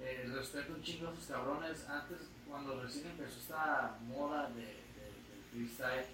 eh, 0.00 0.30
respeto 0.34 0.72
un 0.74 0.82
chingo 0.82 1.08
a 1.08 1.12
esos 1.12 1.26
cabrones. 1.26 1.88
Antes, 1.88 2.18
cuando 2.48 2.82
recién 2.82 3.06
empezó 3.06 3.38
esta 3.38 3.96
moda 4.02 4.50
de, 4.50 4.62
de- 4.62 5.14
del 5.30 5.44
freestyle, 5.52 6.06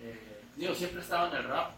eh, 0.00 0.42
digo, 0.56 0.74
siempre 0.74 1.00
estaba 1.02 1.28
en 1.30 1.36
el 1.36 1.44
rap 1.48 1.72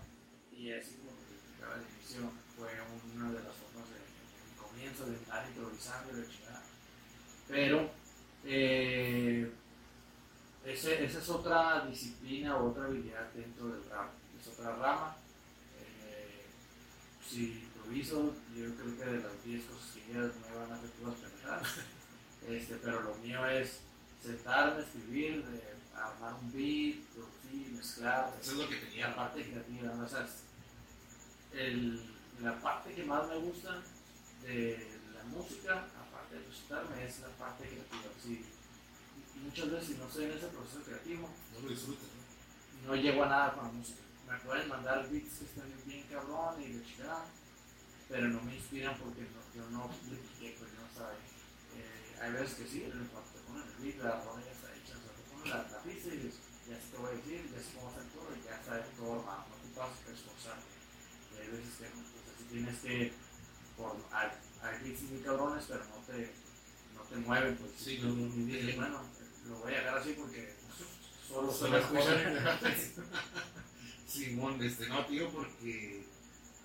y 0.52 0.72
así 0.72 0.96
como 0.96 1.10
explicaba 1.12 1.74
al 1.74 1.82
inicio, 1.82 2.30
fue 2.56 2.68
una 3.14 3.28
de 3.32 3.42
las 3.42 3.54
formas 3.54 3.88
de, 3.90 3.96
de 3.96 4.56
comienzo 4.62 5.06
de 5.06 5.16
estar 5.16 5.46
improvisando 5.48 6.12
y 6.16 6.20
de 6.20 6.28
chingada. 6.28 6.62
Pero, 7.48 7.90
eh, 8.44 9.50
ese- 10.66 11.04
esa 11.04 11.18
es 11.18 11.28
otra 11.28 11.86
disciplina 11.86 12.56
o 12.56 12.70
otra 12.70 12.84
habilidad 12.86 13.30
dentro 13.34 13.68
del 13.68 13.84
rap, 13.90 14.10
es 14.40 14.46
otra 14.48 14.76
rama. 14.76 15.16
Eh, 15.80 16.44
si 17.28 17.62
improviso, 17.62 18.34
yo 18.54 18.74
creo 18.76 18.98
que 18.98 19.04
de 19.04 19.20
las 19.22 19.44
10 19.44 19.64
cosas 19.64 19.90
que 19.94 20.00
digas 20.12 20.32
me 20.36 20.56
van 20.56 20.72
a 20.72 20.74
hacer 20.76 20.90
todas. 20.90 21.16
Este, 22.48 22.76
pero 22.76 23.00
lo 23.02 23.14
mío 23.16 23.44
es 23.48 23.80
sentarme, 24.22 24.80
escribir, 24.80 25.44
eh, 25.52 25.74
armar 25.96 26.34
un 26.34 26.52
beat, 26.52 26.98
producir, 27.12 27.72
mezclar. 27.72 28.32
Eso 28.40 28.52
es 28.52 28.58
lo 28.58 28.68
que 28.68 28.76
tenía. 28.76 29.08
la 29.08 29.16
parte 29.16 29.42
creativa, 29.50 29.94
¿no? 29.94 30.04
O 30.04 30.08
sea, 30.08 30.28
el- 31.52 32.00
la 32.40 32.60
parte 32.60 32.94
que 32.94 33.04
más 33.04 33.26
me 33.28 33.36
gusta 33.38 33.82
de 34.42 35.00
la 35.14 35.24
música, 35.24 35.86
aparte 35.98 36.36
de 36.36 36.42
presentarme, 36.42 37.04
es 37.04 37.18
la 37.20 37.28
parte 37.30 37.64
creativa. 37.68 38.12
Sí, 38.22 38.44
muchas 39.42 39.70
veces 39.70 39.88
si 39.88 39.94
no 39.94 40.06
estoy 40.06 40.24
en 40.24 40.32
ese 40.32 40.46
proceso 40.48 40.82
creativo, 40.84 41.28
No 41.54 41.60
lo 41.60 41.68
disfrutas, 41.68 42.08
¿no? 42.84 42.88
no 42.88 42.96
llego 42.96 43.24
a 43.24 43.28
nada 43.28 43.54
con 43.54 43.64
la 43.66 43.72
música. 43.72 44.00
Me 44.28 44.38
pueden 44.40 44.68
mandar 44.68 45.08
beats 45.10 45.38
que 45.38 45.44
están 45.44 45.72
bien 45.86 46.06
cabrón 46.10 46.60
y 46.62 46.72
de 46.72 46.84
chingada, 46.84 47.24
pero 48.08 48.28
no 48.28 48.40
me 48.42 48.56
inspiran 48.56 48.96
porque 48.98 49.22
no, 49.22 49.40
yo 49.54 49.70
no 49.70 49.90
le 50.10 50.16
piqué, 50.16 50.56
pues 50.58 50.70
yo 50.72 50.80
no. 50.82 51.10
Eh, 51.10 52.16
hay 52.20 52.32
veces 52.32 52.54
que 52.54 52.66
sí, 52.66 52.84
en 52.84 53.06
cuanto 53.06 53.30
te 53.32 53.40
ponen 53.46 53.62
el 53.68 53.76
beat, 53.82 53.98
la 54.02 54.22
rola 54.24 54.42
ya 54.44 54.52
está 54.52 54.68
hecha, 54.74 54.94
o 54.98 55.02
sea, 55.02 55.12
te 55.14 55.22
ponen 55.30 55.50
la, 55.50 55.58
la 55.70 55.82
pista 55.82 56.08
y 56.08 56.18
dices, 56.18 56.40
ya 56.66 56.74
sé 56.74 56.86
te 56.90 56.96
voy 56.98 57.10
a 57.10 57.16
decir, 57.18 57.50
ya 57.52 57.58
sé 57.62 57.68
cómo 57.74 57.88
hacer 57.90 58.04
todo 58.10 58.28
y 58.34 58.42
ya 58.42 58.54
está 58.58 58.82
todo 58.98 59.14
no 59.22 59.56
te 59.62 59.68
pasas 59.74 59.98
que 60.02 60.12
esforzarte. 60.12 60.74
Y 61.30 61.34
hay 61.38 61.48
veces 61.54 61.72
que 61.78 61.86
no, 61.94 62.02
sea, 62.02 62.32
si 62.38 62.44
tienes 62.50 62.76
que, 62.82 63.12
por, 63.76 63.94
hay, 64.10 64.28
hay 64.62 64.74
beats 64.82 65.02
muy 65.02 65.20
cabrones, 65.22 65.64
pero 65.68 65.84
no 65.86 65.98
te, 66.02 66.18
no 66.94 67.02
te 67.06 67.16
mueven, 67.16 67.54
pues 67.58 67.70
Sí, 67.78 67.98
no, 68.02 68.08
no, 68.10 68.26
no, 68.26 68.34
no. 68.34 68.76
bueno, 68.76 68.98
lo 69.48 69.58
voy 69.58 69.74
a 69.74 69.78
dejar 69.78 69.98
así 69.98 70.12
porque 70.12 70.54
solo 71.28 71.52
suena 71.52 71.78
escuchar 71.78 72.58
joder. 72.58 72.82
Simón, 74.06 74.62
este, 74.62 74.88
no, 74.88 75.04
tío, 75.06 75.28
porque 75.30 76.06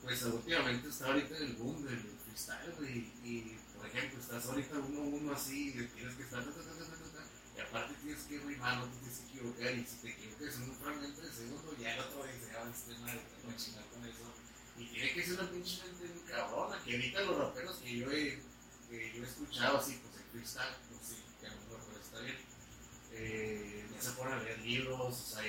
pues 0.02 0.24
últimamente 0.24 0.90
está 0.90 1.08
ahorita 1.08 1.38
en 1.38 1.44
el 1.44 1.54
boom 1.54 1.84
del 1.84 2.00
freestyle, 2.26 2.74
güey, 2.78 3.12
y 3.24 3.58
por 3.76 3.86
ejemplo, 3.86 4.20
estás 4.20 4.46
ahorita 4.46 4.78
uno 4.80 5.02
a 5.02 5.04
uno 5.04 5.34
así, 5.34 5.70
y 5.70 5.72
tienes 5.72 6.16
que 6.16 6.24
estar, 6.24 6.44
ta, 6.44 6.52
ta, 6.52 6.62
ta, 6.62 6.72
ta, 6.72 6.86
ta, 6.86 7.18
ta, 7.18 7.24
y 7.58 7.60
aparte 7.60 7.94
tienes 8.02 8.24
que 8.24 8.40
rimar, 8.40 8.78
no 8.78 8.86
te 8.86 8.98
tienes 8.98 9.20
que 9.20 9.26
equivocar, 9.26 9.76
y 9.76 9.86
si 9.86 9.96
te 9.98 10.10
equivocas 10.10 10.56
en 10.56 10.64
un 10.64 10.76
fragmento 10.76 11.22
de 11.22 11.32
segundo, 11.32 11.76
ya 11.80 11.94
el 11.94 12.00
otro 12.00 12.24
dice, 12.24 12.52
ah, 12.58 12.72
este 12.72 13.00
madre, 13.00 13.20
te 13.20 13.46
voy 13.46 13.54
a 13.54 13.58
chingar 13.58 13.86
con 13.90 14.06
eso, 14.06 14.26
y 14.78 14.86
tiene 14.86 15.14
que 15.14 15.24
ser 15.24 15.34
una 15.40 15.52
pinche 15.52 15.84
mente 15.84 16.14
muy 16.14 16.32
cabrona, 16.32 16.84
que 16.84 16.92
ahorita 16.96 17.22
los 17.22 17.38
raperos 17.38 17.78
que 17.78 17.98
yo 17.98 18.12
he, 18.12 18.42
que 18.90 19.14
yo 19.16 19.24
he 19.24 19.28
escuchado 19.28 19.78
así, 19.78 20.00
pues 20.02 20.16
el 20.18 20.30
freestyle, 20.32 20.76
pues 20.90 21.02
sí, 21.10 21.18
que 21.40 21.48
a 21.48 21.50
lo 21.50 21.62
mejor 21.62 22.02
está 22.02 22.20
bien, 22.22 22.38
eh, 23.14 23.86
ya 23.94 24.02
se 24.02 24.12
ponen 24.12 24.34
a 24.34 24.44
leer 24.44 24.60
libros, 24.60 25.22
o 25.22 25.36
sea, 25.36 25.44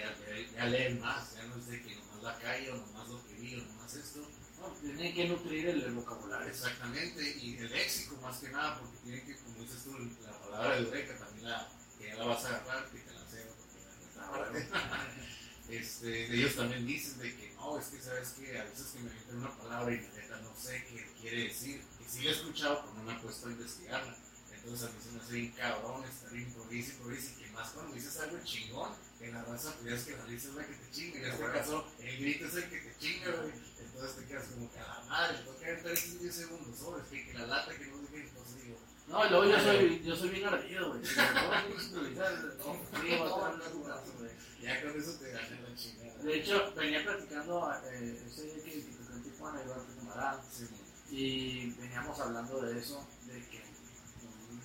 ya, 0.56 0.66
leen 0.66 1.00
más, 1.00 1.34
ya 1.34 1.44
no 1.44 1.56
es 1.56 1.66
de 1.66 1.82
que 1.82 1.94
nomás 1.96 2.22
la 2.22 2.38
calle 2.38 2.70
o 2.70 2.76
nomás 2.76 3.08
lo 3.08 3.26
que 3.26 3.34
vi 3.34 3.54
o 3.54 3.64
nomás 3.64 3.94
esto. 3.94 4.20
No, 4.60 4.68
tiene 4.80 5.12
que 5.12 5.28
nutrir 5.28 5.68
el, 5.68 5.82
el 5.82 5.92
vocabulario. 5.92 6.48
Exactamente, 6.48 7.36
y 7.38 7.56
el 7.56 7.70
léxico 7.70 8.16
más 8.22 8.38
que 8.38 8.48
nada, 8.50 8.78
porque 8.78 8.96
tiene 8.98 9.24
que, 9.24 9.36
como 9.36 9.58
dices 9.58 9.84
tú, 9.84 9.96
la 10.24 10.38
palabra 10.38 10.76
de 10.76 10.82
eureka 10.82 11.18
también 11.18 11.48
la, 11.48 11.68
que 11.98 12.08
ya 12.08 12.14
la 12.16 12.24
vas 12.26 12.44
a 12.44 12.48
agarrar, 12.48 12.90
que 12.90 12.98
te 12.98 13.12
la 13.12 13.26
cedo, 13.26 13.54
porque 13.56 13.80
la 14.16 14.28
bueno. 14.28 14.68
este, 15.68 16.34
ellos 16.34 16.54
también 16.54 16.86
dicen 16.86 17.18
de 17.18 17.34
que 17.34 17.52
no, 17.54 17.78
es 17.78 17.86
que 17.86 18.00
sabes 18.00 18.30
que 18.30 18.58
a 18.58 18.64
veces 18.64 18.86
que 18.88 18.98
me 19.00 19.10
meten 19.10 19.36
una 19.36 19.56
palabra 19.56 19.94
y 19.94 20.00
la 20.00 20.08
neta 20.08 20.40
no 20.40 20.54
sé 20.54 20.84
qué 20.88 21.12
quiere 21.20 21.44
decir, 21.44 21.82
y 22.00 22.10
sí 22.10 22.22
la 22.22 22.30
he 22.30 22.34
escuchado, 22.34 22.82
pero 22.82 22.94
no 22.94 23.02
me 23.04 23.14
he 23.14 23.20
puesto 23.20 23.48
a 23.48 23.52
investigarla. 23.52 24.16
Entonces 24.62 24.88
a 24.88 24.92
mí 24.92 24.98
se 25.02 25.10
me 25.10 25.20
hace 25.20 25.32
bien 25.32 25.52
cabrón 25.52 26.04
estar 26.04 26.36
improvisa, 26.36 26.92
improvisa, 26.92 27.32
y 27.32 27.42
que 27.42 27.50
más 27.50 27.70
cuando 27.70 27.94
dices 27.94 28.16
algo 28.20 28.38
chingón, 28.44 28.92
en 29.20 29.34
la 29.34 29.42
raza 29.42 29.74
pues 29.74 29.90
ya 29.90 29.96
es 29.96 30.04
que 30.04 30.16
la 30.16 30.24
risa 30.24 30.48
es 30.48 30.54
la 30.54 30.66
que 30.66 30.74
te 30.74 30.90
chinga, 30.92 31.18
en 31.18 31.24
este 31.24 31.44
caso 31.44 31.86
el 31.98 32.18
grito 32.18 32.46
es 32.46 32.54
el 32.54 32.70
que 32.70 32.78
te 32.78 32.98
chinga, 32.98 33.30
güey. 33.32 33.52
Entonces 33.80 34.16
te 34.16 34.24
quedas 34.26 34.46
como 34.46 34.72
que 34.72 34.78
a 34.78 34.86
la 34.86 35.04
madre, 35.08 35.38
tengo 35.38 35.58
que 35.58 35.66
aventar 35.66 35.92
estos 35.92 36.20
10 36.20 36.34
segundos, 36.34 36.78
sobres, 36.78 37.06
que, 37.08 37.26
que 37.26 37.34
la 37.34 37.46
lata 37.46 37.76
que 37.76 37.86
no 37.86 37.98
sé 38.02 38.12
qué, 38.12 38.20
entonces 38.20 38.62
digo, 38.62 38.78
No, 39.08 39.30
luego 39.30 39.44
yo 39.46 39.60
soy, 39.60 40.02
yo 40.04 40.16
soy 40.16 40.28
bien 40.28 40.46
ardido, 40.46 40.90
güey. 40.90 41.02
A 41.18 41.58
a 41.58 41.64
ya 44.62 44.80
con 44.80 45.00
eso 45.00 45.18
te 45.18 45.32
dan 45.32 45.64
la 45.64 45.74
chingada. 45.74 46.22
De 46.22 46.38
hecho, 46.38 46.72
venía 46.76 47.02
platicando 47.02 47.68
eh, 47.90 48.22
ese 48.26 48.44
día 48.44 48.64
que, 48.64 48.70
que 48.70 49.12
en 49.12 49.22
Tijuana, 49.24 49.60
igual 49.60 49.86
que 49.86 49.96
Camarán, 49.96 50.40
Sí, 50.52 50.68
y 51.10 51.70
veníamos 51.72 52.18
hablando 52.20 52.60
de 52.62 52.78
eso, 52.78 53.06
de 53.26 53.40
que 53.48 53.71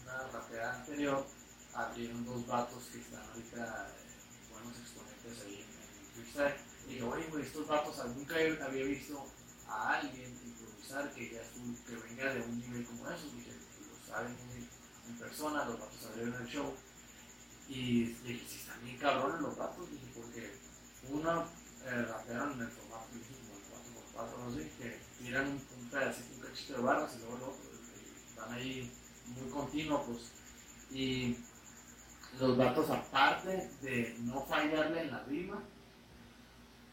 una 0.08 0.28
rapera 0.32 0.74
anterior 0.74 1.26
abrieron 1.74 2.26
dos 2.26 2.48
vatos 2.48 2.84
que 2.92 3.00
están 3.00 3.22
ahorita 3.28 3.90
eh, 3.90 4.52
buenos 4.52 4.80
exponentes 4.80 5.46
ahí 5.46 5.62
en, 5.62 6.24
freestyle. 6.24 6.56
Y 6.88 6.94
digo, 6.94 7.10
oye, 7.10 7.28
güey, 7.30 7.44
estos 7.44 7.68
vatos, 7.68 7.98
nunca 8.16 8.36
había 8.36 8.86
visto 8.86 9.28
a 9.68 10.00
alguien 10.00 10.32
improvisar 10.46 11.14
que 11.14 11.32
ya 11.32 11.42
estuvo, 11.42 11.76
que 11.86 11.96
venga 11.96 12.34
de 12.34 12.42
un 12.42 12.60
nivel 12.60 12.86
como 12.86 13.10
esos, 13.10 13.34
y 13.34 13.44
que 13.44 13.52
lo 13.52 14.08
saben 14.08 14.36
en, 14.56 15.18
persona, 15.20 15.66
los 15.66 15.80
vatos 15.80 16.06
abrieron 16.06 16.42
el 16.42 16.48
show. 16.48 16.74
Y 17.68 18.06
dije, 18.24 18.46
si 18.48 18.60
están 18.60 18.84
bien 18.84 18.98
cabrones 18.98 19.42
los 19.42 19.58
vatos, 19.58 19.92
dije, 19.92 20.08
porque 20.16 20.58
uno 21.10 21.46
eh, 21.86 22.02
rapearon 22.04 22.54
en 22.54 22.62
el 22.62 22.72
formato, 22.72 23.08
dije, 23.14 23.34
como 23.44 24.00
el 24.00 24.16
vatos 24.16 24.54
así, 24.54 24.72
que 24.80 25.00
tiran 25.20 25.48
un, 25.48 25.90
pedacito, 25.90 26.34
un 26.36 26.42
cachito 26.42 26.74
de 26.74 26.80
barras 26.80 27.16
y 27.16 27.20
luego 27.20 27.38
lo 27.38 27.46
otro, 27.50 27.68
están 28.30 28.54
ahí 28.54 28.92
muy 29.28 29.50
continuos, 29.52 30.02
pues. 30.08 30.32
Y 30.92 31.38
los 32.40 32.58
vatos, 32.58 32.90
aparte 32.90 33.70
de 33.82 34.16
no 34.22 34.42
fallarle 34.46 35.02
en 35.02 35.12
la 35.12 35.24
rima, 35.24 35.62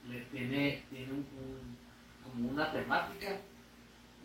le 0.09 0.21
tiene, 0.27 0.85
tiene 0.91 1.13
un, 1.13 1.19
un- 1.19 1.77
como 2.23 2.49
una 2.51 2.73
temática 2.73 3.39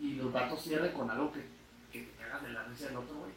y 0.00 0.14
los 0.14 0.32
vatos 0.32 0.62
cierran 0.62 0.92
con 0.92 1.10
algo 1.10 1.30
que, 1.32 1.44
que 1.92 2.06
te 2.06 2.12
cagas 2.16 2.42
de 2.42 2.50
la 2.50 2.64
risa 2.64 2.86
del 2.86 2.96
otro, 2.96 3.16
güey. 3.18 3.32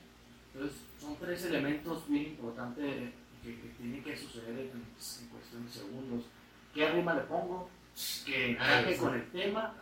Entonces, 0.53 0.79
son 0.99 1.15
tres 1.17 1.43
elementos 1.45 2.07
bien 2.07 2.23
importantes 2.27 3.11
que, 3.43 3.59
que 3.59 3.67
tienen 3.77 4.03
que 4.03 4.15
suceder 4.15 4.59
en, 4.59 4.71
en 4.71 5.27
cuestión 5.29 5.65
de 5.65 5.71
segundos. 5.71 6.23
¿Qué 6.73 6.89
rima 6.91 7.13
le 7.15 7.21
pongo? 7.21 7.69
Que 8.25 8.57
Ah, 8.59 8.79
encaje 8.79 8.97
con 8.97 9.13
el 9.15 9.31
tema, 9.31 9.75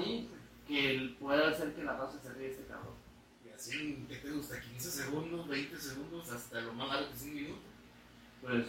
Y- 0.00 0.28
que 0.68 1.16
pueda 1.18 1.48
hacer 1.50 1.74
que 1.74 1.82
la 1.84 1.96
raza 1.96 2.18
se 2.22 2.32
ríe 2.34 2.50
este 2.50 2.64
cabrón. 2.66 2.94
En, 3.68 4.06
¿qué 4.06 4.16
te 4.16 4.30
gusta? 4.30 4.60
15 4.60 4.90
segundos, 4.90 5.48
20 5.48 5.78
segundos, 5.78 6.30
hasta 6.30 6.60
lo 6.62 6.72
más 6.74 6.88
largo 6.88 7.08
que 7.10 7.16
es 7.16 7.22
un 7.22 7.34
minuto. 7.34 7.60
Pues, 8.40 8.66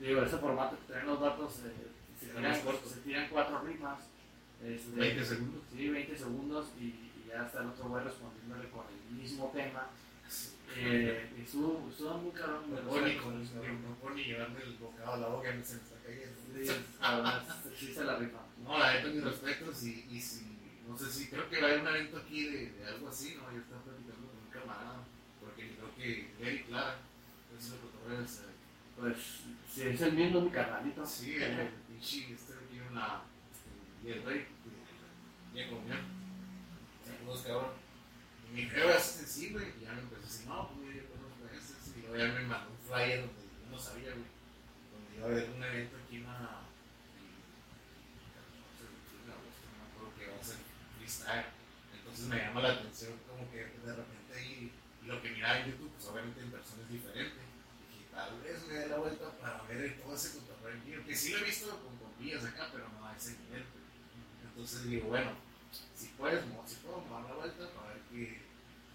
digo, 0.00 0.22
ese 0.22 0.38
formato 0.38 0.78
que 0.78 0.92
traen 0.92 1.06
los 1.06 1.20
datos, 1.20 1.54
eh, 1.64 1.88
se, 2.20 2.26
Sí, 2.26 2.32
tiran, 2.36 2.54
se 2.54 3.00
tiran 3.00 3.28
cuatro 3.30 3.60
rimas. 3.60 4.00
este, 4.64 4.90
20 4.96 5.24
segundos. 5.24 5.62
Sí, 5.72 5.88
20 5.88 6.16
segundos 6.18 6.66
y, 6.80 6.84
y 6.84 7.24
ya 7.28 7.46
está 7.46 7.62
el 7.62 7.68
otro 7.68 7.88
güey 7.88 8.04
respondiéndole 8.04 8.70
con 8.70 8.84
el 8.86 9.16
mismo 9.16 9.50
tema. 9.54 9.88
Eh, 10.76 11.32
y 11.36 11.40
estuvo, 11.42 11.88
estuvo 11.90 12.14
muy 12.18 12.32
cabrón. 12.32 12.64
No 12.70 12.76
sé, 12.94 13.16
con, 13.16 13.42
no 13.42 14.14
llevarme 14.16 14.62
el 14.62 14.74
bocado 14.74 15.12
a 15.14 15.16
la 15.16 15.26
boca, 15.28 15.52
me 15.52 15.64
se 15.64 15.76
me 15.76 15.80
está 15.82 15.96
cayendo. 16.04 16.36
Sí, 16.54 17.86
sí 17.86 17.94
se 17.94 18.04
la 18.04 18.16
rifa. 18.18 18.38
No, 18.62 18.78
la 18.78 18.94
neta, 18.94 19.08
mis 19.08 19.24
respetos 19.24 19.82
y, 19.84 20.06
y 20.10 20.20
si, 20.20 20.58
no 20.86 20.96
sé 20.96 21.10
si, 21.10 21.28
creo 21.28 21.48
que 21.48 21.60
va 21.60 21.68
a 21.68 21.70
haber 21.70 21.80
un 21.82 21.88
evento 21.88 22.18
aquí 22.18 22.44
de, 22.48 22.72
de 22.72 22.86
algo 22.86 23.08
así, 23.08 23.36
¿no? 23.36 23.50
Yo 23.52 23.58
estaba 23.60 23.82
platicando 23.82 24.26
con 24.28 24.38
un 24.38 24.50
camarada, 24.50 25.04
porque 25.40 25.74
creo 25.74 25.87
que 25.98 26.30
Gary 26.38 26.62
Clara, 26.64 26.96
es. 27.58 28.42
Pues, 28.96 29.16
si 29.72 29.82
es 29.82 30.00
el 30.00 30.12
mismo, 30.12 30.40
mi 30.40 30.50
carnalito. 30.50 31.04
Sí, 31.06 31.36
el 31.36 31.68
pinche, 31.88 32.32
este 32.32 32.54
aquí 32.54 32.78
en 32.78 32.94
la, 32.94 33.22
y 34.04 34.10
el 34.10 34.22
rey, 34.24 34.46
ya 35.54 35.68
comió. 35.68 35.94
Saludos, 37.04 37.42
cabrón. 37.42 37.70
Y 38.48 38.54
mi 38.54 38.62
jefe 38.62 38.92
hace 38.92 39.26
sí, 39.26 39.50
güey, 39.50 39.66
y 39.78 39.84
ya 39.84 39.92
me 39.92 40.00
empezó 40.00 40.22
a 40.22 40.26
decir, 40.26 40.46
no, 40.48 40.68
pues 40.70 40.96
yo 40.96 41.02
conozco 41.10 41.44
a 41.44 41.56
este, 41.56 41.74
este", 41.78 41.98
y 41.98 42.02
luego 42.02 42.16
ya 42.16 42.32
me 42.32 42.46
mandó 42.46 42.70
un 42.70 42.78
flyer 42.78 43.20
donde 43.20 43.42
yo 43.42 43.70
no 43.70 43.78
sabía, 43.78 44.10
güey, 44.14 44.26
donde 44.90 45.16
iba 45.16 45.26
a 45.26 45.30
haber 45.30 45.50
un 45.50 45.62
evento 45.62 45.96
aquí 45.96 46.16
en 46.16 46.22
la, 46.24 46.32
no 46.32 46.38
me 49.28 49.84
acuerdo 49.84 50.14
que 50.18 50.26
va 50.26 50.40
a 50.40 50.42
ser 50.42 50.56
freestyle. 50.96 51.46
Entonces 51.94 52.26
me 52.26 52.38
llama 52.38 52.62
la 52.62 52.72
atención 52.72 53.12
como 53.28 53.50
que 53.50 53.58
de 53.58 53.94
repente 53.94 54.17
lo 55.08 55.22
que 55.22 55.30
miraba 55.30 55.60
en 55.60 55.72
YouTube, 55.72 55.90
pues 55.96 56.06
obviamente 56.06 56.40
en 56.40 56.50
persona 56.50 56.82
es 56.82 56.90
diferente. 56.90 57.40
Dije, 57.88 58.04
tal 58.12 58.40
vez 58.42 58.66
me 58.68 58.74
dé 58.74 58.88
la 58.88 58.98
vuelta 58.98 59.30
para 59.38 59.62
ver 59.62 60.00
todo 60.00 60.14
ese 60.14 60.38
cotorreo 60.38 60.84
mío, 60.84 61.02
que 61.06 61.16
sí 61.16 61.32
lo 61.32 61.38
he 61.38 61.44
visto 61.44 61.68
con 61.80 61.96
compillas 61.96 62.44
acá, 62.44 62.68
pero 62.70 62.88
no 62.88 63.06
a 63.06 63.16
ese 63.16 63.38
nivel. 63.38 63.64
Entonces 64.44 64.84
digo, 64.84 65.08
bueno, 65.08 65.32
si 65.96 66.08
puedes, 66.08 66.44
si 66.66 66.74
puedo, 66.76 67.00
me 67.00 67.10
dar 67.10 67.22
la 67.22 67.34
vuelta 67.34 67.70
para 67.70 67.94
ver 67.94 68.02
que, 68.10 68.42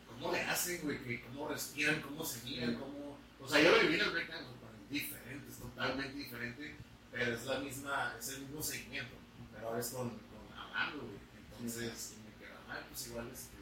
cómo 0.08 0.32
le 0.32 0.42
hacen, 0.42 0.82
güey, 0.84 1.04
que 1.04 1.22
cómo 1.22 1.48
respiran, 1.48 2.02
cómo 2.02 2.24
se 2.24 2.44
miran, 2.44 2.76
cómo... 2.76 3.18
O 3.42 3.48
sea, 3.50 3.60
yo 3.60 3.72
lo 3.72 3.82
viví 3.82 3.96
en 3.96 4.02
el 4.02 4.18
es 4.18 4.90
diferente, 4.90 5.50
es 5.50 5.58
totalmente 5.58 6.18
diferente, 6.18 6.76
pero 7.12 7.34
es 7.34 7.46
la 7.46 7.60
misma, 7.60 8.16
es 8.20 8.30
el 8.30 8.42
mismo 8.42 8.62
seguimiento, 8.62 9.16
pero 9.52 9.68
ahora 9.68 9.80
es 9.80 9.90
con, 9.90 10.10
con 10.10 11.00
güey. 11.00 11.18
Entonces, 11.60 12.14
me 12.24 12.46
queda 12.46 12.60
mal, 12.68 12.86
pues 12.88 13.08
igual 13.08 13.30
este, 13.34 13.58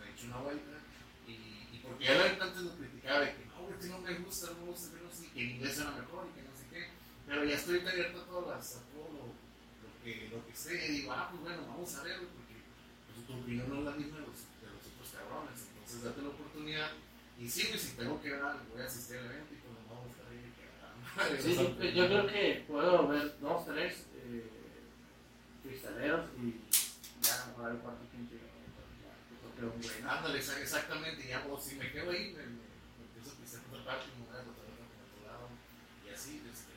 me 0.00 0.08
he 0.08 0.12
hecho 0.12 0.26
una 0.26 0.38
vuelta 0.38 0.72
y, 0.72 0.81
y 0.81 0.81
porque 1.82 2.04
ya 2.04 2.14
la 2.14 2.44
antes 2.44 2.62
lo 2.62 2.76
criticaba 2.76 3.20
de 3.20 3.34
que 3.34 3.44
no, 3.46 3.78
que 3.78 3.86
no 3.86 3.98
me 3.98 4.14
gusta, 4.24 4.46
no 4.50 4.66
me 4.66 4.70
gusta, 4.70 4.96
no 5.02 5.10
sé, 5.10 5.30
que 5.32 5.42
en 5.42 5.50
inglés 5.56 5.78
era 5.78 5.90
mejor 5.90 6.28
y 6.30 6.34
que 6.36 6.42
no 6.48 6.54
sé 6.56 6.64
qué, 6.70 6.88
pero 7.26 7.44
ya 7.44 7.56
estoy 7.56 7.80
abierto 7.80 8.22
a 8.22 8.26
todas 8.26 8.48
las, 8.48 8.76
a 8.76 8.80
todo 8.92 9.08
lo, 9.10 9.24
lo 9.34 9.90
que, 10.04 10.28
lo 10.30 10.46
que 10.46 10.54
sé, 10.54 10.86
y 10.86 10.92
digo, 11.02 11.12
ah, 11.12 11.28
pues 11.30 11.42
bueno, 11.42 11.66
vamos 11.66 11.94
a 11.94 12.02
ver, 12.02 12.18
porque 12.18 12.56
pues, 13.12 13.26
tu 13.26 13.32
opinión 13.34 13.68
no 13.68 13.78
es 13.80 13.84
la 13.84 13.98
misma 13.98 14.16
de 14.18 14.26
los, 14.26 14.38
de 14.62 14.66
los 14.70 14.82
otros 14.86 15.08
cabrones, 15.10 15.58
entonces 15.74 16.02
date 16.02 16.22
la 16.22 16.28
oportunidad. 16.28 16.90
Y 17.38 17.48
sí, 17.48 17.66
güey, 17.68 17.78
si 17.78 17.96
tengo 17.96 18.22
que 18.22 18.30
dar, 18.30 18.56
voy 18.70 18.82
a 18.82 18.86
asistir 18.86 19.18
al 19.18 19.26
evento 19.26 19.54
y 19.54 19.56
pues 19.56 19.74
nos 19.74 19.88
vamos 19.88 20.12
a 20.14 20.22
madre, 21.16 21.42
Sí, 21.42 21.54
yo, 21.54 21.84
yo 21.84 22.06
creo 22.06 22.26
que 22.26 22.64
puedo 22.66 23.08
ver 23.08 23.38
dos, 23.40 23.66
tres 23.66 24.06
eh, 24.24 24.46
cristaleros 25.62 26.26
y 26.40 26.54
ya 27.22 27.34
a 27.34 27.46
lo 27.46 27.46
mejor 27.52 27.70
el 27.72 27.78
cuarto 27.78 28.04
quinto 28.10 28.34
güey. 29.70 30.02
¿no? 30.02 30.10
Ándale, 30.10 30.38
exa- 30.40 30.60
exactamente, 30.60 31.26
ya, 31.28 31.44
o 31.48 31.60
si 31.60 31.74
me 31.76 31.90
quedo 31.92 32.10
ahí, 32.10 32.32
me, 32.32 32.42
me, 32.46 32.62
empiezo 33.06 33.36
a 33.36 33.40
pisar 33.40 33.60
por 33.62 33.78
otra 33.78 33.92
parte, 33.94 34.06
me 34.18 34.24
voy 34.26 34.34
a 34.36 34.40
otra 34.40 34.50
otro 34.52 35.26
lado, 35.26 35.48
y 36.06 36.10
así, 36.14 36.42
este. 36.52 36.72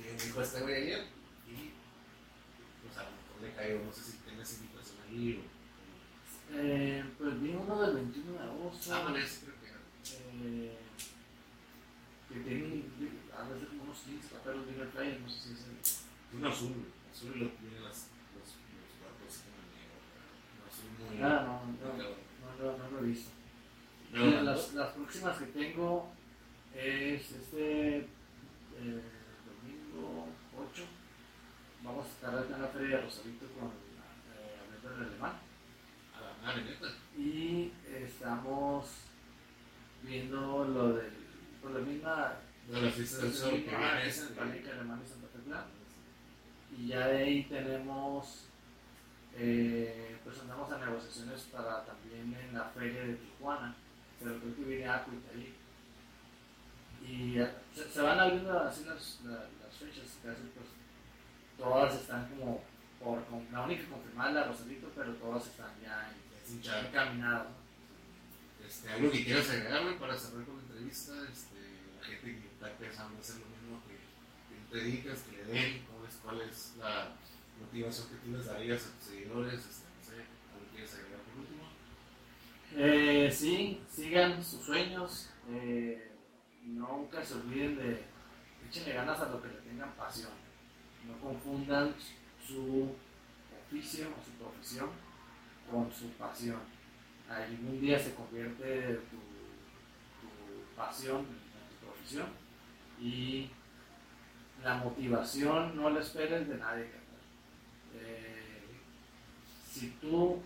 Y 0.00 0.12
me 0.12 0.22
dijo 0.22 0.42
este 0.42 0.60
güey 0.60 0.74
ayer, 0.74 1.04
y 1.46 1.70
pues 2.82 2.96
a 2.98 3.02
lo 3.04 3.10
mejor 3.10 3.42
le 3.42 3.52
caigo, 3.54 3.84
no 3.84 3.92
sé 3.92 4.02
si 4.02 4.18
tienes 4.18 4.52
invitación 4.54 4.96
ahí 5.08 5.42
o. 5.42 5.54
Eh, 6.56 7.04
pues 7.18 7.40
vi 7.42 7.50
uno 7.50 7.80
del 7.82 7.94
21 7.94 8.32
de 8.32 8.38
agosto. 8.38 8.94
Ah, 8.94 9.02
bueno, 9.02 9.16
ese 9.16 9.40
creo 9.46 9.60
que 9.60 9.66
era. 9.68 9.80
eh, 10.44 10.78
que 12.28 12.40
tiene 12.40 12.84
a 13.36 13.42
veces 13.48 13.68
como 13.68 13.82
unos 13.84 13.98
15 13.98 14.28
papeles 14.28 14.66
de 14.66 14.84
Play, 14.86 15.18
no 15.22 15.28
sé 15.30 15.38
si 15.40 15.52
es 15.54 15.60
el. 15.64 16.38
Un 16.38 16.44
azul, 16.46 16.74
azul 17.10 17.32
y 17.36 17.38
lo 17.40 17.48
tiene 17.50 17.78
las, 17.80 18.10
los, 18.34 18.48
los 18.58 18.90
cuartos 18.98 19.34
como 19.46 19.62
negro, 19.70 19.96
un 20.02 20.62
azul 20.68 20.73
muy. 20.98 21.22
Ah, 21.22 21.44
no, 21.46 21.88
no, 21.88 21.96
no, 21.96 22.02
no, 22.02 22.64
lo- 22.72 22.78
no 22.78 22.90
lo 22.90 22.98
he 23.04 23.08
visto. 23.08 23.30
Las, 24.12 24.74
las 24.74 24.92
próximas 24.92 25.38
que 25.38 25.46
tengo 25.46 26.08
es 26.74 27.32
este 27.32 27.96
eh, 27.98 29.02
domingo 29.46 30.28
8. 30.56 30.82
Vamos 31.82 32.06
a 32.06 32.08
estar 32.10 32.46
en 32.54 32.62
la 32.62 32.68
feria 32.68 32.96
de 32.98 33.02
Rosarito 33.02 33.46
con 33.58 33.68
eh, 33.68 34.60
Alberto 34.68 35.00
de 35.00 35.06
Alemán. 35.06 35.32
Y 37.16 37.72
estamos 37.92 38.86
viendo 40.02 40.64
lo 40.64 40.92
del, 40.94 41.10
por 41.62 41.70
la 41.72 41.80
misma, 41.80 42.34
De 42.70 42.80
la 42.82 42.90
fiesta 42.90 43.18
del 43.24 43.32
sol 43.32 43.64
que 43.64 43.74
ah, 43.74 43.78
viene 43.94 44.08
es 44.08 44.18
el 44.20 44.28
Palica 44.28 44.70
Alemán 44.72 45.02
y 45.04 45.08
Santa 45.08 45.26
Plan. 45.44 45.64
Y 46.78 46.86
ya 46.88 47.06
de 47.08 47.16
ahí 47.18 47.42
tenemos, 47.44 48.46
eh, 49.36 50.18
pues 50.24 50.38
andamos 50.40 50.70
a 50.72 50.78
negociaciones 50.78 51.42
para 51.52 51.84
también 51.84 52.34
en 52.34 52.54
la 52.54 52.64
feria 52.66 53.02
de 53.02 53.14
Tijuana, 53.14 53.74
pero 54.20 54.38
creo 54.40 54.56
que 54.56 54.62
viene 54.64 54.88
Aquit 54.88 55.22
ahí. 55.34 55.54
Y 57.06 57.36
se, 57.76 57.90
se 57.90 58.00
van 58.00 58.18
abriendo 58.18 58.58
así 58.60 58.84
las, 58.84 59.20
la- 59.24 59.48
las 59.62 59.74
fechas, 59.78 60.18
casi 60.24 60.42
pues 60.54 60.66
todas 61.58 61.94
están 61.94 62.28
como, 62.30 62.62
por, 63.02 63.22
la 63.52 63.62
única 63.62 63.88
confirmada 63.88 64.28
es 64.30 64.34
la 64.36 64.44
Rosarito, 64.44 64.90
pero 64.94 65.12
todas 65.14 65.46
están 65.46 65.70
ya 65.82 66.10
encaminadas. 66.88 67.48
Este, 68.66 68.88
algo 68.90 69.10
que 69.10 69.24
quieras 69.24 69.50
agregar, 69.50 69.82
güey, 69.82 69.98
para 69.98 70.16
cerrar 70.16 70.44
con 70.46 70.56
la 70.56 70.62
entrevista, 70.62 71.12
este, 71.30 71.58
la 72.00 72.06
gente 72.06 72.40
que 72.40 72.46
está 72.48 72.70
pensando 72.78 73.20
hacer 73.20 73.36
lo 73.36 73.46
mismo 73.46 73.82
que, 73.86 74.72
te 74.72 74.84
dedicas, 74.84 75.18
que 75.20 75.36
le 75.36 75.44
den, 75.44 75.84
cuál 75.86 76.08
es, 76.08 76.16
cuál 76.22 76.40
es 76.40 76.74
la 76.78 77.08
tú 78.24 78.30
les 78.30 78.46
darías 78.46 78.86
a 78.86 78.98
tus 78.98 79.04
seguidores, 79.04 79.54
este, 79.54 79.88
no 79.96 80.04
sé, 80.04 80.14
algo 80.52 80.66
que 80.66 80.76
quieras 80.76 80.94
agregar 80.94 81.20
por 81.20 81.40
último. 81.40 81.62
Eh, 82.76 83.30
sí, 83.32 83.80
sigan 83.88 84.42
sus 84.42 84.64
sueños, 84.64 85.30
eh, 85.50 86.12
nunca 86.62 87.24
se 87.24 87.34
olviden 87.34 87.76
de, 87.76 88.04
échenle 88.68 88.94
ganas 88.94 89.20
a 89.20 89.28
lo 89.28 89.42
que 89.42 89.48
le 89.48 89.54
tengan 89.54 89.92
pasión, 89.94 90.32
no 91.06 91.18
confundan 91.18 91.94
su 92.46 92.94
oficio 93.66 94.08
o 94.08 94.24
su 94.24 94.30
profesión 94.32 94.90
con 95.70 95.92
su 95.92 96.08
pasión. 96.10 96.60
Algún 97.28 97.80
día 97.80 97.98
se 97.98 98.14
convierte 98.14 99.00
tu 99.10 100.76
pasión 100.76 101.20
en 101.20 101.68
tu 101.68 101.86
profesión 101.86 102.26
y 103.00 103.50
la 104.62 104.76
motivación 104.76 105.76
no 105.76 105.90
la 105.90 106.00
esperes 106.00 106.48
de 106.48 106.56
nadie. 106.56 107.03
Eh, 107.96 108.62
si 109.70 109.90
tú 110.00 110.40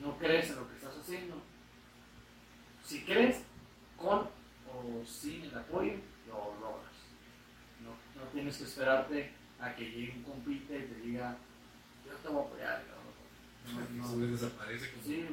no 0.00 0.18
crees 0.18 0.50
en 0.50 0.56
lo 0.56 0.68
que 0.68 0.76
estás 0.76 0.96
haciendo, 0.96 1.36
si 2.84 3.02
crees 3.04 3.42
con 3.96 4.20
o 4.20 5.04
sin 5.06 5.42
el 5.44 5.56
apoyo, 5.56 5.94
lo 6.26 6.54
logras. 6.60 6.92
No, 7.82 7.90
no 8.20 8.28
tienes 8.30 8.56
que 8.56 8.64
esperarte 8.64 9.32
a 9.60 9.74
que 9.74 9.84
llegue 9.90 10.14
un 10.16 10.22
compite 10.22 10.78
y 10.78 10.82
te 10.82 11.00
diga, 11.06 11.36
yo 12.04 12.12
te 12.14 12.28
voy 12.28 12.42
a 12.42 12.46
apoyar. 12.46 12.84
cabrón". 12.86 13.98
No, 13.98 14.26
desaparece 14.26 14.90
como, 14.92 15.02
Sí. 15.04 15.26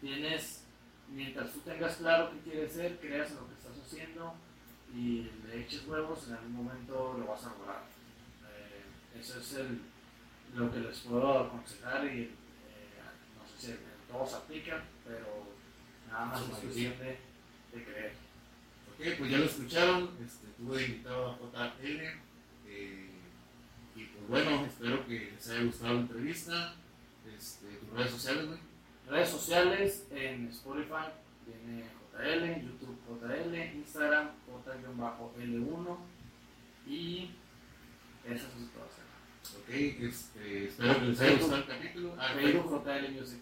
Tienes, 0.00 0.64
mientras 1.08 1.52
tú 1.52 1.60
tengas 1.60 1.96
claro 1.96 2.30
qué 2.32 2.50
quieres 2.50 2.72
ser, 2.72 2.98
creas 2.98 3.30
en 3.30 3.36
lo 3.36 3.48
que 3.48 3.54
estás 3.54 3.78
haciendo 3.84 4.34
y 4.94 5.30
le 5.46 5.60
eches 5.60 5.86
huevos, 5.86 6.28
en 6.28 6.34
algún 6.34 6.52
momento 6.52 7.16
lo 7.18 7.26
vas 7.26 7.44
a 7.44 7.50
lograr. 7.50 7.82
Eh, 8.48 9.18
ese 9.20 9.38
es 9.40 9.54
el, 9.54 9.80
lo 10.54 10.70
que 10.70 10.80
les 10.80 10.98
puedo 11.00 11.38
aconsejar 11.38 12.04
y 12.06 12.22
eh, 12.22 12.30
no 13.36 13.60
sé 13.60 13.72
si 13.72 13.78
todos 14.10 14.34
aplican, 14.34 14.82
pero 15.06 15.48
nada 16.10 16.26
más 16.26 16.40
es 16.42 16.48
cuestión 16.48 16.94
de, 16.98 17.18
creer. 17.72 18.12
Ok, 18.88 19.18
pues 19.18 19.30
ya 19.30 19.38
lo 19.38 19.44
escucharon, 19.44 20.10
este, 20.24 20.46
tuve 20.56 20.84
invitado 20.84 21.30
a 21.30 21.36
JL. 21.36 22.00
Eh, 22.66 23.10
y 23.96 24.04
pues 24.04 24.28
bueno, 24.28 24.66
espero 24.66 25.06
que 25.06 25.32
les 25.32 25.50
haya 25.50 25.64
gustado 25.64 25.94
la 25.94 26.00
entrevista. 26.00 26.74
Este, 27.36 27.66
tus 27.66 27.90
redes 27.90 28.10
sociales, 28.10 28.46
güey. 28.46 28.58
Redes 29.08 29.28
sociales 29.30 30.06
en 30.10 30.48
Spotify 30.48 31.08
tiene 31.44 31.84
JL, 32.12 32.62
YouTube 32.62 32.98
JL, 33.08 33.54
Instagram 33.76 34.30
J-L1 34.46 35.96
y 36.86 37.30
esas 38.24 38.52
son 38.52 38.68
todas. 38.68 39.07
Ok, 39.56 39.70
este, 39.70 40.66
espero 40.66 40.98
que 40.98 41.06
les 41.06 41.20
haya 41.20 41.38
gustado 41.38 41.56
el 41.56 41.66
capítulo. 41.66 42.16
Ah, 42.18 42.34
Facebook 42.34 42.84
JL 42.84 43.12
Music. 43.12 43.40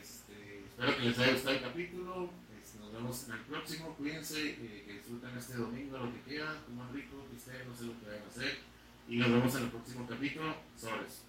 Este, 0.00 0.64
espero 0.64 0.96
que 0.96 1.02
les 1.02 1.18
haya 1.18 1.32
gustado 1.32 1.56
el 1.56 1.62
capítulo. 1.62 2.30
Este, 2.62 2.78
nos 2.78 2.92
vemos 2.92 3.28
en 3.28 3.34
el 3.34 3.40
próximo. 3.40 3.94
Cuídense, 3.96 4.50
eh, 4.50 4.84
que 4.86 4.92
disfruten 4.94 5.36
este 5.36 5.54
domingo 5.54 5.98
lo 5.98 6.12
que 6.12 6.20
quieran, 6.20 6.56
coman 6.66 6.92
rico, 6.94 7.26
que 7.28 7.64
no 7.64 7.74
sé 7.74 7.84
lo 7.84 8.00
que 8.00 8.06
vayan 8.06 8.22
a 8.24 8.28
hacer. 8.28 8.58
Y 9.08 9.16
nos 9.18 9.30
vemos 9.30 9.54
en 9.56 9.62
el 9.64 9.70
próximo 9.70 10.06
capítulo. 10.06 10.56
Sobres. 10.76 11.24